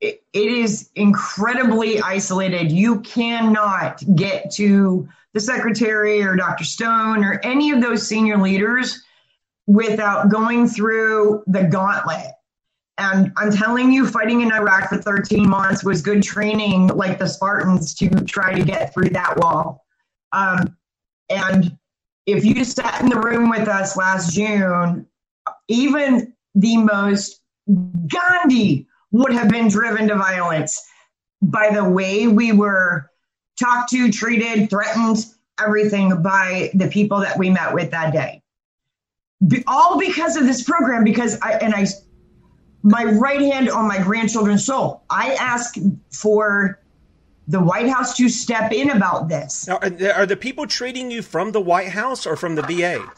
it, 0.02 0.22
it 0.34 0.52
is 0.52 0.90
incredibly 0.96 2.02
isolated. 2.02 2.74
You 2.74 3.00
cannot 3.00 4.04
get 4.18 4.52
to 4.56 5.08
the 5.34 5.40
secretary 5.40 6.22
or 6.24 6.36
Dr. 6.36 6.64
Stone 6.64 7.24
or 7.24 7.40
any 7.44 7.72
of 7.72 7.82
those 7.82 8.08
senior 8.08 8.38
leaders 8.38 9.02
without 9.68 10.30
going 10.30 10.68
through 10.68 11.44
the 11.48 11.64
gauntlet. 11.64 12.32
And 12.98 13.32
I'm 13.38 13.52
telling 13.52 13.92
you, 13.92 14.08
fighting 14.08 14.42
in 14.42 14.52
Iraq 14.52 14.90
for 14.90 14.98
13 14.98 15.48
months 15.48 15.84
was 15.84 16.02
good 16.02 16.24
training, 16.24 16.88
like 16.88 17.20
the 17.20 17.28
Spartans, 17.28 17.94
to 17.96 18.10
try 18.26 18.58
to 18.58 18.66
get 18.66 18.94
through 18.94 19.10
that 19.10 19.38
wall. 19.38 19.86
Um, 20.32 20.76
and 21.30 21.78
if 22.26 22.44
you 22.44 22.64
sat 22.64 23.02
in 23.02 23.10
the 23.10 23.20
room 23.20 23.50
with 23.50 23.68
us 23.68 23.96
last 23.96 24.34
June, 24.34 25.06
even 25.68 26.34
the 26.56 26.78
most 26.78 27.42
Gandhi 28.08 28.88
would 29.12 29.34
have 29.34 29.50
been 29.50 29.68
driven 29.68 30.08
to 30.08 30.16
violence 30.16 30.82
by 31.42 31.70
the 31.70 31.88
way 31.88 32.28
we 32.28 32.52
were 32.52 33.12
talked 33.60 33.90
to, 33.92 34.12
treated, 34.12 34.70
threatened, 34.70 35.26
everything 35.60 36.22
by 36.22 36.72
the 36.74 36.88
people 36.88 37.20
that 37.20 37.38
we 37.38 37.50
met 37.50 37.74
with 37.74 37.92
that 37.92 38.14
day. 38.14 38.42
Be, 39.46 39.64
all 39.68 40.00
because 40.00 40.36
of 40.36 40.46
this 40.46 40.64
program, 40.64 41.04
because 41.04 41.40
I, 41.42 41.54
and 41.54 41.74
I, 41.74 41.88
my 42.84 43.04
right 43.04 43.42
hand 43.42 43.70
on 43.70 43.88
my 43.88 44.02
grandchildren's 44.02 44.66
soul, 44.66 45.04
I 45.10 45.34
ask 45.36 45.76
for 46.12 46.80
the 47.48 47.60
White 47.60 47.88
House 47.88 48.18
to 48.18 48.30
step 48.30 48.72
in 48.72 48.90
about 48.90 49.30
this. 49.30 49.68
Now, 49.68 49.78
are 49.78 50.26
the 50.26 50.38
people 50.38 50.68
treating 50.68 51.12
you 51.12 51.22
from 51.22 51.52
the 51.52 51.62
White 51.62 51.90
House 51.90 52.26
or 52.26 52.36
from 52.36 52.56
the 52.56 52.62
VA? 52.64 53.10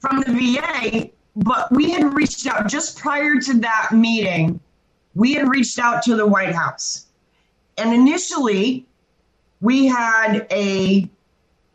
From 0.00 0.20
the 0.20 0.32
VA, 0.32 1.10
but 1.36 1.70
we 1.72 1.90
had 1.90 2.14
reached 2.14 2.46
out 2.46 2.68
just 2.68 2.98
prior 2.98 3.36
to 3.40 3.58
that 3.58 3.90
meeting. 3.92 4.60
We 5.14 5.34
had 5.34 5.48
reached 5.48 5.78
out 5.78 6.02
to 6.04 6.16
the 6.16 6.26
White 6.26 6.54
House. 6.54 7.06
And 7.76 7.92
initially, 7.92 8.87
we 9.60 9.86
had 9.86 10.46
a 10.50 11.08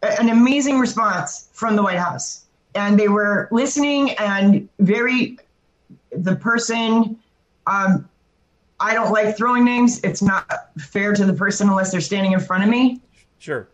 an 0.01 0.29
amazing 0.29 0.79
response 0.79 1.49
from 1.53 1.75
the 1.75 1.83
White 1.83 1.97
House, 1.97 2.45
and 2.75 2.99
they 2.99 3.07
were 3.07 3.47
listening 3.51 4.11
and 4.11 4.67
very. 4.79 5.37
The 6.15 6.35
person, 6.35 7.17
um, 7.65 8.07
I 8.79 8.93
don't 8.93 9.11
like 9.11 9.35
throwing 9.35 9.65
names. 9.65 9.99
It's 10.03 10.21
not 10.21 10.47
fair 10.77 11.13
to 11.13 11.25
the 11.25 11.33
person 11.33 11.69
unless 11.69 11.91
they're 11.91 12.01
standing 12.01 12.33
in 12.33 12.39
front 12.39 12.63
of 12.63 12.69
me. 12.69 13.01
Sure. 13.39 13.67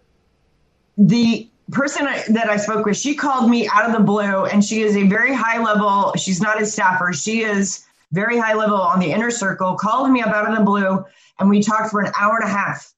The 0.98 1.50
person 1.72 2.06
that 2.06 2.50
I 2.50 2.56
spoke 2.56 2.86
with, 2.86 2.96
she 2.96 3.14
called 3.14 3.50
me 3.50 3.68
out 3.68 3.86
of 3.86 3.92
the 3.92 4.00
blue, 4.00 4.46
and 4.46 4.64
she 4.64 4.84
is 4.84 4.96
a 4.96 5.04
very 5.04 5.34
high 5.34 5.62
level. 5.62 6.14
She's 6.16 6.42
not 6.42 6.62
a 6.62 6.66
staffer. 6.66 7.12
She 7.12 7.42
is 7.42 7.86
very 8.14 8.38
high 8.38 8.54
level 8.54 8.78
on 8.78 9.00
the 9.00 9.12
inner 9.12 9.32
circle. 9.32 9.76
Called 9.76 10.10
me 10.10 10.22
up 10.22 10.30
out 10.30 10.50
of 10.50 10.58
the 10.58 10.64
blue, 10.64 11.06
and 11.40 11.50
we 11.50 11.62
talked 11.62 11.92
for 11.92 12.02
an 12.02 12.14
hour 12.18 12.38
and 12.40 12.50
a 12.50 12.52
half 12.52 12.94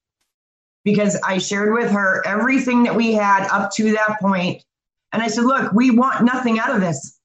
because 0.83 1.19
I 1.23 1.37
shared 1.37 1.73
with 1.73 1.91
her 1.91 2.25
everything 2.25 2.83
that 2.83 2.95
we 2.95 3.13
had 3.13 3.47
up 3.49 3.71
to 3.73 3.91
that 3.91 4.19
point. 4.19 4.63
And 5.13 5.21
I 5.21 5.27
said, 5.27 5.43
look, 5.43 5.73
we 5.73 5.91
want 5.91 6.23
nothing 6.23 6.59
out 6.59 6.73
of 6.73 6.81
this. 6.81 7.19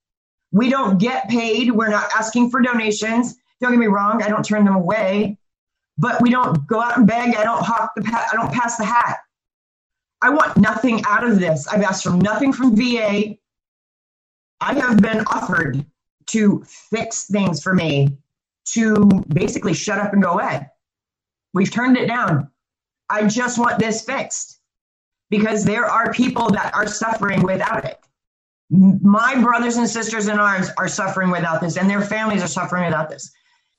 We 0.52 0.70
don't 0.70 0.98
get 0.98 1.28
paid. 1.28 1.70
We're 1.70 1.88
not 1.88 2.08
asking 2.16 2.50
for 2.50 2.60
donations. 2.60 3.36
Don't 3.60 3.70
get 3.70 3.78
me 3.78 3.86
wrong. 3.86 4.22
I 4.22 4.28
don't 4.28 4.44
turn 4.44 4.64
them 4.64 4.76
away, 4.76 5.38
but 5.96 6.20
we 6.20 6.30
don't 6.30 6.66
go 6.66 6.80
out 6.80 6.98
and 6.98 7.06
beg. 7.06 7.34
I 7.36 7.44
don't 7.44 7.62
hawk 7.62 7.92
the 7.96 8.02
I 8.06 8.34
don't 8.34 8.52
pass 8.52 8.76
the 8.76 8.84
hat. 8.84 9.18
I 10.22 10.30
want 10.30 10.56
nothing 10.56 11.02
out 11.06 11.24
of 11.24 11.38
this. 11.38 11.66
I've 11.68 11.82
asked 11.82 12.04
for 12.04 12.10
nothing 12.10 12.52
from 12.52 12.74
VA. 12.76 13.36
I 14.60 14.74
have 14.74 15.00
been 15.00 15.20
offered 15.26 15.84
to 16.26 16.64
fix 16.66 17.26
things 17.26 17.62
for 17.62 17.74
me 17.74 18.16
to 18.66 19.08
basically 19.28 19.74
shut 19.74 19.98
up 19.98 20.12
and 20.12 20.22
go 20.22 20.32
away. 20.32 20.66
We've 21.52 21.70
turned 21.70 21.96
it 21.96 22.06
down. 22.06 22.50
I 23.08 23.26
just 23.26 23.58
want 23.58 23.78
this 23.78 24.02
fixed 24.02 24.60
because 25.30 25.64
there 25.64 25.86
are 25.86 26.12
people 26.12 26.50
that 26.50 26.74
are 26.74 26.86
suffering 26.86 27.42
without 27.42 27.84
it. 27.84 27.98
My 28.70 29.40
brothers 29.40 29.76
and 29.76 29.88
sisters 29.88 30.28
in 30.28 30.38
arms 30.38 30.70
are 30.76 30.88
suffering 30.88 31.30
without 31.30 31.60
this, 31.60 31.76
and 31.76 31.88
their 31.88 32.02
families 32.02 32.42
are 32.42 32.48
suffering 32.48 32.84
without 32.84 33.08
this. 33.08 33.30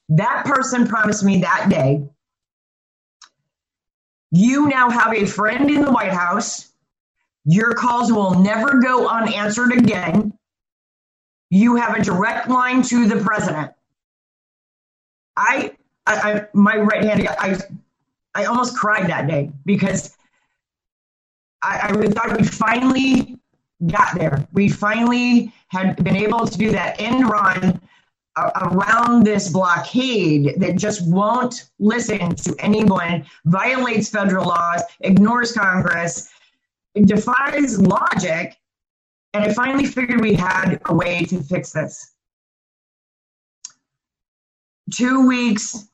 That 0.10 0.46
person 0.46 0.88
promised 0.88 1.24
me 1.26 1.42
that 1.42 1.68
day 1.70 2.08
you 4.32 4.68
now 4.68 4.90
have 4.90 5.14
a 5.14 5.26
friend 5.26 5.70
in 5.70 5.82
the 5.82 5.92
White 5.92 6.12
House. 6.12 6.74
Your 7.46 7.74
calls 7.74 8.12
will 8.12 8.40
never 8.40 8.82
go 8.82 9.08
unanswered 9.08 9.72
again. 9.72 10.38
You 11.50 11.76
have 11.78 11.96
a 11.96 12.04
direct 12.04 12.50
line 12.50 12.82
to 12.84 13.08
the 13.08 13.24
president. 13.24 13.72
I, 15.38 15.72
I, 16.06 16.32
I 16.34 16.48
my 16.54 16.76
right 16.76 17.04
hand, 17.04 17.28
I 17.28 17.58
I 18.38 18.46
almost 18.46 18.78
cried 18.78 19.08
that 19.10 19.28
day 19.28 19.52
because 19.66 20.16
I, 21.64 21.90
I 21.90 22.08
thought 22.10 22.38
we 22.38 22.46
finally 22.46 23.40
got 23.88 24.16
there. 24.16 24.48
We 24.54 24.70
finally 24.70 25.52
had 25.70 26.04
been 26.04 26.16
able 26.16 26.46
to 26.46 26.56
do 26.56 26.70
that 26.70 27.02
end 27.02 27.28
run 27.28 27.82
around 28.62 29.26
this 29.26 29.50
blockade 29.50 30.54
that 30.60 30.76
just 30.76 31.10
won't 31.10 31.72
listen 31.80 32.36
to 32.36 32.56
anyone, 32.60 33.26
violates 33.46 34.10
federal 34.10 34.46
laws, 34.46 34.84
ignores 35.00 35.52
Congress, 35.52 36.30
defies 37.06 37.82
logic. 37.82 38.56
And 39.34 39.46
I 39.46 39.52
finally 39.52 39.88
figured 39.88 40.22
we 40.22 40.36
had 40.36 40.80
a 40.86 40.94
way 40.94 41.26
to 41.26 41.42
fix 41.42 41.72
this. 41.72 42.14
Two 44.94 45.28
weeks 45.28 45.88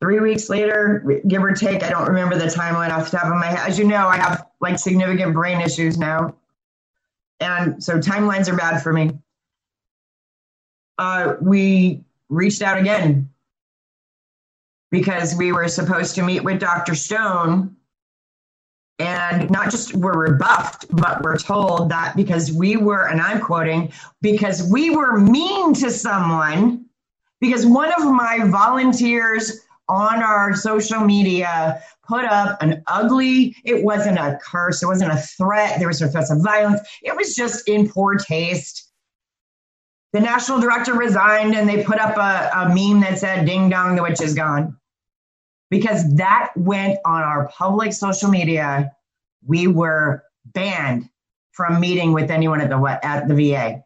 three 0.00 0.20
weeks 0.20 0.48
later, 0.48 1.22
give 1.26 1.42
or 1.42 1.52
take. 1.52 1.82
I 1.82 1.90
don't 1.90 2.06
remember 2.06 2.36
the 2.36 2.46
timeline 2.46 2.90
off 2.90 3.10
the 3.10 3.16
top 3.16 3.26
of 3.26 3.34
my 3.36 3.46
head. 3.46 3.68
As 3.68 3.78
you 3.78 3.86
know, 3.86 4.08
I 4.08 4.16
have 4.16 4.46
like 4.60 4.78
significant 4.78 5.32
brain 5.32 5.60
issues 5.60 5.98
now. 5.98 6.34
And 7.40 7.82
so 7.82 7.98
timelines 7.98 8.48
are 8.48 8.56
bad 8.56 8.82
for 8.82 8.92
me. 8.92 9.10
Uh, 10.98 11.34
we 11.40 12.04
reached 12.28 12.62
out 12.62 12.78
again 12.78 13.30
because 14.90 15.34
we 15.36 15.52
were 15.52 15.68
supposed 15.68 16.14
to 16.14 16.22
meet 16.22 16.42
with 16.42 16.60
Dr. 16.60 16.94
Stone. 16.94 17.76
And 18.98 19.50
not 19.50 19.70
just 19.70 19.94
were 19.94 20.18
rebuffed, 20.18 20.86
but 20.88 21.22
we're 21.22 21.36
told 21.36 21.90
that 21.90 22.16
because 22.16 22.50
we 22.50 22.78
were, 22.78 23.08
and 23.08 23.20
I'm 23.20 23.42
quoting, 23.42 23.92
because 24.22 24.70
we 24.72 24.88
were 24.88 25.20
mean 25.20 25.74
to 25.74 25.90
someone, 25.90 26.86
because 27.38 27.66
one 27.66 27.92
of 27.92 28.10
my 28.10 28.40
volunteers 28.46 29.65
on 29.88 30.22
our 30.22 30.54
social 30.54 31.00
media 31.00 31.82
put 32.06 32.24
up 32.24 32.60
an 32.62 32.82
ugly 32.88 33.54
it 33.64 33.84
wasn't 33.84 34.18
a 34.18 34.38
curse 34.42 34.82
it 34.82 34.86
wasn't 34.86 35.10
a 35.10 35.16
threat 35.16 35.78
there 35.78 35.88
was 35.88 36.00
no 36.00 36.08
threats 36.08 36.30
of 36.30 36.42
violence 36.42 36.80
it 37.02 37.16
was 37.16 37.34
just 37.34 37.68
in 37.68 37.88
poor 37.88 38.16
taste. 38.16 38.90
The 40.12 40.20
national 40.20 40.60
director 40.60 40.94
resigned 40.94 41.54
and 41.54 41.68
they 41.68 41.84
put 41.84 41.98
up 41.98 42.16
a, 42.16 42.50
a 42.58 42.68
meme 42.74 43.00
that 43.02 43.18
said 43.18 43.44
ding 43.44 43.68
dong 43.68 43.96
the 43.96 44.02
witch 44.02 44.20
is 44.20 44.34
gone. 44.34 44.76
Because 45.68 46.14
that 46.14 46.52
went 46.56 46.98
on 47.04 47.22
our 47.22 47.48
public 47.48 47.92
social 47.92 48.30
media. 48.30 48.92
We 49.44 49.66
were 49.66 50.22
banned 50.46 51.08
from 51.52 51.80
meeting 51.80 52.12
with 52.12 52.30
anyone 52.30 52.60
at 52.60 52.70
the 52.70 52.98
at 53.02 53.28
the 53.28 53.34
va 53.34 53.84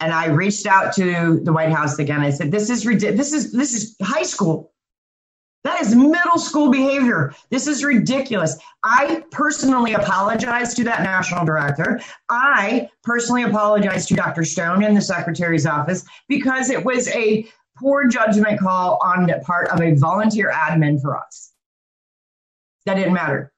and 0.00 0.12
I 0.12 0.26
reached 0.26 0.66
out 0.66 0.94
to 0.94 1.40
the 1.42 1.52
White 1.52 1.72
House 1.72 1.98
again. 1.98 2.20
I 2.20 2.30
said, 2.30 2.50
"This 2.50 2.70
is 2.70 2.82
this 2.84 3.32
is 3.32 3.52
this 3.52 3.74
is 3.74 3.96
high 4.02 4.22
school. 4.22 4.72
That 5.62 5.82
is 5.82 5.94
middle 5.94 6.38
school 6.38 6.70
behavior. 6.70 7.34
This 7.50 7.66
is 7.66 7.84
ridiculous. 7.84 8.56
I 8.82 9.22
personally 9.30 9.92
apologized 9.92 10.76
to 10.78 10.84
that 10.84 11.02
national 11.02 11.44
director. 11.44 12.00
I 12.30 12.88
personally 13.02 13.42
apologized 13.42 14.08
to 14.08 14.14
Dr. 14.14 14.42
Stone 14.44 14.82
in 14.82 14.94
the 14.94 15.02
secretary's 15.02 15.66
office 15.66 16.04
because 16.28 16.70
it 16.70 16.82
was 16.82 17.08
a 17.08 17.46
poor 17.76 18.08
judgment 18.08 18.58
call 18.58 18.98
on 19.02 19.26
the 19.26 19.42
part 19.44 19.68
of 19.68 19.82
a 19.82 19.94
volunteer 19.96 20.50
admin 20.50 21.00
for 21.00 21.18
us. 21.18 21.52
That 22.86 22.94
didn't 22.94 23.12
matter. 23.12 23.52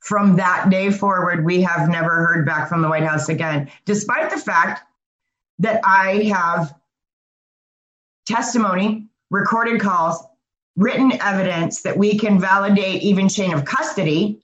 From 0.00 0.36
that 0.36 0.68
day 0.70 0.90
forward, 0.90 1.44
we 1.44 1.62
have 1.62 1.88
never 1.88 2.10
heard 2.10 2.46
back 2.46 2.68
from 2.68 2.82
the 2.82 2.88
White 2.88 3.02
House 3.02 3.28
again, 3.28 3.70
despite 3.84 4.30
the 4.30 4.36
fact 4.36 4.82
that 5.58 5.80
I 5.84 6.24
have 6.34 6.74
testimony, 8.26 9.06
recorded 9.30 9.80
calls, 9.80 10.22
written 10.76 11.12
evidence 11.20 11.82
that 11.82 11.96
we 11.96 12.18
can 12.18 12.38
validate 12.38 13.02
even 13.02 13.28
chain 13.28 13.52
of 13.54 13.64
custody 13.64 14.42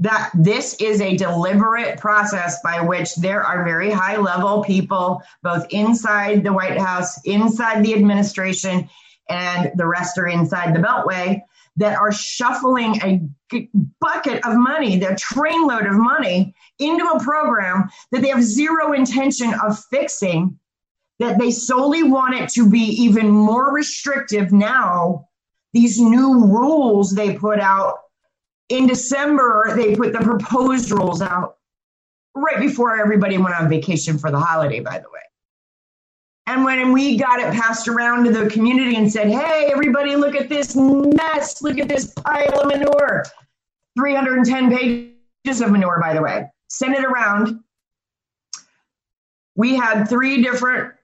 that 0.00 0.30
this 0.34 0.74
is 0.80 1.02
a 1.02 1.16
deliberate 1.16 1.98
process 2.00 2.60
by 2.62 2.80
which 2.80 3.14
there 3.16 3.44
are 3.44 3.64
very 3.64 3.90
high 3.90 4.16
level 4.16 4.64
people 4.64 5.22
both 5.42 5.66
inside 5.70 6.42
the 6.42 6.52
white 6.52 6.78
house 6.78 7.20
inside 7.26 7.84
the 7.84 7.94
administration 7.94 8.88
and 9.28 9.70
the 9.76 9.86
rest 9.86 10.16
are 10.16 10.26
inside 10.26 10.74
the 10.74 10.80
beltway 10.80 11.40
that 11.76 11.98
are 11.98 12.12
shuffling 12.12 12.96
a 13.02 13.20
bucket 14.00 14.44
of 14.44 14.56
money 14.56 14.96
their 14.96 15.14
trainload 15.14 15.88
of 15.88 15.96
money 15.96 16.54
into 16.78 17.04
a 17.06 17.20
program 17.20 17.88
that 18.12 18.22
they 18.22 18.28
have 18.28 18.42
zero 18.42 18.92
intention 18.92 19.52
of 19.62 19.78
fixing 19.90 20.58
that 21.20 21.38
they 21.38 21.50
solely 21.50 22.02
want 22.02 22.34
it 22.34 22.48
to 22.48 22.68
be 22.68 22.80
even 22.80 23.28
more 23.28 23.72
restrictive 23.74 24.52
now. 24.52 25.28
These 25.72 26.00
new 26.00 26.46
rules 26.46 27.14
they 27.14 27.36
put 27.36 27.60
out 27.60 27.98
in 28.70 28.86
December, 28.86 29.74
they 29.76 29.94
put 29.94 30.12
the 30.12 30.20
proposed 30.20 30.90
rules 30.90 31.20
out 31.20 31.58
right 32.34 32.58
before 32.58 32.98
everybody 32.98 33.36
went 33.36 33.54
on 33.54 33.68
vacation 33.68 34.18
for 34.18 34.30
the 34.30 34.40
holiday, 34.40 34.80
by 34.80 34.98
the 34.98 35.10
way. 35.12 35.20
And 36.46 36.64
when 36.64 36.92
we 36.92 37.16
got 37.16 37.38
it 37.38 37.52
passed 37.52 37.86
around 37.86 38.24
to 38.24 38.32
the 38.32 38.50
community 38.50 38.96
and 38.96 39.10
said, 39.10 39.28
hey, 39.28 39.68
everybody, 39.70 40.16
look 40.16 40.34
at 40.34 40.48
this 40.48 40.74
mess, 40.74 41.62
look 41.62 41.78
at 41.78 41.88
this 41.88 42.12
pile 42.14 42.60
of 42.60 42.66
manure 42.66 43.24
310 43.96 44.70
pages 44.76 45.60
of 45.60 45.70
manure, 45.70 46.00
by 46.00 46.14
the 46.14 46.22
way. 46.22 46.50
Send 46.68 46.94
it 46.94 47.04
around. 47.04 47.60
We 49.54 49.76
had 49.76 50.04
three 50.04 50.42
different 50.42 50.94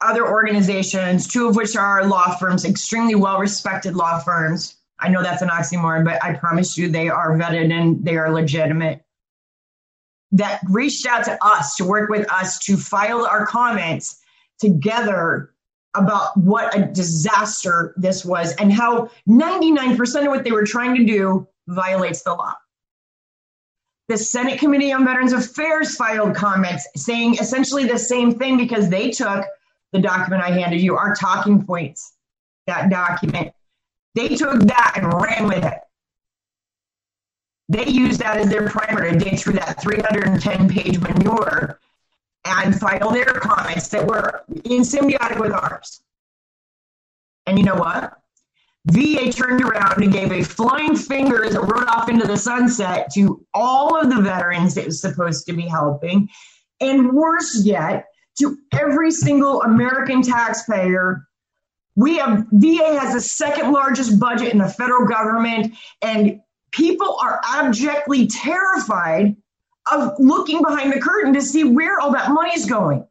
other 0.00 0.26
organizations, 0.26 1.26
two 1.26 1.48
of 1.48 1.56
which 1.56 1.76
are 1.76 2.06
law 2.06 2.34
firms, 2.36 2.64
extremely 2.64 3.14
well 3.14 3.38
respected 3.38 3.94
law 3.94 4.18
firms. 4.18 4.76
I 4.98 5.08
know 5.08 5.22
that's 5.22 5.42
an 5.42 5.48
oxymoron, 5.48 6.04
but 6.04 6.22
I 6.22 6.34
promise 6.34 6.76
you 6.76 6.88
they 6.88 7.08
are 7.08 7.36
vetted 7.36 7.72
and 7.72 8.04
they 8.04 8.16
are 8.16 8.32
legitimate. 8.32 9.04
That 10.32 10.60
reached 10.68 11.06
out 11.06 11.24
to 11.24 11.38
us 11.44 11.76
to 11.76 11.84
work 11.84 12.08
with 12.08 12.30
us 12.32 12.58
to 12.60 12.76
file 12.76 13.26
our 13.26 13.46
comments 13.46 14.21
together 14.62 15.52
about 15.94 16.36
what 16.38 16.74
a 16.74 16.86
disaster 16.86 17.92
this 17.98 18.24
was 18.24 18.54
and 18.56 18.72
how 18.72 19.10
99% 19.28 20.22
of 20.22 20.28
what 20.28 20.44
they 20.44 20.52
were 20.52 20.64
trying 20.64 20.96
to 20.96 21.04
do 21.04 21.46
violates 21.68 22.22
the 22.22 22.32
law. 22.32 22.54
The 24.08 24.16
Senate 24.16 24.58
Committee 24.58 24.92
on 24.92 25.04
Veterans 25.04 25.32
Affairs 25.32 25.96
filed 25.96 26.34
comments 26.34 26.86
saying 26.96 27.34
essentially 27.34 27.84
the 27.84 27.98
same 27.98 28.38
thing 28.38 28.56
because 28.56 28.88
they 28.88 29.10
took 29.10 29.44
the 29.92 30.00
document 30.00 30.42
I 30.42 30.50
handed 30.50 30.80
you, 30.80 30.96
our 30.96 31.14
talking 31.14 31.64
points, 31.64 32.14
that 32.66 32.90
document. 32.90 33.52
They 34.14 34.28
took 34.28 34.60
that 34.60 34.94
and 34.96 35.12
ran 35.12 35.46
with 35.46 35.64
it. 35.64 35.78
They 37.68 37.86
used 37.86 38.20
that 38.20 38.38
as 38.38 38.48
their 38.48 38.68
primer 38.68 39.10
to 39.10 39.18
dig 39.18 39.38
through 39.38 39.54
that 39.54 39.80
310 39.80 40.68
page 40.68 40.98
manure 40.98 41.78
and 42.44 42.78
file 42.78 43.10
their 43.10 43.24
comments 43.24 43.88
that 43.88 44.06
were 44.06 44.44
in 44.64 44.82
symbiotic 44.82 45.38
with 45.38 45.52
ours. 45.52 46.02
And 47.46 47.58
you 47.58 47.64
know 47.64 47.76
what? 47.76 48.18
VA 48.86 49.32
turned 49.32 49.62
around 49.62 50.02
and 50.02 50.12
gave 50.12 50.32
a 50.32 50.42
flying 50.42 50.96
finger 50.96 51.44
as 51.44 51.54
it 51.54 51.60
rode 51.60 51.86
off 51.86 52.08
into 52.08 52.26
the 52.26 52.36
sunset 52.36 53.12
to 53.14 53.44
all 53.54 53.96
of 53.96 54.10
the 54.10 54.20
veterans 54.20 54.76
it 54.76 54.86
was 54.86 55.00
supposed 55.00 55.46
to 55.46 55.52
be 55.52 55.62
helping. 55.62 56.28
And 56.80 57.12
worse 57.12 57.64
yet, 57.64 58.06
to 58.38 58.58
every 58.72 59.10
single 59.10 59.62
American 59.62 60.22
taxpayer. 60.22 61.26
We 61.94 62.16
have 62.16 62.46
VA 62.52 62.98
has 62.98 63.14
the 63.14 63.20
second 63.20 63.72
largest 63.72 64.18
budget 64.18 64.52
in 64.52 64.58
the 64.58 64.68
federal 64.68 65.06
government, 65.06 65.74
and 66.00 66.40
people 66.70 67.18
are 67.22 67.40
abjectly 67.44 68.26
terrified 68.26 69.36
of 69.90 70.14
looking 70.18 70.62
behind 70.62 70.92
the 70.92 71.00
curtain 71.00 71.32
to 71.34 71.42
see 71.42 71.64
where 71.64 71.98
all 72.00 72.12
that 72.12 72.30
money's 72.30 72.66
going. 72.66 73.06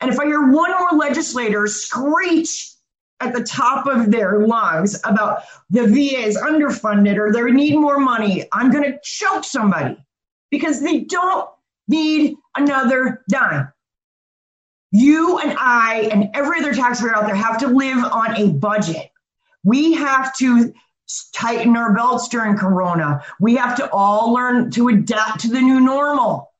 And 0.00 0.10
if 0.10 0.18
I 0.18 0.26
hear 0.26 0.50
one 0.50 0.70
more 0.70 0.98
legislator 0.98 1.66
screech 1.66 2.72
at 3.20 3.32
the 3.32 3.44
top 3.44 3.86
of 3.86 4.10
their 4.10 4.40
lungs 4.40 5.00
about 5.04 5.44
the 5.70 5.86
VA 5.86 6.26
is 6.26 6.36
underfunded 6.36 7.18
or 7.18 7.32
they 7.32 7.42
need 7.52 7.76
more 7.76 8.00
money, 8.00 8.44
I'm 8.52 8.72
going 8.72 8.84
to 8.84 8.98
choke 9.04 9.44
somebody 9.44 9.96
because 10.50 10.80
they 10.80 11.00
don't 11.00 11.48
need 11.86 12.36
another 12.56 13.22
dime. 13.30 13.72
You 14.90 15.38
and 15.38 15.56
I 15.58 16.08
and 16.12 16.30
every 16.34 16.58
other 16.58 16.74
taxpayer 16.74 17.14
out 17.14 17.26
there 17.26 17.36
have 17.36 17.58
to 17.58 17.68
live 17.68 18.04
on 18.04 18.36
a 18.36 18.48
budget. 18.48 19.10
We 19.64 19.94
have 19.94 20.36
to 20.38 20.74
tighten 21.32 21.76
our 21.76 21.94
belts 21.94 22.28
during 22.28 22.56
Corona. 22.56 23.24
We 23.40 23.56
have 23.56 23.76
to 23.76 23.90
all 23.90 24.32
learn 24.32 24.70
to 24.72 24.88
adapt 24.88 25.40
to 25.40 25.48
the 25.48 25.60
new 25.60 25.80
normal. 25.80 26.52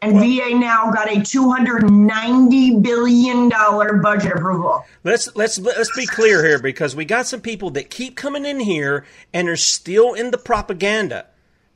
And 0.00 0.14
well, 0.14 0.24
VA 0.24 0.58
now 0.58 0.90
got 0.90 1.10
a 1.10 1.22
two 1.22 1.50
hundred 1.50 1.88
ninety 1.88 2.74
billion 2.74 3.48
dollar 3.48 3.98
budget 3.98 4.32
approval. 4.32 4.84
Let's 5.04 5.34
let's 5.36 5.58
let's 5.58 5.96
be 5.96 6.06
clear 6.06 6.44
here 6.44 6.58
because 6.58 6.96
we 6.96 7.04
got 7.04 7.26
some 7.26 7.40
people 7.40 7.70
that 7.70 7.88
keep 7.88 8.16
coming 8.16 8.44
in 8.44 8.58
here 8.58 9.04
and 9.32 9.48
are 9.48 9.56
still 9.56 10.14
in 10.14 10.32
the 10.32 10.38
propaganda. 10.38 11.26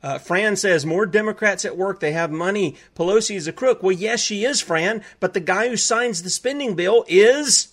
Uh, 0.03 0.17
Fran 0.17 0.55
says 0.55 0.85
more 0.85 1.05
Democrats 1.05 1.65
at 1.65 1.77
work. 1.77 1.99
They 1.99 2.11
have 2.11 2.29
money. 2.29 2.75
Pelosi 2.95 3.35
is 3.35 3.47
a 3.47 3.53
crook. 3.53 3.81
Well, 3.81 3.93
yes, 3.93 4.19
she 4.19 4.45
is, 4.45 4.61
Fran. 4.61 5.03
But 5.19 5.33
the 5.33 5.39
guy 5.39 5.69
who 5.69 5.77
signs 5.77 6.21
the 6.21 6.29
spending 6.29 6.75
bill 6.75 7.03
is 7.07 7.69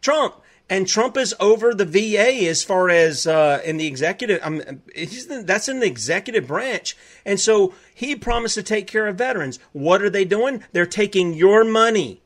Trump, 0.00 0.36
and 0.70 0.86
Trump 0.86 1.16
is 1.16 1.34
over 1.40 1.74
the 1.74 1.84
VA 1.84 2.48
as 2.48 2.62
far 2.62 2.88
as 2.88 3.26
uh, 3.26 3.60
in 3.64 3.76
the 3.76 3.88
executive. 3.88 4.40
Um, 4.42 4.62
that's 5.42 5.68
in 5.68 5.80
the 5.80 5.86
executive 5.86 6.46
branch, 6.46 6.96
and 7.26 7.38
so 7.38 7.74
he 7.92 8.14
promised 8.14 8.54
to 8.54 8.62
take 8.62 8.86
care 8.86 9.08
of 9.08 9.16
veterans. 9.16 9.58
What 9.72 10.00
are 10.00 10.10
they 10.10 10.24
doing? 10.24 10.62
They're 10.72 10.86
taking 10.86 11.34
your 11.34 11.64
money. 11.64 12.22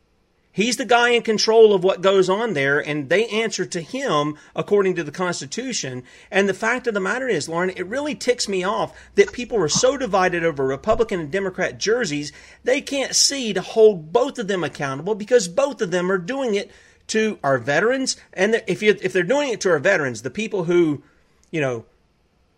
He's 0.52 0.76
the 0.76 0.85
guy 0.85 1.09
in 1.09 1.22
control 1.22 1.74
of 1.74 1.83
what 1.83 2.00
goes 2.00 2.28
on 2.28 2.52
there, 2.52 2.78
and 2.78 3.09
they 3.09 3.26
answer 3.26 3.64
to 3.64 3.80
him 3.80 4.37
according 4.54 4.94
to 4.94 5.02
the 5.02 5.11
Constitution. 5.11 6.04
And 6.30 6.48
the 6.48 6.54
fact 6.54 6.87
of 6.87 6.94
the 6.94 7.00
matter 7.00 7.26
is, 7.26 7.48
Lauren, 7.48 7.70
it 7.70 7.88
really 7.88 8.14
ticks 8.14 8.48
me 8.48 8.62
off 8.62 8.96
that 9.16 9.33
people 9.33 9.59
are 9.59 9.68
so 9.68 9.96
divided 9.96 10.44
over 10.44 10.64
Republican 10.64 11.18
and 11.18 11.33
Democrat 11.33 11.80
jerseys, 11.80 12.30
they 12.62 12.80
can't 12.80 13.16
see 13.16 13.52
to 13.52 13.62
hold 13.62 14.12
both 14.12 14.38
of 14.38 14.46
them 14.46 14.62
accountable 14.62 15.16
because 15.16 15.48
both 15.48 15.83
of 15.83 15.90
them 15.90 16.09
are 16.12 16.18
doing 16.18 16.54
it 16.54 16.70
to 17.08 17.38
our 17.42 17.58
veterans. 17.58 18.16
And 18.32 18.62
if, 18.66 18.82
you, 18.82 18.96
if 19.02 19.12
they're 19.12 19.22
doing 19.22 19.50
it 19.50 19.60
to 19.62 19.70
our 19.70 19.78
veterans, 19.78 20.22
the 20.22 20.30
people 20.30 20.64
who, 20.64 21.02
you 21.50 21.60
know, 21.60 21.84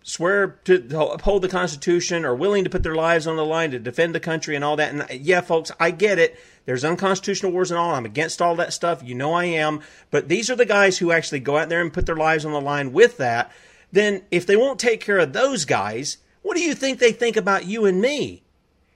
swear 0.03 0.61
to 0.65 1.01
uphold 1.13 1.43
the 1.43 1.49
Constitution, 1.49 2.25
are 2.25 2.35
willing 2.35 2.63
to 2.63 2.71
put 2.71 2.85
their 2.85 2.95
lives 2.95 3.27
on 3.27 3.35
the 3.35 3.45
line 3.45 3.73
to 3.73 3.79
defend 3.79 4.15
the 4.15 4.21
country 4.21 4.55
and 4.55 4.65
all 4.65 4.77
that. 4.77 4.95
And 4.95 5.21
yeah, 5.21 5.41
folks, 5.41 5.73
I 5.81 5.91
get 5.91 6.21
it. 6.21 6.39
There's 6.65 6.85
unconstitutional 6.85 7.51
wars 7.51 7.73
and 7.73 7.79
all. 7.79 7.93
I'm 7.93 8.07
against 8.07 8.41
all 8.41 8.55
that 8.57 8.73
stuff. 8.73 9.03
You 9.03 9.17
know 9.17 9.33
I 9.33 9.47
am. 9.47 9.81
But 10.13 10.29
these 10.29 10.49
are 10.49 10.55
the 10.55 10.65
guys 10.65 10.99
who 10.99 11.11
actually 11.11 11.41
go 11.41 11.57
out 11.57 11.69
there 11.69 11.81
and 11.81 11.93
put 11.93 12.07
their 12.07 12.17
lives 12.17 12.45
on 12.45 12.53
the 12.53 12.61
line 12.61 12.93
with 12.93 13.17
that. 13.17 13.51
Then 13.91 14.23
if 14.31 14.47
they 14.47 14.57
won't 14.57 14.79
take 14.79 15.01
care 15.01 15.19
of 15.19 15.33
those 15.33 15.65
guys, 15.65 16.19
what 16.43 16.57
do 16.57 16.63
you 16.63 16.75
think 16.75 16.99
they 17.01 17.13
think 17.13 17.37
about 17.37 17.67
you 17.67 17.85
and 17.85 18.01
me? 18.01 18.45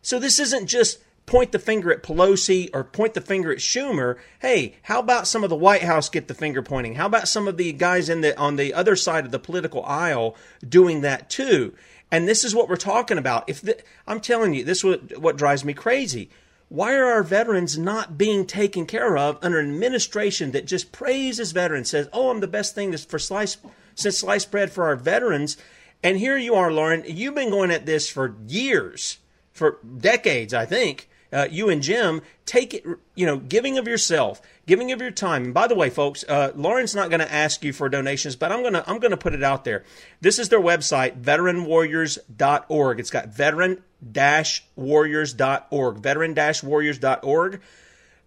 So 0.03 0.21
this 0.21 0.39
isn't 0.39 0.69
just 0.69 0.99
point 1.31 1.53
the 1.53 1.59
finger 1.61 1.93
at 1.93 2.03
Pelosi 2.03 2.69
or 2.75 2.83
point 2.83 3.15
the 3.15 3.21
finger 3.21 3.53
at 3.53 3.59
Schumer. 3.59 4.17
Hey, 4.41 4.75
how 4.83 4.99
about 4.99 5.29
some 5.29 5.45
of 5.45 5.49
the 5.49 5.55
White 5.57 5.83
House 5.83 6.09
get 6.09 6.27
the 6.27 6.35
finger 6.35 6.61
pointing? 6.61 6.97
How 6.97 7.07
about 7.07 7.29
some 7.29 7.47
of 7.47 7.57
the 7.57 7.73
guys 7.73 8.09
in 8.09 8.21
the 8.21 8.37
on 8.37 8.57
the 8.57 8.75
other 8.75 8.97
side 8.97 9.25
of 9.25 9.31
the 9.31 9.39
political 9.39 9.85
aisle 9.85 10.37
doing 10.69 11.03
that 11.03 11.31
too? 11.31 11.73
And 12.11 12.27
this 12.27 12.43
is 12.43 12.53
what 12.53 12.69
we're 12.69 12.75
talking 12.75 13.17
about. 13.17 13.49
If 13.49 13.63
the, 13.63 13.81
I'm 14.09 14.21
telling 14.21 14.55
you, 14.55 14.65
this 14.65 14.79
is 14.79 14.85
what, 14.85 15.19
what 15.19 15.37
drives 15.37 15.65
me 15.65 15.73
crazy. 15.73 16.31
Why 16.69 16.97
are 16.97 17.07
our 17.07 17.23
veterans 17.23 17.79
not 17.79 18.19
being 18.19 18.45
taken 18.45 18.85
care 18.85 19.17
of 19.17 19.39
under 19.41 19.61
an 19.61 19.73
administration 19.73 20.51
that 20.51 20.67
just 20.67 20.91
praises 20.91 21.53
veterans, 21.53 21.91
says, 21.91 22.09
"Oh, 22.13 22.31
I'm 22.31 22.41
the 22.41 22.49
best 22.49 22.75
thing 22.75 22.97
for 22.97 23.21
slice 23.21 23.57
since 23.95 24.19
sliced 24.19 24.51
bread 24.51 24.73
for 24.73 24.85
our 24.85 24.97
veterans." 24.97 25.57
And 26.03 26.19
here 26.19 26.37
you 26.37 26.57
are, 26.57 26.73
Lauren. 26.73 27.05
You've 27.07 27.37
been 27.37 27.51
going 27.51 27.71
at 27.71 27.87
this 27.87 28.11
for 28.11 28.35
years, 28.49 29.19
for 29.53 29.79
decades, 29.99 30.53
I 30.53 30.67
think 30.67 31.07
uh, 31.33 31.49
you 31.51 31.69
and 31.69 31.83
Jim, 31.83 32.23
take 32.47 32.75
it, 32.75 32.85
you 33.15 33.27
know, 33.27 33.39
giving 33.39 33.79
of 33.79 33.87
yourself, 33.87 34.41
giving 34.67 34.91
of 34.93 35.01
your 35.01 35.11
time. 35.11 35.45
And 35.45 35.55
by 35.55 35.67
the 35.67 35.75
way, 35.75 35.91
folks, 35.91 36.25
uh, 36.29 36.53
Lauren's 36.55 36.95
not 36.95 37.11
going 37.11 37.21
to 37.21 37.33
ask 37.33 37.65
you 37.65 37.73
for 37.73 37.89
donations, 37.89 38.37
but 38.37 38.53
I'm 38.53 38.61
going 38.63 38.75
to 38.75 38.89
I'm 38.89 38.99
going 38.99 39.13
to 39.13 39.17
put 39.17 39.35
it 39.35 39.43
out 39.43 39.65
there. 39.65 39.85
This 40.21 40.39
is 40.39 40.49
their 40.49 40.61
website, 40.61 41.21
veteranwarriors.org. 41.21 43.01
It's 43.01 43.11
got 43.11 43.29
veteran-warriors.org, 43.29 45.99
veteran-warriors.org. 45.99 47.61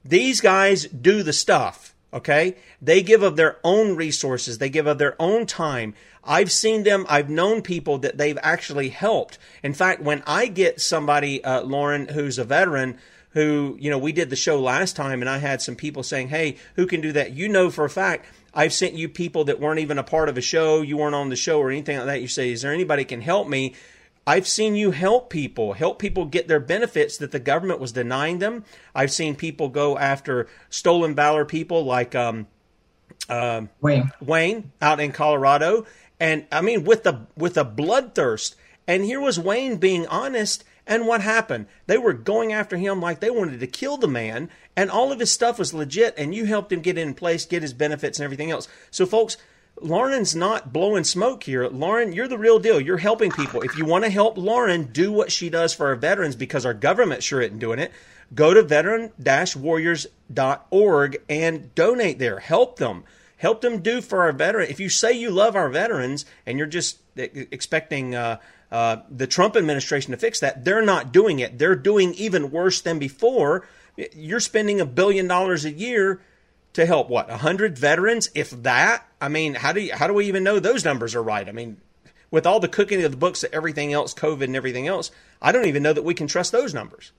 These 0.05 0.41
guys 0.41 0.85
do 0.85 1.23
the 1.23 1.33
stuff. 1.33 1.92
Okay? 2.13 2.55
They 2.81 3.01
give 3.01 3.23
of 3.23 3.35
their 3.35 3.57
own 3.63 3.95
resources. 3.95 4.59
They 4.59 4.69
give 4.69 4.87
of 4.87 4.99
their 4.99 5.19
own 5.19 5.45
time. 5.45 5.95
I've 6.23 6.51
seen 6.51 6.83
them, 6.83 7.05
I've 7.09 7.29
known 7.29 7.61
people 7.61 7.97
that 7.99 8.17
they've 8.17 8.37
actually 8.41 8.89
helped. 8.89 9.37
In 9.61 9.73
fact, 9.73 10.01
when 10.01 10.23
I 10.25 10.47
get 10.47 10.79
somebody, 10.79 11.43
uh, 11.43 11.63
Lauren, 11.63 12.07
who's 12.07 12.37
a 12.37 12.45
veteran, 12.45 12.97
who, 13.31 13.75
you 13.79 13.89
know, 13.89 13.97
we 13.97 14.11
did 14.11 14.29
the 14.29 14.35
show 14.35 14.61
last 14.61 14.95
time 14.95 15.21
and 15.21 15.29
I 15.29 15.39
had 15.39 15.61
some 15.61 15.75
people 15.75 16.03
saying, 16.03 16.29
hey, 16.29 16.57
who 16.75 16.85
can 16.85 17.01
do 17.01 17.11
that? 17.13 17.33
You 17.33 17.49
know 17.49 17.69
for 17.69 17.83
a 17.83 17.89
fact, 17.89 18.25
I've 18.53 18.73
sent 18.73 18.93
you 18.93 19.09
people 19.09 19.45
that 19.45 19.59
weren't 19.59 19.79
even 19.79 19.97
a 19.97 20.03
part 20.03 20.29
of 20.29 20.37
a 20.37 20.41
show, 20.41 20.81
you 20.81 20.97
weren't 20.97 21.15
on 21.15 21.29
the 21.29 21.35
show 21.35 21.59
or 21.59 21.71
anything 21.71 21.97
like 21.97 22.05
that. 22.05 22.21
You 22.21 22.27
say, 22.27 22.51
is 22.51 22.61
there 22.61 22.71
anybody 22.71 23.03
can 23.03 23.21
help 23.21 23.47
me? 23.47 23.73
I've 24.25 24.47
seen 24.47 24.75
you 24.75 24.91
help 24.91 25.29
people, 25.29 25.73
help 25.73 25.99
people 25.99 26.25
get 26.25 26.47
their 26.47 26.59
benefits 26.59 27.17
that 27.17 27.31
the 27.31 27.39
government 27.39 27.79
was 27.79 27.91
denying 27.91 28.39
them. 28.39 28.63
I've 28.95 29.11
seen 29.11 29.35
people 29.35 29.67
go 29.67 29.97
after 29.97 30.47
stolen 30.69 31.13
valor 31.13 31.43
people 31.43 31.83
like 31.83 32.15
um, 32.15 32.47
uh, 33.27 33.63
Wayne. 33.81 34.11
Wayne 34.21 34.71
out 34.81 34.99
in 34.99 35.11
Colorado, 35.11 35.85
and 36.19 36.45
I 36.51 36.61
mean 36.61 36.83
with 36.83 37.03
the 37.03 37.27
with 37.35 37.57
a 37.57 37.65
bloodthirst. 37.65 38.55
And 38.87 39.03
here 39.03 39.21
was 39.21 39.39
Wayne 39.39 39.77
being 39.77 40.07
honest. 40.07 40.63
And 40.85 41.07
what 41.07 41.21
happened? 41.21 41.67
They 41.87 41.97
were 41.97 42.11
going 42.11 42.51
after 42.51 42.75
him 42.75 42.99
like 42.99 43.21
they 43.21 43.29
wanted 43.29 43.61
to 43.61 43.67
kill 43.67 43.95
the 43.95 44.07
man, 44.07 44.49
and 44.75 44.91
all 44.91 45.13
of 45.13 45.19
his 45.19 45.31
stuff 45.31 45.57
was 45.57 45.73
legit. 45.73 46.13
And 46.17 46.35
you 46.35 46.43
helped 46.45 46.73
him 46.73 46.81
get 46.81 46.97
in 46.97 47.13
place, 47.13 47.45
get 47.45 47.61
his 47.61 47.73
benefits, 47.73 48.19
and 48.19 48.25
everything 48.25 48.51
else. 48.51 48.67
So, 48.91 49.05
folks, 49.05 49.37
Lauren's 49.81 50.35
not 50.35 50.71
blowing 50.71 51.03
smoke 51.03 51.43
here. 51.43 51.67
Lauren, 51.67 52.13
you're 52.13 52.27
the 52.27 52.37
real 52.37 52.59
deal. 52.59 52.79
You're 52.79 52.97
helping 52.97 53.31
people. 53.31 53.61
If 53.61 53.77
you 53.77 53.85
want 53.85 54.03
to 54.05 54.09
help 54.09 54.37
Lauren 54.37 54.85
do 54.85 55.11
what 55.11 55.31
she 55.31 55.49
does 55.49 55.73
for 55.73 55.87
our 55.87 55.95
veterans 55.95 56.35
because 56.35 56.65
our 56.65 56.73
government 56.73 57.23
sure 57.23 57.41
isn't 57.41 57.59
doing 57.59 57.79
it, 57.79 57.91
go 58.33 58.53
to 58.53 58.61
veteran-warriors.org 58.61 61.21
and 61.29 61.75
donate 61.75 62.19
there. 62.19 62.39
Help 62.39 62.77
them. 62.77 63.03
Help 63.37 63.61
them 63.61 63.81
do 63.81 64.01
for 64.01 64.21
our 64.21 64.31
veterans. 64.31 64.69
If 64.69 64.79
you 64.79 64.89
say 64.89 65.11
you 65.11 65.31
love 65.31 65.55
our 65.55 65.69
veterans 65.69 66.25
and 66.45 66.57
you're 66.57 66.67
just 66.67 66.99
expecting 67.17 68.15
uh, 68.15 68.39
uh, 68.71 68.97
the 69.09 69.27
Trump 69.27 69.57
administration 69.57 70.11
to 70.11 70.17
fix 70.17 70.39
that, 70.39 70.63
they're 70.63 70.81
not 70.81 71.11
doing 71.11 71.39
it. 71.39 71.59
They're 71.59 71.75
doing 71.75 72.13
even 72.13 72.51
worse 72.51 72.79
than 72.79 72.99
before. 72.99 73.67
You're 74.15 74.39
spending 74.39 74.79
a 74.79 74.85
billion 74.85 75.27
dollars 75.27 75.65
a 75.65 75.71
year 75.71 76.21
to 76.73 76.85
help 76.85 77.09
what 77.09 77.29
100 77.29 77.77
veterans? 77.77 78.29
If 78.35 78.49
that 78.63 79.07
i 79.21 79.27
mean 79.29 79.55
how 79.55 79.71
do 79.71 79.81
you, 79.81 79.93
how 79.93 80.07
do 80.07 80.13
we 80.13 80.25
even 80.25 80.43
know 80.43 80.59
those 80.59 80.83
numbers 80.85 81.15
are 81.15 81.23
right? 81.23 81.47
I 81.47 81.51
mean 81.51 81.77
with 82.31 82.45
all 82.45 82.59
the 82.59 82.67
cooking 82.67 83.03
of 83.03 83.11
the 83.11 83.17
books 83.17 83.45
everything 83.53 83.93
else 83.93 84.13
covid 84.13 84.45
and 84.45 84.55
everything 84.55 84.87
else 84.87 85.11
i 85.41 85.51
don't 85.51 85.65
even 85.65 85.83
know 85.83 85.93
that 85.93 86.03
we 86.03 86.13
can 86.13 86.27
trust 86.27 86.51
those 86.51 86.73
numbers. 86.73 87.11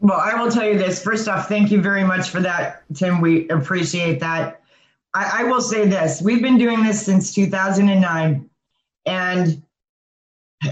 Well 0.00 0.18
i 0.18 0.34
will 0.34 0.50
tell 0.50 0.68
you 0.68 0.78
this. 0.78 1.02
First 1.02 1.28
off 1.28 1.48
thank 1.48 1.70
you 1.70 1.80
very 1.80 2.04
much 2.04 2.30
for 2.30 2.40
that 2.40 2.84
tim. 2.94 3.20
We 3.20 3.48
appreciate 3.48 4.20
that. 4.20 4.60
I, 5.12 5.40
I 5.40 5.44
will 5.44 5.60
say 5.60 5.86
this. 5.86 6.20
We've 6.20 6.42
been 6.42 6.58
doing 6.58 6.82
this 6.82 7.04
since 7.04 7.34
2009 7.34 8.50
and 9.06 9.62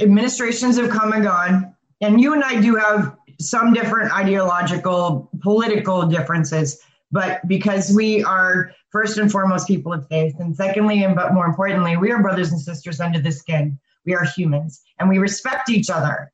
administrations 0.00 0.78
have 0.78 0.90
come 0.90 1.12
and 1.12 1.22
gone 1.22 1.74
and 2.00 2.20
you 2.20 2.32
and 2.32 2.42
i 2.42 2.60
do 2.60 2.76
have 2.76 3.16
some 3.38 3.72
different 3.72 4.12
ideological 4.12 5.28
political 5.40 6.06
differences 6.06 6.80
but 7.12 7.46
because 7.46 7.92
we 7.94 8.24
are 8.24 8.72
first 8.90 9.18
and 9.18 9.30
foremost 9.30 9.68
people 9.68 9.92
of 9.92 10.08
faith, 10.08 10.34
and 10.40 10.56
secondly, 10.56 11.04
and 11.04 11.14
but 11.14 11.34
more 11.34 11.46
importantly, 11.46 11.96
we 11.96 12.10
are 12.10 12.22
brothers 12.22 12.50
and 12.50 12.60
sisters 12.60 13.00
under 13.00 13.20
the 13.20 13.30
skin. 13.30 13.78
We 14.04 14.14
are 14.14 14.24
humans, 14.24 14.82
and 14.98 15.08
we 15.08 15.18
respect 15.18 15.68
each 15.68 15.90
other. 15.90 16.32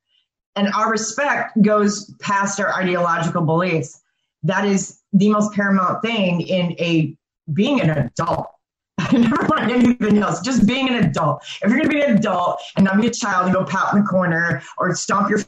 And 0.57 0.69
our 0.73 0.91
respect 0.91 1.61
goes 1.63 2.15
past 2.21 2.59
our 2.59 2.73
ideological 2.73 3.43
beliefs. 3.43 4.01
That 4.45 4.65
is 4.65 5.01
the 5.13 5.29
most 5.29 5.53
paramount 5.53 6.01
thing 6.03 6.41
in 6.41 6.73
a 6.79 7.15
being 7.53 7.81
an 7.81 7.91
adult. 7.91 8.49
I 8.99 9.17
never 9.17 9.43
mind 9.49 9.71
anything 9.71 10.19
else, 10.19 10.41
just 10.41 10.67
being 10.67 10.89
an 10.89 11.05
adult. 11.05 11.45
If 11.63 11.71
you're 11.71 11.79
gonna 11.79 11.89
be 11.89 12.01
an 12.01 12.17
adult 12.17 12.61
and 12.77 12.85
not 12.85 13.01
be 13.01 13.09
a 13.09 13.13
child 13.13 13.47
and 13.47 13.55
go 13.55 13.65
pout 13.65 13.95
in 13.95 14.03
the 14.03 14.07
corner 14.07 14.63
or 14.79 14.95
stomp 14.95 15.29
your 15.29 15.41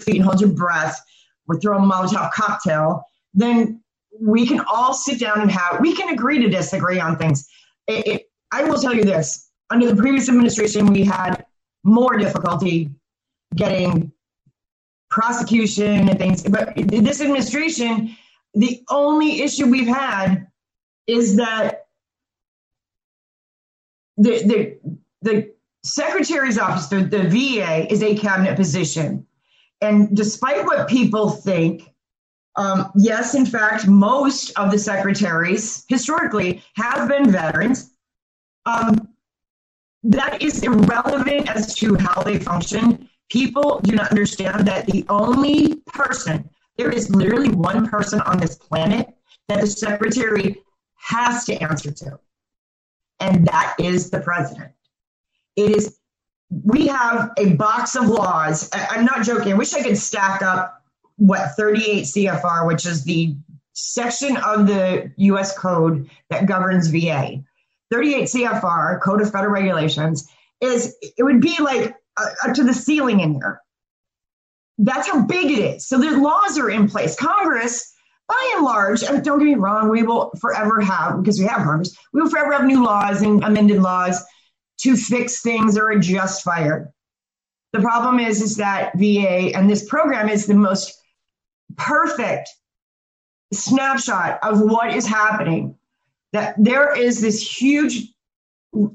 feet 0.00 0.16
and 0.16 0.24
hold 0.24 0.40
your 0.40 0.50
breath 0.50 1.00
or 1.48 1.58
throw 1.58 1.78
a 1.78 1.80
Molotov 1.80 2.30
cocktail, 2.32 3.04
then 3.34 3.82
we 4.20 4.46
can 4.46 4.60
all 4.72 4.94
sit 4.94 5.18
down 5.18 5.40
and 5.40 5.50
have 5.50 5.80
we 5.80 5.94
can 5.94 6.10
agree 6.10 6.38
to 6.38 6.48
disagree 6.48 7.00
on 7.00 7.16
things. 7.16 7.48
It, 7.86 8.06
it, 8.06 8.22
i 8.52 8.64
will 8.64 8.78
tell 8.78 8.94
you 8.94 9.04
this 9.04 9.50
under 9.70 9.86
the 9.86 9.96
previous 9.96 10.28
administration 10.28 10.86
we 10.86 11.04
had 11.04 11.44
more 11.84 12.16
difficulty 12.16 12.90
getting 13.54 14.12
prosecution 15.10 16.08
and 16.08 16.18
things 16.18 16.42
but 16.42 16.72
this 16.76 17.20
administration 17.20 18.16
the 18.54 18.82
only 18.90 19.42
issue 19.42 19.66
we've 19.66 19.86
had 19.86 20.46
is 21.06 21.36
that 21.36 21.86
the 24.16 24.42
the 24.44 24.78
the 25.22 25.52
secretary's 25.84 26.58
office 26.58 26.86
the, 26.86 27.04
the 27.04 27.28
va 27.28 27.92
is 27.92 28.02
a 28.02 28.16
cabinet 28.16 28.56
position. 28.56 29.26
And 29.80 30.16
despite 30.16 30.64
what 30.64 30.88
people 30.88 31.30
think 31.30 31.88
um, 32.56 32.90
yes, 32.96 33.34
in 33.34 33.44
fact, 33.44 33.86
most 33.86 34.52
of 34.58 34.70
the 34.70 34.78
secretaries 34.78 35.84
historically 35.88 36.62
have 36.74 37.08
been 37.08 37.30
veterans. 37.30 37.90
Um, 38.64 39.08
that 40.02 40.40
is 40.40 40.62
irrelevant 40.62 41.50
as 41.54 41.74
to 41.74 41.96
how 41.96 42.22
they 42.22 42.38
function. 42.38 43.08
People 43.28 43.80
do 43.82 43.94
not 43.94 44.10
understand 44.10 44.66
that 44.68 44.86
the 44.86 45.04
only 45.08 45.76
person, 45.86 46.48
there 46.78 46.90
is 46.90 47.10
literally 47.10 47.50
one 47.50 47.88
person 47.88 48.20
on 48.20 48.38
this 48.38 48.56
planet 48.56 49.08
that 49.48 49.60
the 49.60 49.66
secretary 49.66 50.62
has 50.94 51.44
to 51.44 51.54
answer 51.62 51.90
to, 51.90 52.18
and 53.20 53.46
that 53.46 53.74
is 53.78 54.10
the 54.10 54.20
president. 54.20 54.72
It 55.56 55.76
is, 55.76 55.98
we 56.64 56.86
have 56.86 57.32
a 57.36 57.54
box 57.54 57.96
of 57.96 58.08
laws. 58.08 58.70
I, 58.72 58.86
I'm 58.90 59.04
not 59.04 59.24
joking. 59.24 59.52
I 59.52 59.56
wish 59.56 59.74
I 59.74 59.82
could 59.82 59.98
stack 59.98 60.42
up 60.42 60.85
what 61.16 61.52
38 61.56 62.04
CFR, 62.04 62.66
which 62.66 62.86
is 62.86 63.04
the 63.04 63.34
section 63.72 64.36
of 64.38 64.66
the 64.66 65.12
U.S. 65.16 65.56
code 65.56 66.08
that 66.30 66.46
governs 66.46 66.88
VA. 66.88 67.42
38 67.92 68.24
CFR, 68.24 69.00
Code 69.00 69.22
of 69.22 69.30
Federal 69.30 69.52
Regulations, 69.52 70.28
is 70.60 70.96
it 71.00 71.22
would 71.22 71.40
be 71.40 71.56
like 71.60 71.94
uh, 72.16 72.26
up 72.44 72.54
to 72.54 72.64
the 72.64 72.74
ceiling 72.74 73.20
in 73.20 73.38
there. 73.38 73.60
That's 74.78 75.08
how 75.08 75.22
big 75.22 75.50
it 75.50 75.58
is. 75.58 75.88
So 75.88 75.98
the 75.98 76.18
laws 76.18 76.58
are 76.58 76.70
in 76.70 76.88
place. 76.88 77.14
Congress, 77.16 77.92
by 78.28 78.52
and 78.56 78.64
large, 78.64 79.02
and 79.02 79.24
don't 79.24 79.38
get 79.38 79.44
me 79.44 79.54
wrong, 79.54 79.88
we 79.88 80.02
will 80.02 80.32
forever 80.40 80.80
have 80.80 81.22
because 81.22 81.38
we 81.38 81.46
have 81.46 81.62
Congress, 81.62 81.96
we 82.12 82.20
will 82.20 82.30
forever 82.30 82.52
have 82.52 82.64
new 82.64 82.84
laws 82.84 83.22
and 83.22 83.44
amended 83.44 83.80
laws 83.80 84.22
to 84.80 84.96
fix 84.96 85.40
things 85.40 85.78
or 85.78 85.90
adjust 85.90 86.42
fire. 86.42 86.90
The 87.72 87.80
problem 87.80 88.18
is, 88.18 88.42
is 88.42 88.56
that 88.56 88.92
VA 88.96 89.54
and 89.54 89.70
this 89.70 89.88
program 89.88 90.28
is 90.28 90.46
the 90.46 90.54
most 90.54 90.92
perfect 91.76 92.50
snapshot 93.52 94.38
of 94.42 94.60
what 94.60 94.94
is 94.94 95.06
happening. 95.06 95.76
That 96.32 96.54
there 96.58 96.96
is 96.98 97.20
this 97.20 97.40
huge 97.40 98.12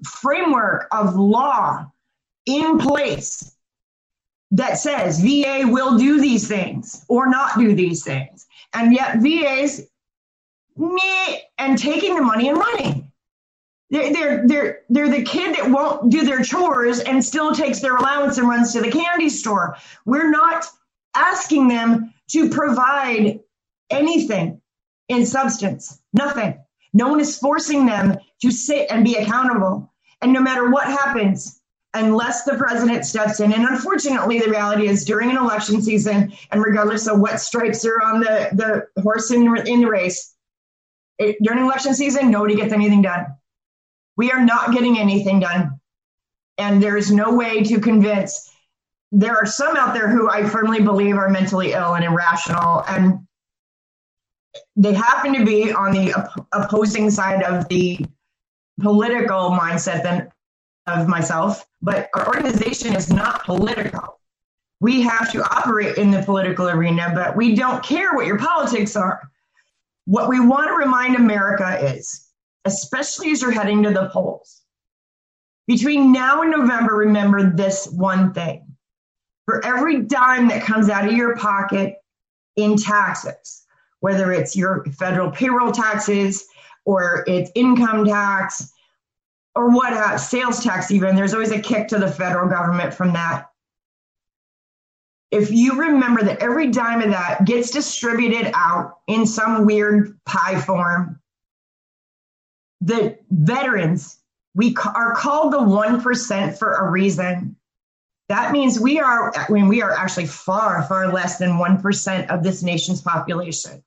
framework 0.05 0.87
of 0.91 1.15
law 1.15 1.91
in 2.45 2.77
place 2.77 3.55
that 4.51 4.77
says 4.77 5.21
VA 5.21 5.63
will 5.65 5.97
do 5.97 6.19
these 6.19 6.47
things 6.47 7.05
or 7.07 7.29
not 7.29 7.57
do 7.57 7.73
these 7.73 8.03
things. 8.03 8.47
And 8.73 8.93
yet 8.93 9.19
VA's 9.19 9.87
me 10.75 11.41
and 11.57 11.77
taking 11.77 12.15
the 12.15 12.21
money 12.21 12.49
and 12.49 12.57
running. 12.57 13.11
They're, 13.89 14.13
they're, 14.13 14.47
they're, 14.47 14.81
they're 14.89 15.09
the 15.09 15.23
kid 15.23 15.55
that 15.55 15.69
won't 15.69 16.09
do 16.09 16.23
their 16.23 16.41
chores 16.41 16.99
and 17.01 17.23
still 17.23 17.53
takes 17.53 17.81
their 17.81 17.97
allowance 17.97 18.37
and 18.37 18.47
runs 18.47 18.71
to 18.73 18.81
the 18.81 18.91
candy 18.91 19.29
store. 19.29 19.75
We're 20.05 20.29
not 20.29 20.65
asking 21.15 21.67
them 21.67 22.10
to 22.31 22.49
provide 22.49 23.39
anything 23.89 24.61
in 25.07 25.25
substance. 25.25 26.01
Nothing. 26.13 26.57
No 26.93 27.09
one 27.09 27.19
is 27.19 27.37
forcing 27.37 27.85
them 27.85 28.17
to 28.41 28.51
sit 28.51 28.87
and 28.89 29.03
be 29.03 29.15
accountable. 29.15 29.91
And 30.21 30.33
no 30.33 30.41
matter 30.41 30.69
what 30.69 30.85
happens, 30.85 31.61
unless 31.93 32.43
the 32.43 32.55
president 32.55 33.05
steps 33.05 33.39
in, 33.39 33.51
and 33.53 33.65
unfortunately, 33.65 34.39
the 34.39 34.49
reality 34.49 34.87
is 34.87 35.03
during 35.03 35.29
an 35.29 35.37
election 35.37 35.81
season, 35.81 36.31
and 36.51 36.63
regardless 36.63 37.07
of 37.07 37.19
what 37.19 37.39
stripes 37.39 37.85
are 37.85 38.01
on 38.01 38.21
the, 38.21 38.49
the 38.95 39.01
horse 39.01 39.31
in, 39.31 39.57
in 39.67 39.81
the 39.81 39.89
race, 39.89 40.35
it, 41.17 41.37
during 41.41 41.63
election 41.63 41.93
season, 41.93 42.31
nobody 42.31 42.55
gets 42.55 42.73
anything 42.73 43.01
done. 43.01 43.25
We 44.17 44.31
are 44.31 44.43
not 44.43 44.73
getting 44.73 44.97
anything 44.97 45.39
done. 45.39 45.79
And 46.57 46.81
there 46.81 46.97
is 46.97 47.11
no 47.11 47.33
way 47.33 47.63
to 47.63 47.79
convince 47.79 48.50
there 49.11 49.35
are 49.35 49.45
some 49.45 49.75
out 49.75 49.93
there 49.93 50.09
who 50.09 50.29
I 50.29 50.47
firmly 50.47 50.81
believe 50.81 51.17
are 51.17 51.29
mentally 51.29 51.73
ill 51.73 51.95
and 51.95 52.05
irrational, 52.05 52.83
and 52.87 53.27
they 54.75 54.93
happen 54.93 55.33
to 55.33 55.45
be 55.45 55.71
on 55.73 55.91
the 55.91 56.13
op- 56.13 56.47
opposing 56.53 57.09
side 57.11 57.43
of 57.43 57.67
the 57.67 58.05
political 58.79 59.51
mindset 59.51 60.03
than 60.03 60.31
of 60.87 61.07
myself. 61.07 61.65
But 61.81 62.09
our 62.15 62.27
organization 62.27 62.95
is 62.95 63.11
not 63.11 63.43
political. 63.43 64.19
We 64.79 65.01
have 65.01 65.31
to 65.33 65.43
operate 65.55 65.97
in 65.97 66.09
the 66.09 66.23
political 66.23 66.69
arena, 66.69 67.11
but 67.13 67.35
we 67.35 67.53
don't 67.53 67.83
care 67.83 68.13
what 68.13 68.25
your 68.25 68.39
politics 68.39 68.95
are. 68.95 69.21
What 70.05 70.29
we 70.29 70.39
want 70.39 70.69
to 70.69 70.73
remind 70.73 71.15
America 71.15 71.77
is, 71.95 72.29
especially 72.65 73.31
as 73.31 73.41
you're 73.41 73.51
heading 73.51 73.83
to 73.83 73.91
the 73.91 74.09
polls, 74.09 74.61
between 75.67 76.11
now 76.11 76.41
and 76.41 76.49
November, 76.49 76.95
remember 76.95 77.51
this 77.51 77.87
one 77.87 78.33
thing 78.33 78.70
for 79.51 79.65
every 79.65 79.99
dime 79.99 80.47
that 80.47 80.63
comes 80.63 80.89
out 80.89 81.05
of 81.05 81.11
your 81.11 81.35
pocket 81.35 81.97
in 82.55 82.77
taxes, 82.77 83.65
whether 83.99 84.31
it's 84.31 84.55
your 84.55 84.85
federal 84.97 85.29
payroll 85.29 85.73
taxes 85.73 86.45
or 86.85 87.25
it's 87.27 87.51
income 87.53 88.05
tax 88.05 88.71
or 89.53 89.69
what 89.69 89.91
uh, 89.91 90.17
sales 90.17 90.63
tax 90.63 90.89
even 90.89 91.17
there's 91.17 91.33
always 91.33 91.51
a 91.51 91.59
kick 91.59 91.89
to 91.89 91.99
the 91.99 92.09
federal 92.09 92.47
government 92.47 92.93
from 92.93 93.11
that. 93.11 93.49
If 95.31 95.51
you 95.51 95.77
remember 95.77 96.23
that 96.23 96.39
every 96.39 96.71
dime 96.71 97.01
of 97.01 97.09
that 97.09 97.43
gets 97.43 97.71
distributed 97.71 98.51
out 98.53 98.99
in 99.07 99.25
some 99.25 99.65
weird 99.65 100.17
pie 100.23 100.61
form 100.61 101.19
the 102.79 103.17
veterans 103.29 104.17
we 104.55 104.75
are 104.95 105.13
called 105.13 105.53
the 105.53 105.59
1% 105.59 106.57
for 106.57 106.73
a 106.73 106.89
reason 106.89 107.55
that 108.31 108.53
means 108.53 108.79
we 108.79 108.97
are 108.97 109.33
I 109.35 109.51
mean, 109.51 109.67
we 109.67 109.81
are 109.81 109.91
actually 109.91 110.25
far, 110.25 110.83
far 110.83 111.11
less 111.11 111.37
than 111.37 111.51
1% 111.51 112.27
of 112.29 112.43
this 112.43 112.63
nation's 112.63 113.01
population. 113.01 113.83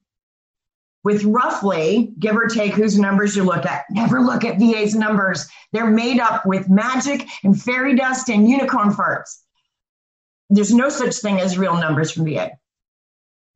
With 1.03 1.25
roughly, 1.25 2.13
give 2.19 2.37
or 2.37 2.47
take 2.47 2.75
whose 2.75 2.99
numbers 2.99 3.35
you 3.35 3.43
look 3.43 3.65
at, 3.65 3.85
never 3.91 4.21
look 4.21 4.45
at 4.45 4.59
VA's 4.59 4.95
numbers. 4.95 5.47
They're 5.73 5.91
made 5.91 6.21
up 6.21 6.45
with 6.45 6.69
magic 6.69 7.27
and 7.43 7.61
fairy 7.61 7.97
dust 7.97 8.29
and 8.29 8.49
unicorn 8.49 8.91
farts. 8.91 9.39
There's 10.51 10.75
no 10.75 10.91
such 10.91 11.17
thing 11.17 11.41
as 11.41 11.57
real 11.57 11.79
numbers 11.79 12.11
from 12.11 12.27
VA. 12.27 12.51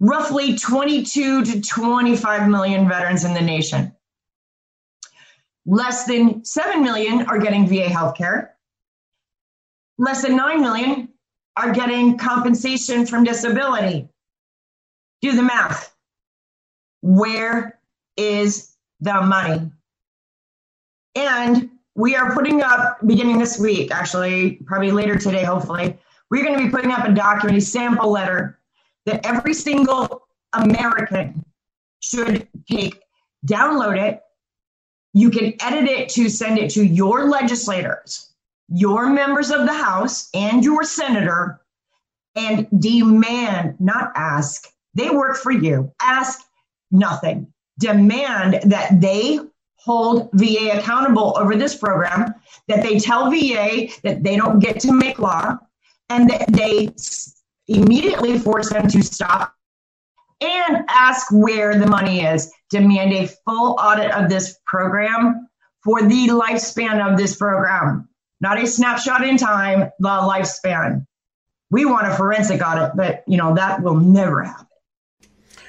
Roughly 0.01 0.57
22 0.57 1.45
to 1.45 1.61
25 1.61 2.49
million 2.49 2.89
veterans 2.89 3.25
in 3.25 3.35
the 3.35 3.43
nation. 3.43 3.95
Less 5.67 6.07
than 6.07 6.47
7 6.47 6.83
million 6.83 7.27
are 7.27 7.39
getting 7.39 7.69
VA 7.69 7.91
health 7.91 8.17
care 8.17 8.58
less 9.99 10.23
than 10.23 10.37
9 10.37 10.61
million 10.61 11.09
are 11.57 11.73
getting 11.73 12.17
compensation 12.17 13.05
from 13.05 13.25
disability. 13.25 14.09
Do 15.21 15.33
the 15.33 15.43
math. 15.43 15.95
Where 17.03 17.81
is 18.17 18.75
the 19.01 19.21
money? 19.21 19.71
And 21.17 21.71
we 21.97 22.15
are 22.15 22.33
putting 22.33 22.63
up, 22.63 22.99
beginning 23.05 23.39
this 23.39 23.59
week, 23.59 23.91
actually, 23.91 24.61
probably 24.67 24.93
later 24.93 25.19
today, 25.19 25.43
hopefully, 25.43 25.99
we're 26.31 26.45
going 26.45 26.57
to 26.57 26.65
be 26.65 26.71
putting 26.71 26.93
up 26.93 27.05
a 27.05 27.13
document, 27.13 27.59
a 27.59 27.61
sample 27.61 28.11
letter 28.11 28.59
that 29.07 29.27
every 29.27 29.55
single 29.55 30.29
American 30.53 31.45
should 32.01 32.47
take, 32.71 33.01
download 33.47 34.01
it. 34.01 34.23
You 35.13 35.31
can 35.31 35.55
edit 35.61 35.89
it 35.89 36.09
to 36.11 36.29
send 36.29 36.59
it 36.59 36.71
to 36.73 36.85
your 36.85 37.29
legislators 37.29 38.28
your 38.69 39.09
members 39.09 39.51
of 39.51 39.67
the 39.67 39.73
House 39.73 40.29
and 40.35 40.63
your 40.63 40.85
senator 40.85 41.61
and 42.35 42.69
demand, 42.81 43.77
not 43.81 44.13
ask, 44.15 44.69
they 44.95 45.11
work 45.11 45.37
for 45.37 45.53
you, 45.53 45.93
ask 46.01 46.41
nothing. 46.91 47.53
Demand 47.79 48.61
that 48.65 49.01
they 49.01 49.41
hold 49.77 50.29
VA 50.35 50.79
accountable 50.79 51.37
over 51.39 51.57
this 51.57 51.77
program, 51.77 52.35
that 52.67 52.83
they 52.83 52.99
tell 52.99 53.31
VA 53.31 53.89
that 54.03 54.23
they 54.23 54.37
don't 54.37 54.59
get 54.59 54.81
to 54.81 54.93
make 54.93 55.19
law, 55.19 55.57
and 56.11 56.29
that 56.29 56.47
they 56.53 56.91
immediately 57.69 58.39
force 58.39 58.71
them 58.71 58.89
to 58.89 59.03
stop 59.03 59.55
and 60.41 60.85
ask 60.89 61.31
where 61.33 61.79
the 61.79 61.87
money 61.87 62.23
is. 62.23 62.51
Demand 62.71 63.13
a 63.13 63.27
full 63.47 63.77
audit 63.79 64.11
of 64.13 64.29
this 64.29 64.59
program 64.67 65.49
for 65.83 66.03
the 66.03 66.29
lifespan 66.29 67.07
of 67.07 67.17
this 67.17 67.37
program 67.37 68.09
not 68.41 68.63
a 68.63 68.67
snapshot 68.67 69.27
in 69.27 69.37
time, 69.37 69.91
the 69.99 70.09
lifespan. 70.09 71.07
We 71.71 71.85
want 71.85 72.07
a 72.07 72.15
forensic 72.15 72.63
audit, 72.67 72.97
but 72.97 73.25
you 73.27 73.37
know 73.37 73.55
that 73.55 73.83
will 73.83 73.97
never 73.97 74.43
happen. 74.43 74.67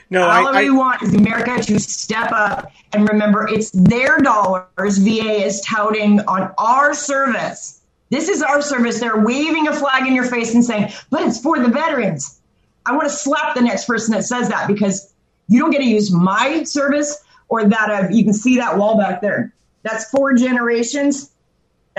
No, 0.10 0.24
all 0.24 0.48
I, 0.48 0.64
we 0.64 0.72
want 0.72 1.04
is 1.04 1.14
America 1.14 1.62
to 1.62 1.80
step 1.80 2.32
up 2.32 2.72
and 2.94 3.08
remember 3.08 3.48
it's 3.48 3.70
their 3.72 4.18
dollars 4.18 4.98
VA 4.98 5.46
is 5.46 5.62
touting 5.62 6.20
on 6.22 6.52
our 6.58 6.94
service. 6.94 7.82
This 8.10 8.28
is 8.28 8.42
our 8.42 8.62
service. 8.62 9.00
They're 9.00 9.24
waving 9.24 9.68
a 9.68 9.74
flag 9.74 10.08
in 10.08 10.16
your 10.16 10.26
face 10.26 10.56
and 10.56 10.66
saying, 10.66 10.92
but 11.12 11.22
it's 11.22 11.40
for 11.40 11.60
the 11.60 11.68
veterans. 11.68 12.42
I 12.86 12.94
want 12.94 13.04
to 13.04 13.14
slap 13.14 13.56
the 13.56 13.62
next 13.62 13.86
person 13.86 14.14
that 14.16 14.24
says 14.24 14.50
that 14.50 14.68
because 14.68 15.14
you 15.48 15.60
don't 15.60 15.70
get 15.70 15.80
to 15.80 15.86
use 15.86 16.12
my 16.12 16.64
service 16.64 17.24
or 17.48 17.66
that 17.66 18.06
of, 18.06 18.12
you 18.12 18.24
can 18.24 18.34
see 18.34 18.58
that 18.58 18.78
wall 18.78 18.98
back 18.98 19.22
there. 19.22 19.54
That's 19.84 20.10
four 20.10 20.34
generations 20.34 21.32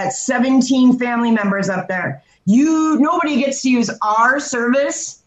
that's 0.00 0.20
17 0.22 0.98
family 0.98 1.30
members 1.30 1.68
up 1.68 1.88
there. 1.88 2.22
You 2.46 2.98
nobody 2.98 3.36
gets 3.36 3.62
to 3.62 3.70
use 3.70 3.90
our 4.02 4.40
service 4.40 5.20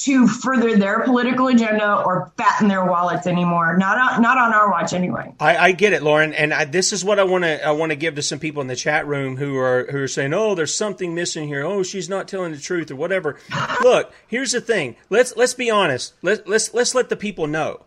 to 0.00 0.26
further 0.26 0.76
their 0.76 1.00
political 1.00 1.48
agenda 1.48 2.02
or 2.02 2.32
fatten 2.38 2.68
their 2.68 2.86
wallets 2.86 3.26
anymore. 3.26 3.76
Not 3.76 3.98
on, 3.98 4.22
not 4.22 4.38
on 4.38 4.54
our 4.54 4.70
watch 4.70 4.94
anyway. 4.94 5.34
I, 5.38 5.56
I 5.58 5.72
get 5.72 5.92
it, 5.92 6.02
Lauren, 6.02 6.32
and 6.32 6.54
I, 6.54 6.64
this 6.64 6.94
is 6.94 7.04
what 7.04 7.18
I 7.18 7.24
want 7.24 7.44
to 7.44 7.66
I 7.66 7.72
want 7.72 7.92
to 7.92 7.96
give 7.96 8.14
to 8.14 8.22
some 8.22 8.38
people 8.38 8.62
in 8.62 8.66
the 8.66 8.76
chat 8.76 9.06
room 9.06 9.36
who 9.36 9.58
are 9.58 9.86
who 9.90 9.98
are 10.02 10.08
saying, 10.08 10.32
"Oh, 10.32 10.54
there's 10.54 10.74
something 10.74 11.14
missing 11.14 11.48
here. 11.48 11.62
Oh, 11.64 11.82
she's 11.82 12.08
not 12.08 12.28
telling 12.28 12.52
the 12.52 12.58
truth 12.58 12.90
or 12.90 12.96
whatever." 12.96 13.38
Look, 13.82 14.12
here's 14.26 14.52
the 14.52 14.60
thing. 14.60 14.96
Let's 15.10 15.36
let's 15.36 15.54
be 15.54 15.70
honest. 15.70 16.14
Let 16.22 16.48
let's 16.48 16.72
let's 16.72 16.94
let 16.94 17.08
the 17.08 17.16
people 17.16 17.46
know. 17.46 17.84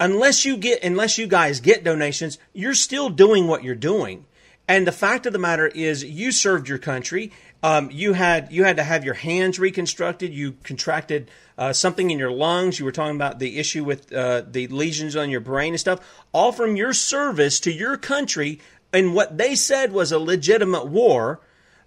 Unless 0.00 0.44
you 0.44 0.56
get 0.56 0.82
unless 0.82 1.18
you 1.18 1.26
guys 1.26 1.60
get 1.60 1.84
donations, 1.84 2.38
you're 2.54 2.74
still 2.74 3.10
doing 3.10 3.46
what 3.46 3.62
you're 3.62 3.74
doing. 3.74 4.24
And 4.68 4.86
the 4.86 4.92
fact 4.92 5.24
of 5.24 5.32
the 5.32 5.38
matter 5.38 5.66
is, 5.66 6.04
you 6.04 6.30
served 6.30 6.68
your 6.68 6.76
country. 6.76 7.32
Um, 7.62 7.90
you 7.90 8.12
had 8.12 8.52
you 8.52 8.64
had 8.64 8.76
to 8.76 8.84
have 8.84 9.02
your 9.02 9.14
hands 9.14 9.58
reconstructed. 9.58 10.32
You 10.32 10.52
contracted 10.62 11.30
uh, 11.56 11.72
something 11.72 12.10
in 12.10 12.18
your 12.18 12.30
lungs. 12.30 12.78
You 12.78 12.84
were 12.84 12.92
talking 12.92 13.16
about 13.16 13.38
the 13.38 13.58
issue 13.58 13.82
with 13.82 14.12
uh, 14.12 14.42
the 14.46 14.68
lesions 14.68 15.16
on 15.16 15.30
your 15.30 15.40
brain 15.40 15.72
and 15.72 15.80
stuff. 15.80 16.00
All 16.32 16.52
from 16.52 16.76
your 16.76 16.92
service 16.92 17.58
to 17.60 17.72
your 17.72 17.96
country 17.96 18.60
in 18.92 19.14
what 19.14 19.38
they 19.38 19.54
said 19.54 19.90
was 19.90 20.12
a 20.12 20.18
legitimate 20.18 20.86
war 20.86 21.40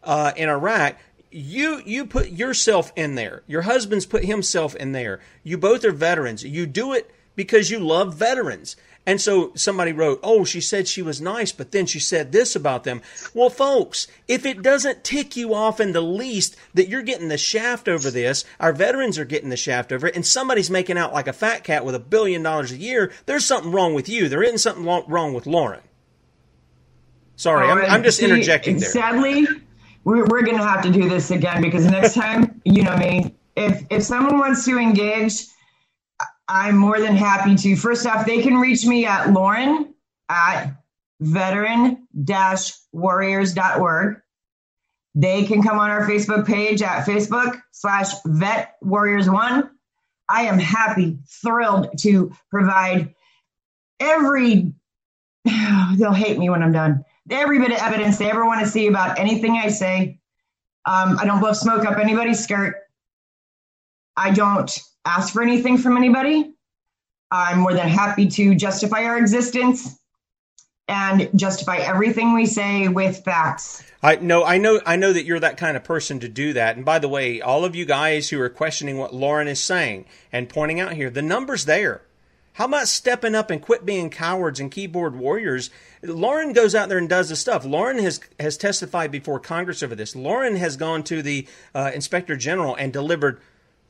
uh, 0.04 0.34
in 0.36 0.50
Iraq. 0.50 0.98
You 1.30 1.82
you 1.86 2.06
put 2.06 2.32
yourself 2.32 2.92
in 2.96 3.16
there. 3.16 3.44
Your 3.48 3.62
husband's 3.62 4.06
put 4.06 4.26
himself 4.26 4.76
in 4.76 4.92
there. 4.92 5.22
You 5.44 5.58
both 5.58 5.86
are 5.86 5.92
veterans. 5.92 6.44
You 6.44 6.66
do 6.66 6.94
it 6.94 7.10
because 7.36 7.72
you 7.72 7.80
love 7.80 8.16
veterans. 8.16 8.76
And 9.12 9.20
so 9.20 9.52
somebody 9.56 9.92
wrote, 9.92 10.22
Oh, 10.24 10.46
she 10.46 10.62
said 10.62 10.88
she 10.88 11.02
was 11.02 11.20
nice, 11.20 11.52
but 11.52 11.74
then 11.74 11.86
she 11.86 12.00
said 12.00 12.32
this 12.32 12.56
about 12.56 12.86
them. 12.86 13.02
Well, 13.34 13.50
folks, 13.50 14.08
if 14.30 14.46
it 14.46 14.62
doesn't 14.62 15.04
tick 15.04 15.36
you 15.36 15.54
off 15.54 15.82
in 15.82 15.92
the 15.92 16.00
least 16.00 16.56
that 16.76 16.88
you're 16.88 17.02
getting 17.02 17.28
the 17.28 17.38
shaft 17.38 17.90
over 17.90 18.10
this, 18.10 18.46
our 18.58 18.72
veterans 18.72 19.20
are 19.20 19.26
getting 19.26 19.50
the 19.50 19.58
shaft 19.58 19.92
over 19.92 20.08
it, 20.08 20.16
and 20.16 20.26
somebody's 20.26 20.70
making 20.70 20.98
out 20.98 21.12
like 21.12 21.28
a 21.28 21.34
fat 21.34 21.66
cat 21.66 21.84
with 21.84 21.94
a 21.94 22.00
billion 22.00 22.42
dollars 22.42 22.72
a 22.72 22.78
year, 22.78 23.12
there's 23.26 23.44
something 23.44 23.74
wrong 23.74 23.94
with 23.94 24.08
you. 24.08 24.30
There 24.30 24.44
isn't 24.44 24.60
something 24.60 24.86
wrong 24.86 25.34
with 25.34 25.46
Lauren. 25.46 25.82
Sorry, 27.36 27.70
I'm, 27.70 27.80
I'm, 27.80 28.04
just 28.04 28.22
interjecting 28.22 28.80
there. 28.80 28.92
Sadly, 28.92 29.46
we're, 30.06 30.26
we're 30.28 30.44
going 30.44 30.58
to 30.58 30.64
have 30.64 30.84
to 30.84 30.90
do 30.90 31.10
this 31.10 31.32
again 31.32 31.62
because 31.62 31.86
next 31.86 32.14
time, 32.14 32.62
you 32.64 32.84
know 32.84 32.96
me, 32.96 33.36
if, 33.58 33.86
if 33.90 34.04
someone 34.04 34.40
wants 34.40 34.64
to 34.64 34.78
engage, 34.78 35.48
I'm 36.52 36.76
more 36.76 37.00
than 37.00 37.16
happy 37.16 37.56
to. 37.56 37.78
First 37.78 38.06
off, 38.06 38.26
they 38.26 38.42
can 38.42 38.58
reach 38.58 38.86
me 38.86 39.06
at 39.06 39.32
Lauren 39.32 39.96
at 40.28 40.74
veteran 41.22 42.06
warriors.org. 42.92 44.22
They 45.16 45.46
can 45.46 45.64
come 45.64 45.80
on 45.80 45.90
our 45.90 46.06
Facebook 46.06 46.46
page 46.46 46.82
at 46.82 47.06
Facebook 47.06 47.62
slash 47.72 48.12
vet 48.26 48.76
warriors 48.82 49.30
one. 49.30 49.70
I 50.28 50.44
am 50.44 50.60
happy, 50.60 51.20
thrilled 51.42 51.98
to 52.00 52.34
provide 52.50 53.16
every, 54.02 54.74
they'll 55.46 56.12
hate 56.12 56.38
me 56.38 56.50
when 56.50 56.64
I'm 56.64 56.74
done, 56.74 57.06
every 57.30 57.60
bit 57.60 57.72
of 57.72 57.78
evidence 57.78 58.18
they 58.18 58.30
ever 58.30 58.46
want 58.46 58.60
to 58.60 58.68
see 58.68 58.88
about 58.88 59.18
anything 59.18 59.54
I 59.54 59.70
say. 59.70 60.20
Um, 60.86 61.18
I 61.18 61.24
don't 61.24 61.40
blow 61.40 61.54
smoke 61.54 61.86
up 61.86 61.98
anybody's 61.98 62.44
skirt. 62.44 62.76
I 64.18 64.32
don't 64.32 64.82
ask 65.06 65.34
for 65.34 65.42
anything 65.44 65.78
from 65.78 65.98
anybody. 65.98 66.54
I'm 67.32 67.60
more 67.60 67.74
than 67.74 67.88
happy 67.90 68.28
to 68.28 68.56
justify 68.56 69.06
our 69.06 69.18
existence. 69.18 69.98
and 70.88 71.30
justify 71.36 71.78
everything 71.78 72.34
we 72.34 72.46
say 72.46 72.88
with 72.90 73.24
facts. 73.24 73.84
I 74.04 74.18
no, 74.18 74.44
I 74.44 74.58
know, 74.58 74.82
I 74.86 74.98
know 74.98 75.14
that 75.14 75.26
you're 75.26 75.40
that 75.40 75.58
kind 75.58 75.78
of 75.78 75.84
person 75.84 76.20
to 76.22 76.30
do 76.30 76.54
that. 76.54 76.76
And 76.76 76.86
by 76.86 77.00
the 77.00 77.10
way, 77.10 77.42
all 77.42 77.66
of 77.66 77.76
you 77.76 77.86
guys 77.86 78.30
who 78.30 78.40
are 78.42 78.50
questioning 78.50 78.98
what 78.98 79.14
Lauren 79.14 79.48
is 79.48 79.64
saying 79.64 80.06
and 80.32 80.50
pointing 80.50 80.80
out 80.80 80.94
here, 80.94 81.10
the 81.10 81.22
numbers 81.22 81.66
there. 81.66 82.02
How 82.56 82.66
about 82.66 82.90
stepping 82.90 83.36
up 83.36 83.50
and 83.50 83.62
quit 83.62 83.86
being 83.86 84.10
cowards 84.10 84.60
and 84.60 84.72
keyboard 84.72 85.16
warriors? 85.16 85.72
Lauren 86.04 86.54
goes 86.54 86.76
out 86.76 86.90
there 86.90 86.98
and 86.98 87.08
does 87.10 87.30
the 87.30 87.36
stuff. 87.38 87.66
Lauren 87.66 88.00
has 88.00 88.20
has 88.40 88.58
testified 88.58 89.12
before 89.12 89.40
Congress 89.40 89.82
over 89.82 89.96
this. 89.96 90.16
Lauren 90.16 90.58
has 90.58 90.78
gone 90.78 91.04
to 91.04 91.22
the 91.22 91.48
uh, 91.74 91.92
Inspector 91.96 92.36
General 92.38 92.76
and 92.76 92.92
delivered 92.92 93.42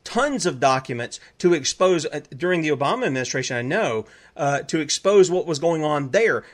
tons 0.04 0.46
of 0.46 0.60
documents 0.60 1.20
to 1.38 1.54
expose 1.54 2.06
uh, 2.06 2.20
during 2.36 2.62
the 2.62 2.70
Obama 2.70 3.06
administration. 3.06 3.56
I 3.56 3.62
know 3.62 4.06
uh, 4.36 4.60
to 4.62 4.80
expose 4.80 5.30
what 5.30 5.46
was 5.46 5.58
going 5.58 5.84
on 5.84 6.10
there. 6.10 6.44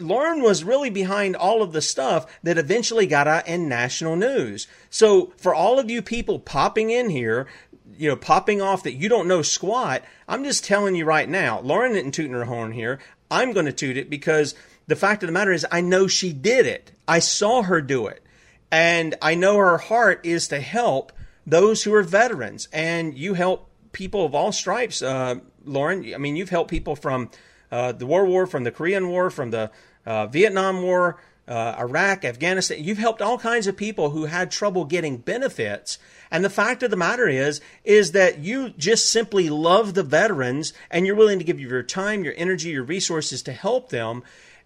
Lauren 0.00 0.42
was 0.42 0.64
really 0.64 0.90
behind 0.90 1.36
all 1.36 1.62
of 1.62 1.72
the 1.72 1.82
stuff 1.82 2.26
that 2.42 2.58
eventually 2.58 3.06
got 3.06 3.28
out 3.28 3.46
in 3.46 3.68
national 3.68 4.16
news. 4.16 4.66
So 4.88 5.32
for 5.36 5.54
all 5.54 5.78
of 5.78 5.90
you 5.90 6.00
people 6.00 6.38
popping 6.38 6.90
in 6.90 7.10
here, 7.10 7.46
you 7.96 8.08
know, 8.08 8.16
popping 8.16 8.62
off 8.62 8.82
that 8.84 8.94
you 8.94 9.08
don't 9.08 9.28
know 9.28 9.42
squat, 9.42 10.02
I'm 10.26 10.44
just 10.44 10.64
telling 10.64 10.94
you 10.94 11.04
right 11.04 11.28
now, 11.28 11.60
Lauren 11.60 11.92
didn't 11.92 12.12
toot 12.12 12.30
her 12.30 12.44
horn 12.44 12.72
here. 12.72 12.98
I'm 13.30 13.52
going 13.52 13.66
to 13.66 13.72
toot 13.72 13.96
it 13.96 14.08
because 14.08 14.54
the 14.86 14.96
fact 14.96 15.22
of 15.22 15.28
the 15.28 15.32
matter 15.32 15.52
is 15.52 15.66
I 15.70 15.80
know 15.80 16.06
she 16.06 16.32
did 16.32 16.66
it. 16.66 16.92
I 17.06 17.18
saw 17.18 17.62
her 17.62 17.80
do 17.80 18.06
it. 18.06 18.22
And 18.70 19.14
I 19.22 19.34
know 19.34 19.56
her 19.56 19.78
heart 19.78 20.20
is 20.24 20.48
to 20.48 20.60
help 20.60 21.12
those 21.46 21.82
who 21.84 21.94
are 21.94 22.02
veterans. 22.02 22.68
And 22.72 23.16
you 23.16 23.34
help 23.34 23.68
people 23.92 24.24
of 24.24 24.34
all 24.34 24.52
stripes, 24.52 25.02
uh, 25.02 25.36
Lauren. 25.64 26.14
I 26.14 26.18
mean, 26.18 26.36
you've 26.36 26.50
helped 26.50 26.70
people 26.70 26.96
from 26.96 27.30
uh, 27.70 27.92
the 27.92 28.06
War 28.06 28.24
War, 28.26 28.46
from 28.46 28.64
the 28.64 28.70
Korean 28.70 29.08
War, 29.08 29.30
from 29.30 29.50
the 29.50 29.70
uh, 30.06 30.26
Vietnam 30.26 30.82
War, 30.82 31.18
uh, 31.46 31.76
Iraq, 31.78 32.24
Afghanistan. 32.24 32.82
You've 32.82 32.98
helped 32.98 33.20
all 33.22 33.38
kinds 33.38 33.66
of 33.66 33.76
people 33.76 34.10
who 34.10 34.26
had 34.26 34.50
trouble 34.50 34.84
getting 34.84 35.18
benefits. 35.18 35.98
And 36.30 36.44
the 36.44 36.50
fact 36.50 36.82
of 36.82 36.90
the 36.90 36.96
matter 36.96 37.28
is, 37.28 37.60
is 37.84 38.12
that 38.12 38.38
you 38.38 38.70
just 38.70 39.10
simply 39.10 39.50
love 39.50 39.94
the 39.94 40.02
veterans 40.02 40.72
and 40.90 41.06
you're 41.06 41.16
willing 41.16 41.38
to 41.38 41.44
give 41.44 41.60
your 41.60 41.82
time, 41.82 42.24
your 42.24 42.34
energy, 42.36 42.70
your 42.70 42.82
resources 42.82 43.42
to 43.42 43.52
help 43.52 43.90
them. 43.90 44.22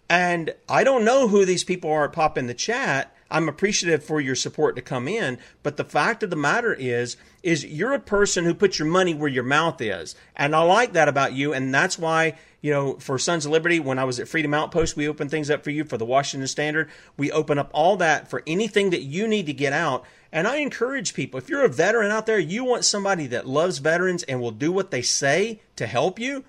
And 0.09 0.53
I 0.67 0.83
don't 0.83 1.05
know 1.05 1.27
who 1.27 1.45
these 1.45 1.63
people 1.63 1.91
are 1.91 2.09
Pop 2.09 2.37
in 2.37 2.47
the 2.47 2.53
chat. 2.53 3.13
I'm 3.31 3.49
appreciative 3.49 4.03
for 4.03 4.19
your 4.19 4.35
support 4.35 4.75
to 4.75 4.81
come 4.81 5.07
in, 5.07 5.37
but 5.63 5.77
the 5.77 5.83
fact 5.83 6.23
of 6.23 6.29
the 6.29 6.35
matter 6.35 6.73
is, 6.73 7.17
is 7.43 7.65
you're 7.65 7.93
a 7.93 7.99
person 7.99 8.45
who 8.45 8.53
puts 8.53 8.79
your 8.79 8.87
money 8.87 9.13
where 9.13 9.29
your 9.29 9.43
mouth 9.43 9.81
is. 9.81 10.15
And 10.35 10.55
I 10.55 10.61
like 10.61 10.93
that 10.93 11.07
about 11.07 11.33
you. 11.33 11.53
And 11.53 11.73
that's 11.73 11.97
why 11.97 12.35
you 12.61 12.71
know, 12.71 12.95
for 12.95 13.17
Sons 13.17 13.45
of 13.45 13.51
Liberty, 13.51 13.79
when 13.79 13.99
I 13.99 14.03
was 14.03 14.19
at 14.19 14.27
Freedom 14.27 14.53
Outpost, 14.53 14.97
we 14.97 15.07
open 15.07 15.29
things 15.29 15.49
up 15.49 15.63
for 15.63 15.69
you 15.69 15.85
for 15.85 15.97
the 15.97 16.05
Washington 16.05 16.47
Standard. 16.47 16.89
We 17.17 17.31
open 17.31 17.57
up 17.57 17.69
all 17.73 17.95
that 17.97 18.29
for 18.29 18.43
anything 18.45 18.89
that 18.89 19.03
you 19.03 19.27
need 19.27 19.45
to 19.45 19.53
get 19.53 19.71
out. 19.71 20.03
And 20.31 20.47
I 20.47 20.57
encourage 20.57 21.13
people, 21.13 21.37
if 21.37 21.49
you're 21.49 21.63
a 21.63 21.69
veteran 21.69 22.11
out 22.11 22.25
there, 22.25 22.37
you 22.37 22.63
want 22.63 22.85
somebody 22.85 23.27
that 23.27 23.47
loves 23.47 23.77
veterans 23.77 24.23
and 24.23 24.41
will 24.41 24.51
do 24.51 24.71
what 24.71 24.91
they 24.91 25.01
say 25.01 25.61
to 25.77 25.87
help 25.87 26.19
you, 26.19 26.43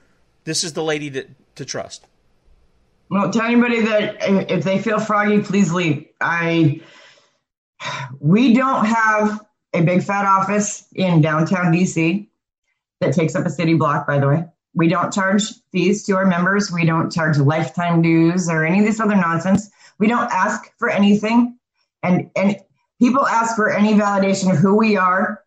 this 0.44 0.64
is 0.64 0.72
the 0.72 0.82
lady 0.82 1.10
to, 1.10 1.26
to 1.54 1.64
trust. 1.64 2.06
Well, 3.10 3.32
tell 3.32 3.42
anybody 3.42 3.82
that 3.82 4.18
if 4.50 4.62
they 4.62 4.80
feel 4.80 5.00
froggy, 5.00 5.42
please 5.42 5.72
leave. 5.72 6.06
I 6.20 6.80
we 8.20 8.54
don't 8.54 8.84
have 8.84 9.44
a 9.74 9.82
big 9.82 10.02
fat 10.02 10.26
office 10.26 10.86
in 10.94 11.20
downtown 11.20 11.72
DC 11.72 12.28
that 13.00 13.14
takes 13.14 13.34
up 13.34 13.46
a 13.46 13.50
city 13.50 13.74
block, 13.74 14.06
by 14.06 14.18
the 14.18 14.28
way. 14.28 14.44
We 14.74 14.86
don't 14.86 15.12
charge 15.12 15.42
fees 15.72 16.04
to 16.04 16.16
our 16.16 16.26
members. 16.26 16.70
We 16.70 16.84
don't 16.84 17.10
charge 17.10 17.38
lifetime 17.38 18.02
dues 18.02 18.48
or 18.48 18.64
any 18.64 18.80
of 18.80 18.84
this 18.84 19.00
other 19.00 19.16
nonsense. 19.16 19.70
We 19.98 20.06
don't 20.06 20.30
ask 20.30 20.70
for 20.78 20.88
anything. 20.88 21.58
And, 22.02 22.30
and 22.36 22.56
people 23.00 23.26
ask 23.26 23.56
for 23.56 23.70
any 23.70 23.94
validation 23.94 24.52
of 24.52 24.58
who 24.58 24.76
we 24.76 24.96
are. 24.96 25.42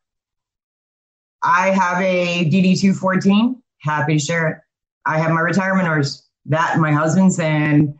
I 1.41 1.69
have 1.69 2.01
a 2.01 2.45
DD 2.45 2.79
214, 2.79 3.61
happy 3.79 4.17
to 4.17 4.19
share 4.19 4.47
it. 4.49 4.57
I 5.05 5.19
have 5.19 5.31
my 5.31 5.41
retirement 5.41 5.87
orders, 5.87 6.23
that 6.45 6.77
my 6.77 6.91
husband's 6.91 7.39
and 7.39 7.97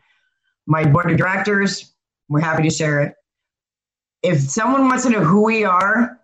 my 0.65 0.85
board 0.85 1.11
of 1.11 1.17
directors, 1.17 1.93
we're 2.29 2.41
happy 2.41 2.63
to 2.63 2.69
share 2.69 3.01
it. 3.01 3.15
If 4.21 4.39
someone 4.39 4.87
wants 4.87 5.03
to 5.03 5.09
know 5.09 5.23
who 5.23 5.43
we 5.43 5.65
are, 5.65 6.19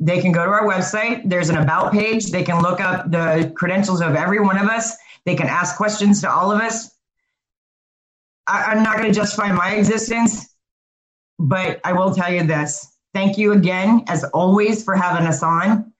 they 0.00 0.20
can 0.20 0.32
go 0.32 0.44
to 0.44 0.50
our 0.50 0.66
website. 0.66 1.22
There's 1.28 1.48
an 1.48 1.56
about 1.56 1.92
page. 1.92 2.30
They 2.30 2.42
can 2.42 2.62
look 2.62 2.80
up 2.80 3.10
the 3.10 3.52
credentials 3.56 4.00
of 4.00 4.14
every 4.14 4.40
one 4.40 4.58
of 4.58 4.68
us. 4.68 4.96
They 5.24 5.34
can 5.34 5.46
ask 5.46 5.76
questions 5.76 6.20
to 6.22 6.30
all 6.30 6.50
of 6.52 6.60
us. 6.60 6.90
I, 8.46 8.72
am 8.72 8.82
not 8.82 8.98
going 8.98 9.08
to 9.08 9.14
justify 9.14 9.52
my 9.52 9.74
existence, 9.74 10.54
but 11.38 11.80
I 11.84 11.92
will 11.92 12.14
tell 12.14 12.32
you 12.32 12.44
this. 12.46 12.94
Thank 13.14 13.38
you 13.38 13.52
again, 13.52 14.04
as 14.08 14.24
always, 14.24 14.84
for 14.84 14.94
having 14.94 15.26
us 15.26 15.42
on. 15.42 15.92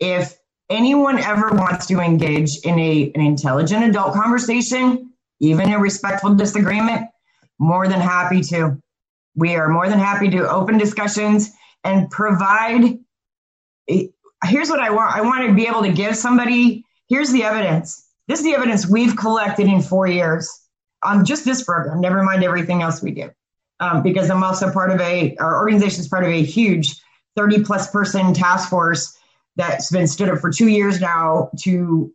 If 0.00 0.38
anyone 0.70 1.18
ever 1.18 1.50
wants 1.50 1.86
to 1.86 2.00
engage 2.00 2.58
in 2.64 2.78
a, 2.78 3.12
an 3.14 3.20
intelligent 3.20 3.84
adult 3.84 4.14
conversation, 4.14 5.12
even 5.40 5.72
a 5.72 5.78
respectful 5.78 6.34
disagreement, 6.34 7.08
more 7.58 7.88
than 7.88 8.00
happy 8.00 8.40
to. 8.40 8.80
We 9.34 9.54
are 9.54 9.68
more 9.68 9.88
than 9.88 9.98
happy 9.98 10.30
to 10.30 10.50
open 10.50 10.78
discussions 10.78 11.50
and 11.84 12.10
provide 12.10 12.98
here's 14.44 14.68
what 14.68 14.80
I 14.80 14.90
want. 14.90 15.14
I 15.14 15.22
want 15.22 15.46
to 15.46 15.54
be 15.54 15.66
able 15.66 15.82
to 15.82 15.92
give 15.92 16.16
somebody, 16.16 16.84
here's 17.08 17.30
the 17.30 17.42
evidence. 17.42 18.04
This 18.28 18.40
is 18.40 18.44
the 18.44 18.54
evidence 18.54 18.88
we've 18.88 19.16
collected 19.16 19.66
in 19.66 19.80
four 19.80 20.06
years 20.06 20.48
on 21.02 21.24
just 21.24 21.44
this 21.44 21.62
program, 21.62 22.00
never 22.00 22.22
mind 22.22 22.42
everything 22.42 22.82
else 22.82 23.02
we 23.02 23.12
do. 23.12 23.30
Um, 23.78 24.02
because 24.02 24.30
I'm 24.30 24.42
also 24.42 24.72
part 24.72 24.90
of 24.90 25.00
a, 25.00 25.36
our 25.36 25.58
organization 25.58 26.00
is 26.00 26.08
part 26.08 26.24
of 26.24 26.30
a 26.30 26.42
huge 26.42 26.96
30 27.36 27.62
plus 27.62 27.90
person 27.90 28.32
task 28.32 28.70
force 28.70 29.16
that's 29.56 29.90
been 29.90 30.06
stood 30.06 30.28
up 30.28 30.38
for 30.38 30.50
two 30.50 30.68
years 30.68 31.00
now 31.00 31.50
to 31.62 32.12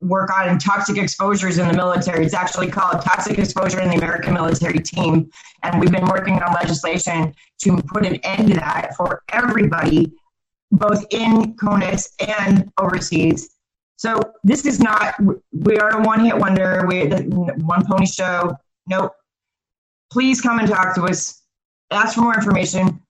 work 0.00 0.30
on 0.36 0.58
toxic 0.58 0.98
exposures 0.98 1.58
in 1.58 1.68
the 1.68 1.74
military. 1.74 2.24
It's 2.24 2.34
actually 2.34 2.68
called 2.68 3.02
Toxic 3.02 3.38
Exposure 3.38 3.80
in 3.80 3.88
the 3.88 3.96
American 3.96 4.34
Military 4.34 4.80
Team. 4.80 5.30
And 5.62 5.80
we've 5.80 5.92
been 5.92 6.06
working 6.06 6.34
on 6.42 6.52
legislation 6.54 7.34
to 7.62 7.76
put 7.82 8.04
an 8.04 8.16
end 8.16 8.48
to 8.48 8.54
that 8.54 8.96
for 8.96 9.22
everybody 9.32 10.12
both 10.72 11.04
in 11.10 11.54
CONUS 11.54 12.08
and 12.26 12.72
overseas. 12.78 13.50
So 13.96 14.20
this 14.42 14.66
is 14.66 14.80
not, 14.80 15.14
we 15.52 15.76
are 15.76 16.00
a 16.00 16.02
one 16.02 16.24
hit 16.24 16.36
wonder, 16.36 16.84
we 16.88 17.06
one 17.06 17.86
pony 17.86 18.06
show. 18.06 18.56
Nope. 18.88 19.12
Please 20.10 20.40
come 20.40 20.58
and 20.58 20.68
talk 20.68 20.94
to 20.96 21.04
us. 21.04 21.42
Ask 21.90 22.14
for 22.14 22.22
more 22.22 22.34
information. 22.34 23.01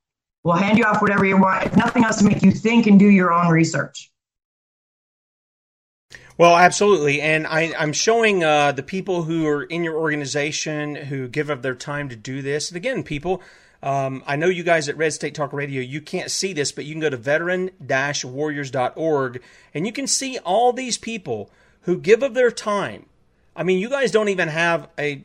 We'll 0.44 0.56
hand 0.56 0.78
you 0.78 0.84
off 0.84 1.00
whatever 1.00 1.24
you 1.24 1.36
want, 1.36 1.66
if 1.66 1.76
nothing 1.76 2.04
else, 2.04 2.18
to 2.18 2.24
make 2.24 2.42
you 2.42 2.50
think 2.50 2.86
and 2.86 2.98
do 2.98 3.08
your 3.08 3.32
own 3.32 3.48
research. 3.48 4.10
Well, 6.38 6.56
absolutely. 6.56 7.20
And 7.20 7.46
I, 7.46 7.72
am 7.76 7.92
showing 7.92 8.42
uh, 8.42 8.72
the 8.72 8.82
people 8.82 9.22
who 9.22 9.46
are 9.46 9.62
in 9.62 9.84
your 9.84 9.96
organization 9.96 10.94
who 10.96 11.28
give 11.28 11.50
up 11.50 11.62
their 11.62 11.74
time 11.74 12.08
to 12.08 12.16
do 12.16 12.42
this. 12.42 12.70
And 12.70 12.76
again, 12.76 13.02
people, 13.02 13.42
um, 13.82 14.24
I 14.26 14.36
know 14.36 14.46
you 14.46 14.62
guys 14.62 14.88
at 14.88 14.96
Red 14.96 15.12
State 15.12 15.34
Talk 15.34 15.52
Radio, 15.52 15.82
you 15.82 16.00
can't 16.00 16.30
see 16.30 16.52
this, 16.52 16.72
but 16.72 16.84
you 16.84 16.94
can 16.94 17.00
go 17.00 17.10
to 17.10 17.16
veteran 17.16 17.70
warriors.org 18.24 19.42
and 19.74 19.86
you 19.86 19.92
can 19.92 20.06
see 20.06 20.38
all 20.38 20.72
these 20.72 20.96
people 20.96 21.50
who 21.82 21.98
give 21.98 22.22
of 22.22 22.34
their 22.34 22.50
time. 22.50 23.06
I 23.54 23.62
mean, 23.62 23.78
you 23.78 23.90
guys 23.90 24.10
don't 24.10 24.30
even 24.30 24.48
have 24.48 24.88
a 24.98 25.24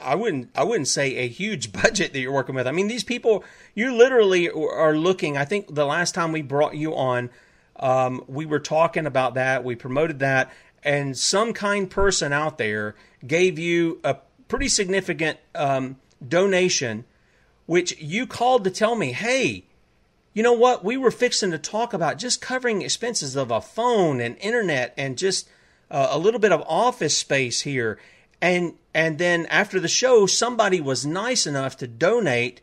I 0.00 0.14
wouldn't 0.14 0.50
I 0.54 0.64
wouldn't 0.64 0.88
say 0.88 1.16
a 1.16 1.28
huge 1.28 1.72
budget 1.82 2.12
that 2.12 2.20
you're 2.20 2.32
working 2.32 2.54
with. 2.54 2.66
I 2.66 2.72
mean, 2.72 2.88
these 2.88 3.04
people 3.04 3.44
you 3.74 3.94
literally 3.94 4.50
are 4.50 4.96
looking. 4.96 5.36
I 5.36 5.44
think 5.44 5.74
the 5.74 5.86
last 5.86 6.14
time 6.14 6.32
we 6.32 6.42
brought 6.42 6.76
you 6.76 6.94
on, 6.94 7.30
um, 7.76 8.24
we 8.26 8.46
were 8.46 8.60
talking 8.60 9.06
about 9.06 9.34
that. 9.34 9.64
We 9.64 9.76
promoted 9.76 10.18
that, 10.20 10.52
and 10.82 11.16
some 11.16 11.52
kind 11.52 11.90
person 11.90 12.32
out 12.32 12.58
there 12.58 12.94
gave 13.26 13.58
you 13.58 14.00
a 14.04 14.16
pretty 14.48 14.68
significant 14.68 15.38
um, 15.54 15.96
donation 16.26 17.04
which 17.68 18.00
you 18.00 18.26
called 18.26 18.64
to 18.64 18.70
tell 18.70 18.94
me, 18.94 19.12
hey, 19.12 19.62
you 20.32 20.42
know 20.42 20.54
what? 20.54 20.82
We 20.82 20.96
were 20.96 21.10
fixing 21.10 21.50
to 21.50 21.58
talk 21.58 21.92
about 21.92 22.16
just 22.16 22.40
covering 22.40 22.80
expenses 22.80 23.36
of 23.36 23.50
a 23.50 23.60
phone 23.60 24.22
and 24.22 24.38
internet 24.38 24.94
and 24.96 25.18
just 25.18 25.46
uh, 25.90 26.08
a 26.10 26.18
little 26.18 26.40
bit 26.40 26.50
of 26.50 26.62
office 26.66 27.14
space 27.14 27.60
here. 27.60 27.98
And 28.40 28.74
and 28.94 29.18
then 29.18 29.46
after 29.46 29.80
the 29.80 29.88
show, 29.88 30.26
somebody 30.26 30.80
was 30.80 31.04
nice 31.04 31.46
enough 31.46 31.76
to 31.78 31.86
donate 31.86 32.60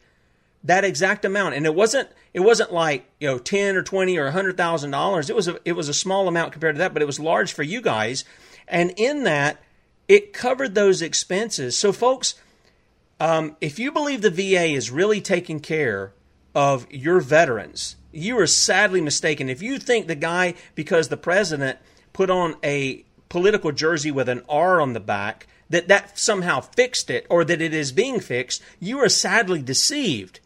that 0.64 0.84
exact 0.84 1.26
amount. 1.26 1.56
And 1.56 1.66
it 1.66 1.76
wasn't 1.76 2.10
it 2.34 2.40
wasn't 2.40 2.74
like 2.74 3.10
you 3.20 3.28
know 3.28 3.38
ten 3.38 3.76
or 3.76 3.84
twenty 3.84 4.18
or 4.18 4.28
a 4.28 4.32
hundred 4.32 4.58
thousand 4.58 4.92
dollars. 4.92 5.30
It 5.30 5.36
was 5.36 5.48
a 5.48 5.60
it 5.66 5.74
was 5.74 5.90
a 5.90 5.94
small 5.94 6.28
amount 6.28 6.54
compared 6.54 6.76
to 6.76 6.80
that, 6.80 6.94
but 6.94 7.02
it 7.02 7.06
was 7.06 7.20
large 7.20 7.54
for 7.54 7.64
you 7.64 7.82
guys. 7.82 8.26
And 8.68 8.94
in 8.98 9.24
that, 9.26 9.62
it 10.08 10.34
covered 10.34 10.76
those 10.76 11.02
expenses. 11.02 11.78
So 11.78 11.92
folks 11.92 12.36
um, 13.20 13.56
if 13.62 13.80
you 13.80 13.92
believe 13.92 14.22
the 14.22 14.30
VA 14.30 14.74
is 14.74 14.92
really 14.92 15.22
taking 15.22 15.60
care 15.60 16.14
of 16.54 16.92
your 16.92 17.20
veterans, 17.20 17.96
you 18.12 18.38
are 18.40 18.48
sadly 18.48 19.02
mistaken. 19.02 19.50
If 19.50 19.62
you 19.62 19.80
think 19.80 20.08
the 20.08 20.16
guy, 20.16 20.56
because 20.74 21.08
the 21.08 21.18
president 21.18 21.80
put 22.14 22.30
on 22.30 22.56
a 22.64 23.06
political 23.30 23.72
jersey 23.72 24.12
with 24.12 24.30
an 24.30 24.42
R 24.50 24.82
on 24.82 24.94
the 24.94 25.00
back, 25.00 25.48
that 25.70 25.88
that 25.88 26.18
somehow 26.18 26.62
fixed 26.62 27.10
it 27.10 27.26
or 27.30 27.44
that 27.46 27.62
it 27.62 27.74
is 27.74 27.92
being 27.92 28.20
fixed, 28.20 28.62
you 28.80 29.00
are 29.00 29.10
sadly 29.10 29.62
deceived. 29.62 30.40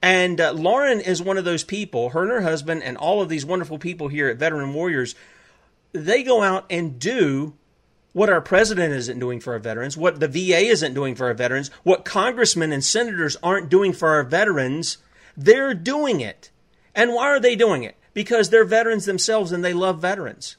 And 0.00 0.40
uh, 0.40 0.52
Lauren 0.52 1.00
is 1.00 1.22
one 1.22 1.38
of 1.38 1.44
those 1.44 1.62
people, 1.62 2.10
her 2.10 2.22
and 2.22 2.30
her 2.30 2.42
husband, 2.42 2.82
and 2.82 2.96
all 2.96 3.22
of 3.22 3.28
these 3.28 3.46
wonderful 3.46 3.78
people 3.78 4.08
here 4.08 4.28
at 4.28 4.36
Veteran 4.36 4.74
Warriors, 4.74 5.14
they 5.92 6.24
go 6.24 6.42
out 6.42 6.66
and 6.70 6.98
do 6.98 7.54
what 8.12 8.28
our 8.28 8.40
president 8.40 8.92
isn't 8.92 9.18
doing 9.18 9.40
for 9.40 9.54
our 9.54 9.58
veterans, 9.58 9.96
what 9.96 10.20
the 10.20 10.28
VA 10.28 10.66
isn't 10.66 10.94
doing 10.94 11.14
for 11.14 11.26
our 11.26 11.34
veterans, 11.34 11.70
what 11.82 12.04
congressmen 12.04 12.72
and 12.72 12.84
senators 12.84 13.36
aren't 13.42 13.68
doing 13.68 13.92
for 13.92 14.10
our 14.10 14.24
veterans. 14.24 14.98
They're 15.36 15.72
doing 15.72 16.20
it. 16.20 16.50
And 16.94 17.14
why 17.14 17.28
are 17.28 17.40
they 17.40 17.56
doing 17.56 17.84
it? 17.84 17.96
Because 18.12 18.50
they're 18.50 18.64
veterans 18.64 19.06
themselves 19.06 19.52
and 19.52 19.64
they 19.64 19.72
love 19.72 20.00
veterans. 20.00 20.56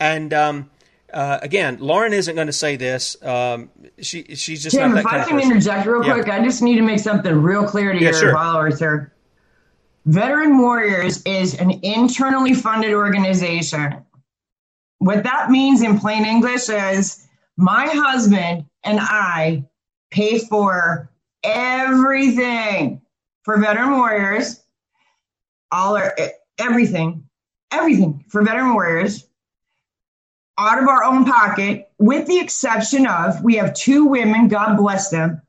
And 0.00 0.34
um, 0.34 0.70
uh, 1.12 1.38
again, 1.42 1.78
Lauren 1.80 2.12
isn't 2.12 2.34
going 2.34 2.46
to 2.46 2.52
say 2.52 2.76
this. 2.76 3.20
Um, 3.22 3.70
she 4.00 4.22
she's 4.36 4.62
just 4.62 4.76
Tim, 4.76 4.90
not 4.90 4.94
that 4.96 5.00
if 5.00 5.06
I 5.06 5.24
can 5.24 5.36
person. 5.36 5.50
interject 5.52 5.86
real 5.86 6.04
Yeah. 6.04 6.14
quick, 6.14 6.28
I 6.28 6.42
just 6.44 6.62
need 6.62 6.76
to 6.76 6.82
make 6.82 7.00
something 7.00 7.32
real 7.34 7.64
clear 7.66 7.92
to 7.92 7.98
Yeah, 7.98 8.10
your 8.10 8.12
sure. 8.14 8.32
followers 8.32 8.78
here. 8.78 9.12
Veteran 10.06 10.58
Warriors 10.58 11.22
is 11.24 11.54
an 11.54 11.70
internally 11.82 12.54
funded 12.54 12.92
organization. 12.92 14.04
What 14.98 15.22
that 15.24 15.50
means 15.50 15.82
in 15.82 15.98
plain 15.98 16.24
English 16.24 16.68
is 16.68 17.26
my 17.56 17.86
husband 17.86 18.64
and 18.84 18.98
I 19.00 19.64
pay 20.10 20.38
for 20.38 21.10
everything 21.42 23.00
for 23.42 23.58
Veteran 23.58 23.92
Warriors, 23.92 24.62
all 25.72 25.96
our 25.96 26.14
everything, 26.58 27.24
everything 27.70 28.24
for 28.28 28.42
Veteran 28.42 28.74
Warriors 28.74 29.26
out 30.60 30.82
of 30.82 30.88
our 30.88 31.02
own 31.04 31.24
pocket, 31.24 31.88
with 31.98 32.26
the 32.26 32.38
exception 32.38 33.06
of 33.06 33.42
we 33.42 33.56
have 33.56 33.72
two 33.74 34.04
women, 34.04 34.48
God 34.48 34.76
bless 34.76 35.08
them, 35.08 35.40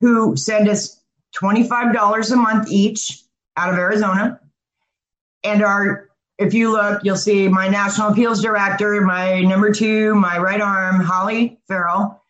who 0.00 0.36
send 0.36 0.68
us 0.68 1.00
$25 1.36 2.32
a 2.32 2.36
month 2.36 2.70
each 2.70 3.22
out 3.56 3.72
of 3.72 3.78
Arizona. 3.78 4.40
And 5.42 5.62
our, 5.62 6.10
if 6.38 6.52
you 6.52 6.70
look, 6.70 7.02
you'll 7.02 7.16
see 7.16 7.48
my 7.48 7.68
national 7.68 8.08
appeals 8.08 8.42
director, 8.42 9.00
my 9.00 9.40
number 9.40 9.72
two, 9.72 10.14
my 10.14 10.38
right 10.38 10.60
arm, 10.60 11.00
Holly 11.00 11.58
Farrell. 11.66 12.22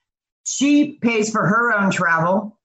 She 0.45 0.99
pays 1.03 1.31
for 1.31 1.47
her 1.47 1.73
own 1.73 1.91
travel. 1.91 2.57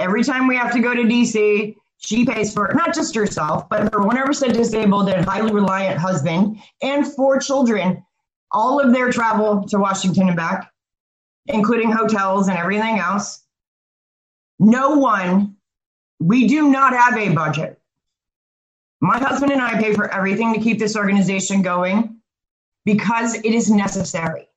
Every 0.00 0.24
time 0.24 0.48
we 0.48 0.56
have 0.56 0.72
to 0.72 0.80
go 0.80 0.94
to 0.94 1.02
DC, 1.02 1.76
she 1.98 2.24
pays 2.24 2.52
for 2.52 2.72
not 2.74 2.94
just 2.94 3.14
herself, 3.14 3.68
but 3.68 3.82
her 3.82 4.00
100% 4.00 4.54
disabled 4.54 5.08
and 5.08 5.24
highly 5.24 5.52
reliant 5.52 6.00
husband 6.00 6.58
and 6.82 7.06
four 7.06 7.38
children 7.38 8.04
all 8.52 8.80
of 8.80 8.92
their 8.92 9.10
travel 9.10 9.64
to 9.68 9.78
Washington 9.78 10.28
and 10.28 10.36
back, 10.36 10.72
including 11.46 11.90
hotels 11.90 12.48
and 12.48 12.56
everything 12.56 12.98
else. 12.98 13.44
No 14.58 14.90
one, 14.90 15.56
we 16.18 16.46
do 16.46 16.70
not 16.70 16.92
have 16.92 17.16
a 17.16 17.34
budget. 17.34 17.80
My 19.00 19.18
husband 19.18 19.52
and 19.52 19.62
I 19.62 19.80
pay 19.80 19.94
for 19.94 20.12
everything 20.12 20.52
to 20.52 20.60
keep 20.60 20.78
this 20.78 20.96
organization 20.96 21.62
going 21.62 22.20
because 22.84 23.34
it 23.36 23.46
is 23.46 23.70
necessary. 23.70 24.48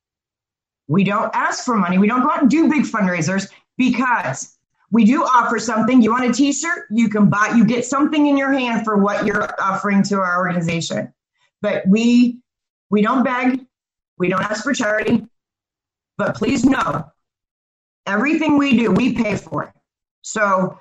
We 0.88 1.06
don't 1.06 1.34
ask 1.34 1.64
for 1.64 1.76
money. 1.76 1.98
We 1.98 2.08
don't 2.08 2.22
go 2.22 2.30
out 2.30 2.42
and 2.42 2.52
do 2.52 2.70
big 2.70 2.84
fundraisers 2.84 3.50
because 3.78 4.58
we 4.92 5.06
do 5.06 5.24
offer 5.24 5.58
something. 5.60 6.02
You 6.02 6.12
want 6.12 6.30
a 6.30 6.34
t-shirt? 6.34 6.88
You 6.92 7.10
can 7.10 7.30
buy, 7.30 7.54
you 7.56 7.66
get 7.66 7.86
something 7.86 8.28
in 8.28 8.36
your 8.38 8.52
hand 8.52 8.84
for 8.84 8.98
what 8.98 9.26
you're 9.26 9.50
offering 9.62 10.04
to 10.04 10.20
our 10.20 10.38
organization. 10.38 11.14
But 11.62 11.88
we 11.88 12.40
we 12.90 13.02
don't 13.02 13.24
beg, 13.24 13.66
we 14.24 14.30
don't 14.30 14.42
ask 14.42 14.64
for 14.64 14.72
charity, 14.72 15.22
but 16.18 16.36
please 16.36 16.64
know 16.64 17.12
everything 18.06 18.58
we 18.58 18.78
do, 18.78 18.90
we 18.90 19.14
pay 19.14 19.36
for. 19.36 19.64
It. 19.64 19.70
So 20.22 20.80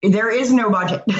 there 0.00 0.30
is 0.30 0.52
no 0.52 0.70
budget. 0.70 1.02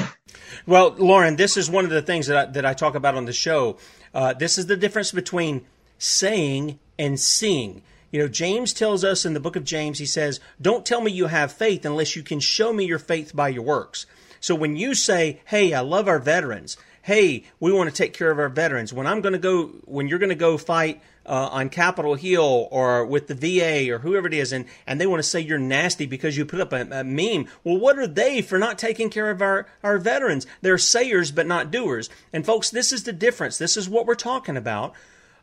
Well, 0.66 0.94
Lauren, 0.96 1.36
this 1.36 1.56
is 1.56 1.68
one 1.68 1.84
of 1.84 1.90
the 1.90 2.00
things 2.00 2.26
that 2.28 2.36
I, 2.36 2.50
that 2.52 2.64
I 2.64 2.72
talk 2.72 2.94
about 2.94 3.16
on 3.16 3.26
the 3.26 3.32
show. 3.32 3.76
Uh, 4.14 4.32
this 4.32 4.56
is 4.56 4.66
the 4.66 4.76
difference 4.76 5.12
between 5.12 5.66
saying 5.98 6.78
and 6.98 7.20
seeing. 7.20 7.82
You 8.10 8.20
know, 8.20 8.28
James 8.28 8.72
tells 8.72 9.04
us 9.04 9.26
in 9.26 9.34
the 9.34 9.40
book 9.40 9.56
of 9.56 9.64
James, 9.64 9.98
he 9.98 10.06
says, 10.06 10.40
Don't 10.60 10.86
tell 10.86 11.02
me 11.02 11.12
you 11.12 11.26
have 11.26 11.52
faith 11.52 11.84
unless 11.84 12.16
you 12.16 12.22
can 12.22 12.40
show 12.40 12.72
me 12.72 12.86
your 12.86 12.98
faith 12.98 13.36
by 13.36 13.48
your 13.48 13.62
works. 13.62 14.06
So 14.40 14.54
when 14.54 14.76
you 14.76 14.94
say, 14.94 15.40
Hey, 15.44 15.74
I 15.74 15.80
love 15.80 16.08
our 16.08 16.18
veterans, 16.18 16.78
hey, 17.02 17.44
we 17.60 17.70
want 17.70 17.90
to 17.90 17.94
take 17.94 18.14
care 18.14 18.30
of 18.30 18.38
our 18.38 18.48
veterans. 18.48 18.92
When 18.92 19.06
I'm 19.06 19.20
going 19.20 19.34
to 19.34 19.38
go, 19.38 19.66
when 19.84 20.08
you're 20.08 20.18
going 20.18 20.30
to 20.30 20.34
go 20.34 20.56
fight 20.56 21.02
uh, 21.26 21.48
on 21.50 21.68
Capitol 21.68 22.14
Hill 22.14 22.68
or 22.70 23.04
with 23.04 23.28
the 23.28 23.34
VA 23.34 23.92
or 23.92 23.98
whoever 23.98 24.26
it 24.26 24.34
is, 24.34 24.52
and, 24.52 24.66
and 24.86 25.00
they 25.00 25.06
want 25.06 25.22
to 25.22 25.28
say 25.28 25.40
you're 25.40 25.58
nasty 25.58 26.06
because 26.06 26.36
you 26.36 26.44
put 26.44 26.60
up 26.60 26.72
a, 26.72 26.82
a 26.90 27.04
meme, 27.04 27.46
well, 27.62 27.78
what 27.78 27.98
are 27.98 28.06
they 28.06 28.42
for 28.42 28.58
not 28.58 28.78
taking 28.78 29.10
care 29.10 29.30
of 29.30 29.40
our, 29.42 29.66
our 29.82 29.98
veterans? 29.98 30.46
They're 30.60 30.78
sayers 30.78 31.30
but 31.30 31.46
not 31.46 31.70
doers. 31.70 32.10
And 32.32 32.44
folks, 32.44 32.70
this 32.70 32.92
is 32.92 33.04
the 33.04 33.12
difference. 33.12 33.58
This 33.58 33.76
is 33.76 33.88
what 33.88 34.06
we're 34.06 34.14
talking 34.14 34.56
about. 34.56 34.94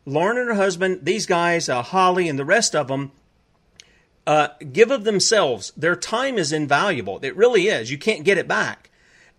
Lauren 0.04 0.38
and 0.38 0.48
her 0.48 0.54
husband, 0.54 1.00
these 1.02 1.26
guys, 1.26 1.68
uh, 1.68 1.82
Holly 1.82 2.28
and 2.28 2.38
the 2.38 2.44
rest 2.44 2.74
of 2.74 2.88
them, 2.88 3.12
uh, 4.26 4.48
give 4.72 4.90
of 4.90 5.04
themselves. 5.04 5.72
Their 5.76 5.96
time 5.96 6.38
is 6.38 6.52
invaluable. 6.52 7.18
It 7.22 7.36
really 7.36 7.68
is. 7.68 7.90
You 7.90 7.98
can't 7.98 8.24
get 8.24 8.38
it 8.38 8.48
back. 8.48 8.90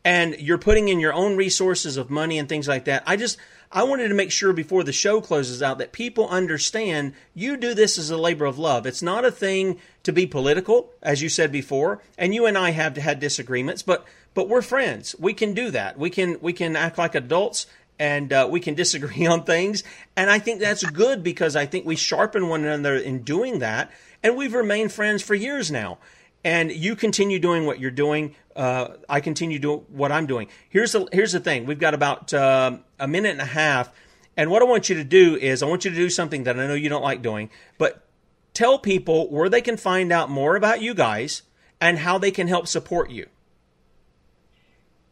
And 0.06 0.36
you're 0.40 0.58
putting 0.58 0.90
in 0.90 1.00
your 1.00 1.14
own 1.14 1.38
resources 1.38 1.96
of 1.96 2.10
money 2.10 2.38
and 2.38 2.50
things 2.50 2.68
like 2.68 2.86
that. 2.86 3.04
I 3.06 3.16
just, 3.16 3.38
I 3.76 3.82
wanted 3.82 4.10
to 4.10 4.14
make 4.14 4.32
sure 4.32 4.54
before 4.54 4.84
the 4.84 4.94
show 4.94 5.20
closes 5.20 5.64
out 5.64 5.80
that 5.80 5.92
people 5.92 6.30
understand 6.30 7.14
you 7.34 7.58
do 7.58 7.74
this 7.74 7.98
as 7.98 8.12
a 8.12 8.18
labor 8.18 8.46
of 8.46 8.60
love. 8.60 8.86
It's 8.86 9.02
not 9.02 9.26
a 9.26 9.32
thing 9.32 9.80
to 10.04 10.14
be 10.14 10.28
political, 10.28 10.92
as 11.02 11.24
you 11.24 11.28
said 11.28 11.52
before. 11.52 12.00
And 12.16 12.36
you 12.36 12.46
and 12.46 12.56
I 12.56 12.70
have 12.70 12.96
had 12.98 13.20
disagreements, 13.20 13.82
but, 13.82 14.06
but 14.36 14.48
we're 14.48 14.62
friends. 14.62 15.16
We 15.18 15.34
can 15.34 15.56
do 15.56 15.72
that. 15.72 15.98
We 15.98 16.12
can, 16.12 16.38
we 16.40 16.54
can 16.54 16.76
act 16.76 17.00
like 17.00 17.16
adults 17.16 17.66
and 17.98 18.32
uh, 18.32 18.48
we 18.50 18.60
can 18.60 18.76
disagree 18.76 19.26
on 19.26 19.44
things. 19.44 19.84
And 20.16 20.30
I 20.30 20.38
think 20.38 20.60
that's 20.60 20.84
good 20.84 21.24
because 21.24 21.56
I 21.56 21.66
think 21.66 21.88
we 21.88 21.96
sharpen 21.96 22.50
one 22.50 22.64
another 22.64 22.96
in 22.96 23.24
doing 23.24 23.58
that. 23.60 23.92
And 24.22 24.38
we've 24.38 24.54
remained 24.54 24.92
friends 24.92 25.24
for 25.24 25.34
years 25.34 25.72
now. 25.72 25.98
And 26.44 26.72
you 26.72 26.96
continue 26.96 27.40
doing 27.40 27.66
what 27.66 27.80
you're 27.80 27.92
doing. 27.92 28.36
Uh, 28.56 28.90
I 29.08 29.22
continue 29.22 29.60
doing 29.60 29.86
what 29.90 30.12
I'm 30.12 30.28
doing. 30.28 30.50
Here's 30.70 30.92
the 30.92 31.08
here's 31.12 31.32
the 31.32 31.40
thing. 31.40 31.66
We've 31.66 31.80
got 31.80 31.94
about 31.94 32.34
uh, 32.34 32.78
a 33.00 33.08
minute 33.08 33.32
and 33.32 33.42
a 33.42 33.46
half, 33.46 33.92
and 34.36 34.52
what 34.52 34.62
I 34.62 34.66
want 34.66 34.90
you 34.90 34.96
to 34.96 35.04
do 35.04 35.38
is 35.38 35.64
I 35.64 35.68
want 35.68 35.86
you 35.86 35.92
to 35.92 35.98
do 35.98 36.10
something 36.10 36.44
that 36.44 36.60
I 36.60 36.68
know 36.68 36.74
you 36.74 36.90
don't 36.90 37.04
like 37.04 37.22
doing, 37.22 37.50
but 37.78 38.06
tell 38.54 38.78
people 38.78 39.30
where 39.30 39.50
they 39.50 39.62
can 39.62 39.78
find 39.78 40.12
out 40.12 40.30
more 40.30 40.56
about 40.56 40.82
you 40.82 40.94
guys 40.94 41.44
and 41.80 42.00
how 42.00 42.18
they 42.18 42.32
can 42.32 42.48
help 42.48 42.68
support 42.68 43.10
you. 43.10 43.28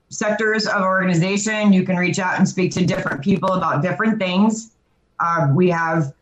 sectors 0.09 0.67
of 0.67 0.83
organization. 0.83 1.73
You 1.73 1.85
can 1.85 1.97
reach 1.97 2.19
out 2.19 2.39
and 2.39 2.49
speak 2.49 2.73
to 2.73 2.87
different 2.87 3.23
people 3.23 3.53
about 3.53 3.83
different 3.83 4.19
things. 4.19 4.73
Uh, 5.19 5.49
we 5.55 5.69
have 5.71 6.13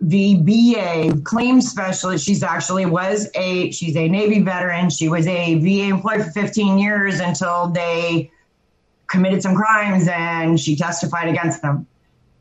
the 0.00 0.36
VA 0.42 1.20
claims 1.22 1.70
specialist. 1.70 2.24
She's 2.24 2.42
actually 2.42 2.86
was 2.86 3.28
a 3.34 3.70
she's 3.70 3.96
a 3.96 4.08
Navy 4.08 4.40
veteran. 4.40 4.90
She 4.90 5.08
was 5.08 5.26
a 5.26 5.58
VA 5.58 5.94
employee 5.94 6.22
for 6.22 6.30
15 6.30 6.78
years 6.78 7.20
until 7.20 7.68
they 7.68 8.30
committed 9.06 9.42
some 9.42 9.54
crimes 9.54 10.08
and 10.08 10.58
she 10.58 10.76
testified 10.76 11.28
against 11.28 11.62
them. 11.62 11.86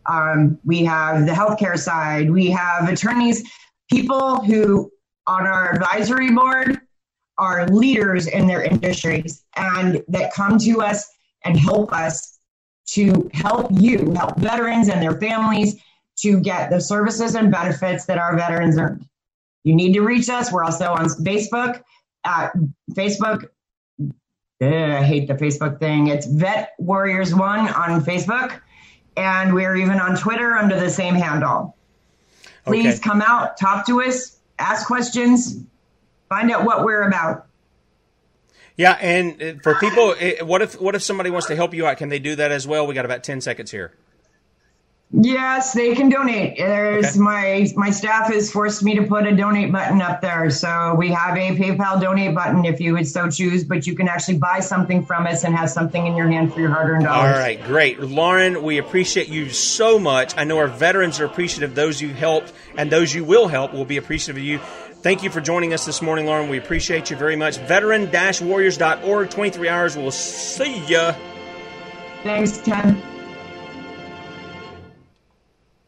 Um, 0.05 0.59
we 0.65 0.83
have 0.83 1.25
the 1.25 1.31
healthcare 1.31 1.77
side. 1.77 2.29
We 2.29 2.49
have 2.49 2.89
attorneys, 2.89 3.43
people 3.89 4.41
who 4.41 4.91
on 5.27 5.47
our 5.47 5.73
advisory 5.73 6.31
board 6.31 6.81
are 7.37 7.67
leaders 7.67 8.27
in 8.27 8.47
their 8.47 8.63
industries 8.63 9.43
and 9.55 10.03
that 10.07 10.33
come 10.33 10.57
to 10.59 10.81
us 10.81 11.09
and 11.43 11.57
help 11.59 11.91
us 11.91 12.39
to 12.85 13.29
help 13.33 13.67
you, 13.71 14.13
help 14.15 14.37
veterans 14.37 14.89
and 14.89 15.01
their 15.01 15.19
families 15.19 15.75
to 16.17 16.39
get 16.39 16.69
the 16.69 16.79
services 16.79 17.35
and 17.35 17.51
benefits 17.51 18.05
that 18.05 18.17
our 18.17 18.35
veterans 18.37 18.77
earned. 18.77 19.07
You 19.63 19.75
need 19.75 19.93
to 19.93 20.01
reach 20.01 20.29
us. 20.29 20.51
We're 20.51 20.63
also 20.63 20.91
on 20.91 21.05
Facebook 21.05 21.81
at 22.25 22.51
Facebook. 22.91 23.47
I 24.61 25.03
hate 25.03 25.27
the 25.27 25.33
Facebook 25.33 25.79
thing. 25.79 26.07
It's 26.07 26.25
Vet 26.25 26.73
Warriors 26.77 27.33
One 27.33 27.67
on 27.69 28.03
Facebook, 28.03 28.59
and 29.17 29.53
we're 29.53 29.75
even 29.75 29.99
on 29.99 30.15
Twitter 30.15 30.53
under 30.53 30.79
the 30.79 30.89
same 30.89 31.15
handle. 31.15 31.75
Please 32.65 32.99
Okay. 32.99 33.09
come 33.09 33.21
out, 33.21 33.57
talk 33.57 33.85
to 33.87 34.01
us, 34.01 34.37
ask 34.59 34.87
questions, 34.87 35.57
find 36.33 36.51
out 36.51 36.65
what 36.65 36.83
we're 36.83 37.07
about. 37.07 37.45
Yeah, 38.75 38.93
and 38.93 39.41
uh, 39.41 39.53
for 39.61 39.75
people, 39.75 40.15
what 40.41 40.61
if 40.63 40.81
what 40.81 40.95
if 40.95 41.03
somebody 41.03 41.29
wants 41.29 41.47
to 41.47 41.55
help 41.55 41.73
you 41.75 41.85
out? 41.85 41.97
Can 41.97 42.09
they 42.09 42.19
do 42.19 42.35
that 42.35 42.51
as 42.51 42.65
well? 42.65 42.87
We 42.87 42.95
got 42.95 43.05
about 43.05 43.23
ten 43.23 43.39
seconds 43.39 43.69
here. 43.69 43.93
Yes, 45.15 45.73
they 45.73 45.93
can 45.93 46.09
donate. 46.09 46.57
There's 46.57 47.05
okay. 47.05 47.19
my 47.19 47.67
my 47.75 47.91
staff 47.91 48.33
has 48.33 48.51
forced 48.51 48.81
me 48.81 48.95
to 48.95 49.03
put 49.03 49.27
a 49.27 49.35
donate 49.35 49.71
button 49.71 50.01
up 50.01 50.21
there. 50.21 50.49
So 50.49 50.95
we 50.97 51.09
have 51.09 51.37
a 51.37 51.55
PayPal 51.55 52.01
donate 52.01 52.33
button 52.33 52.65
if 52.65 52.79
you 52.79 52.93
would 52.93 53.07
so 53.07 53.29
choose, 53.29 53.63
but 53.63 53.85
you 53.85 53.95
can 53.95 54.07
actually 54.07 54.39
buy 54.39 54.59
something 54.59 55.05
from 55.05 55.27
us 55.27 55.43
and 55.43 55.55
have 55.55 55.69
something 55.69 56.07
in 56.07 56.15
your 56.15 56.27
hand 56.27 56.51
for 56.51 56.61
your 56.61 56.71
hard-earned 56.71 57.03
dollars. 57.03 57.35
All 57.35 57.39
right, 57.39 57.63
great. 57.63 57.99
Lauren, 57.99 58.63
we 58.63 58.79
appreciate 58.79 59.27
you 59.27 59.51
so 59.51 59.99
much. 59.99 60.33
I 60.35 60.45
know 60.45 60.57
our 60.57 60.67
veterans 60.67 61.19
are 61.19 61.25
appreciative. 61.25 61.75
Those 61.75 62.01
you 62.01 62.09
helped 62.09 62.51
and 62.75 62.91
those 62.91 63.13
you 63.13 63.23
will 63.23 63.47
help 63.47 63.71
will 63.71 63.85
be 63.85 63.97
appreciative 63.97 64.37
of 64.37 64.43
you. 64.43 64.59
Thank 65.03 65.21
you 65.21 65.29
for 65.29 65.41
joining 65.41 65.73
us 65.73 65.85
this 65.85 66.01
morning, 66.01 66.25
Lauren. 66.25 66.47
We 66.47 66.57
appreciate 66.57 67.09
you 67.09 67.17
very 67.17 67.35
much. 67.35 67.57
Veteran-warriors.org, 67.57 69.29
23 69.29 69.67
hours. 69.67 69.97
We'll 69.97 70.11
see 70.11 70.79
ya. 70.85 71.13
Thanks, 72.23 72.61
Ken. 72.61 73.12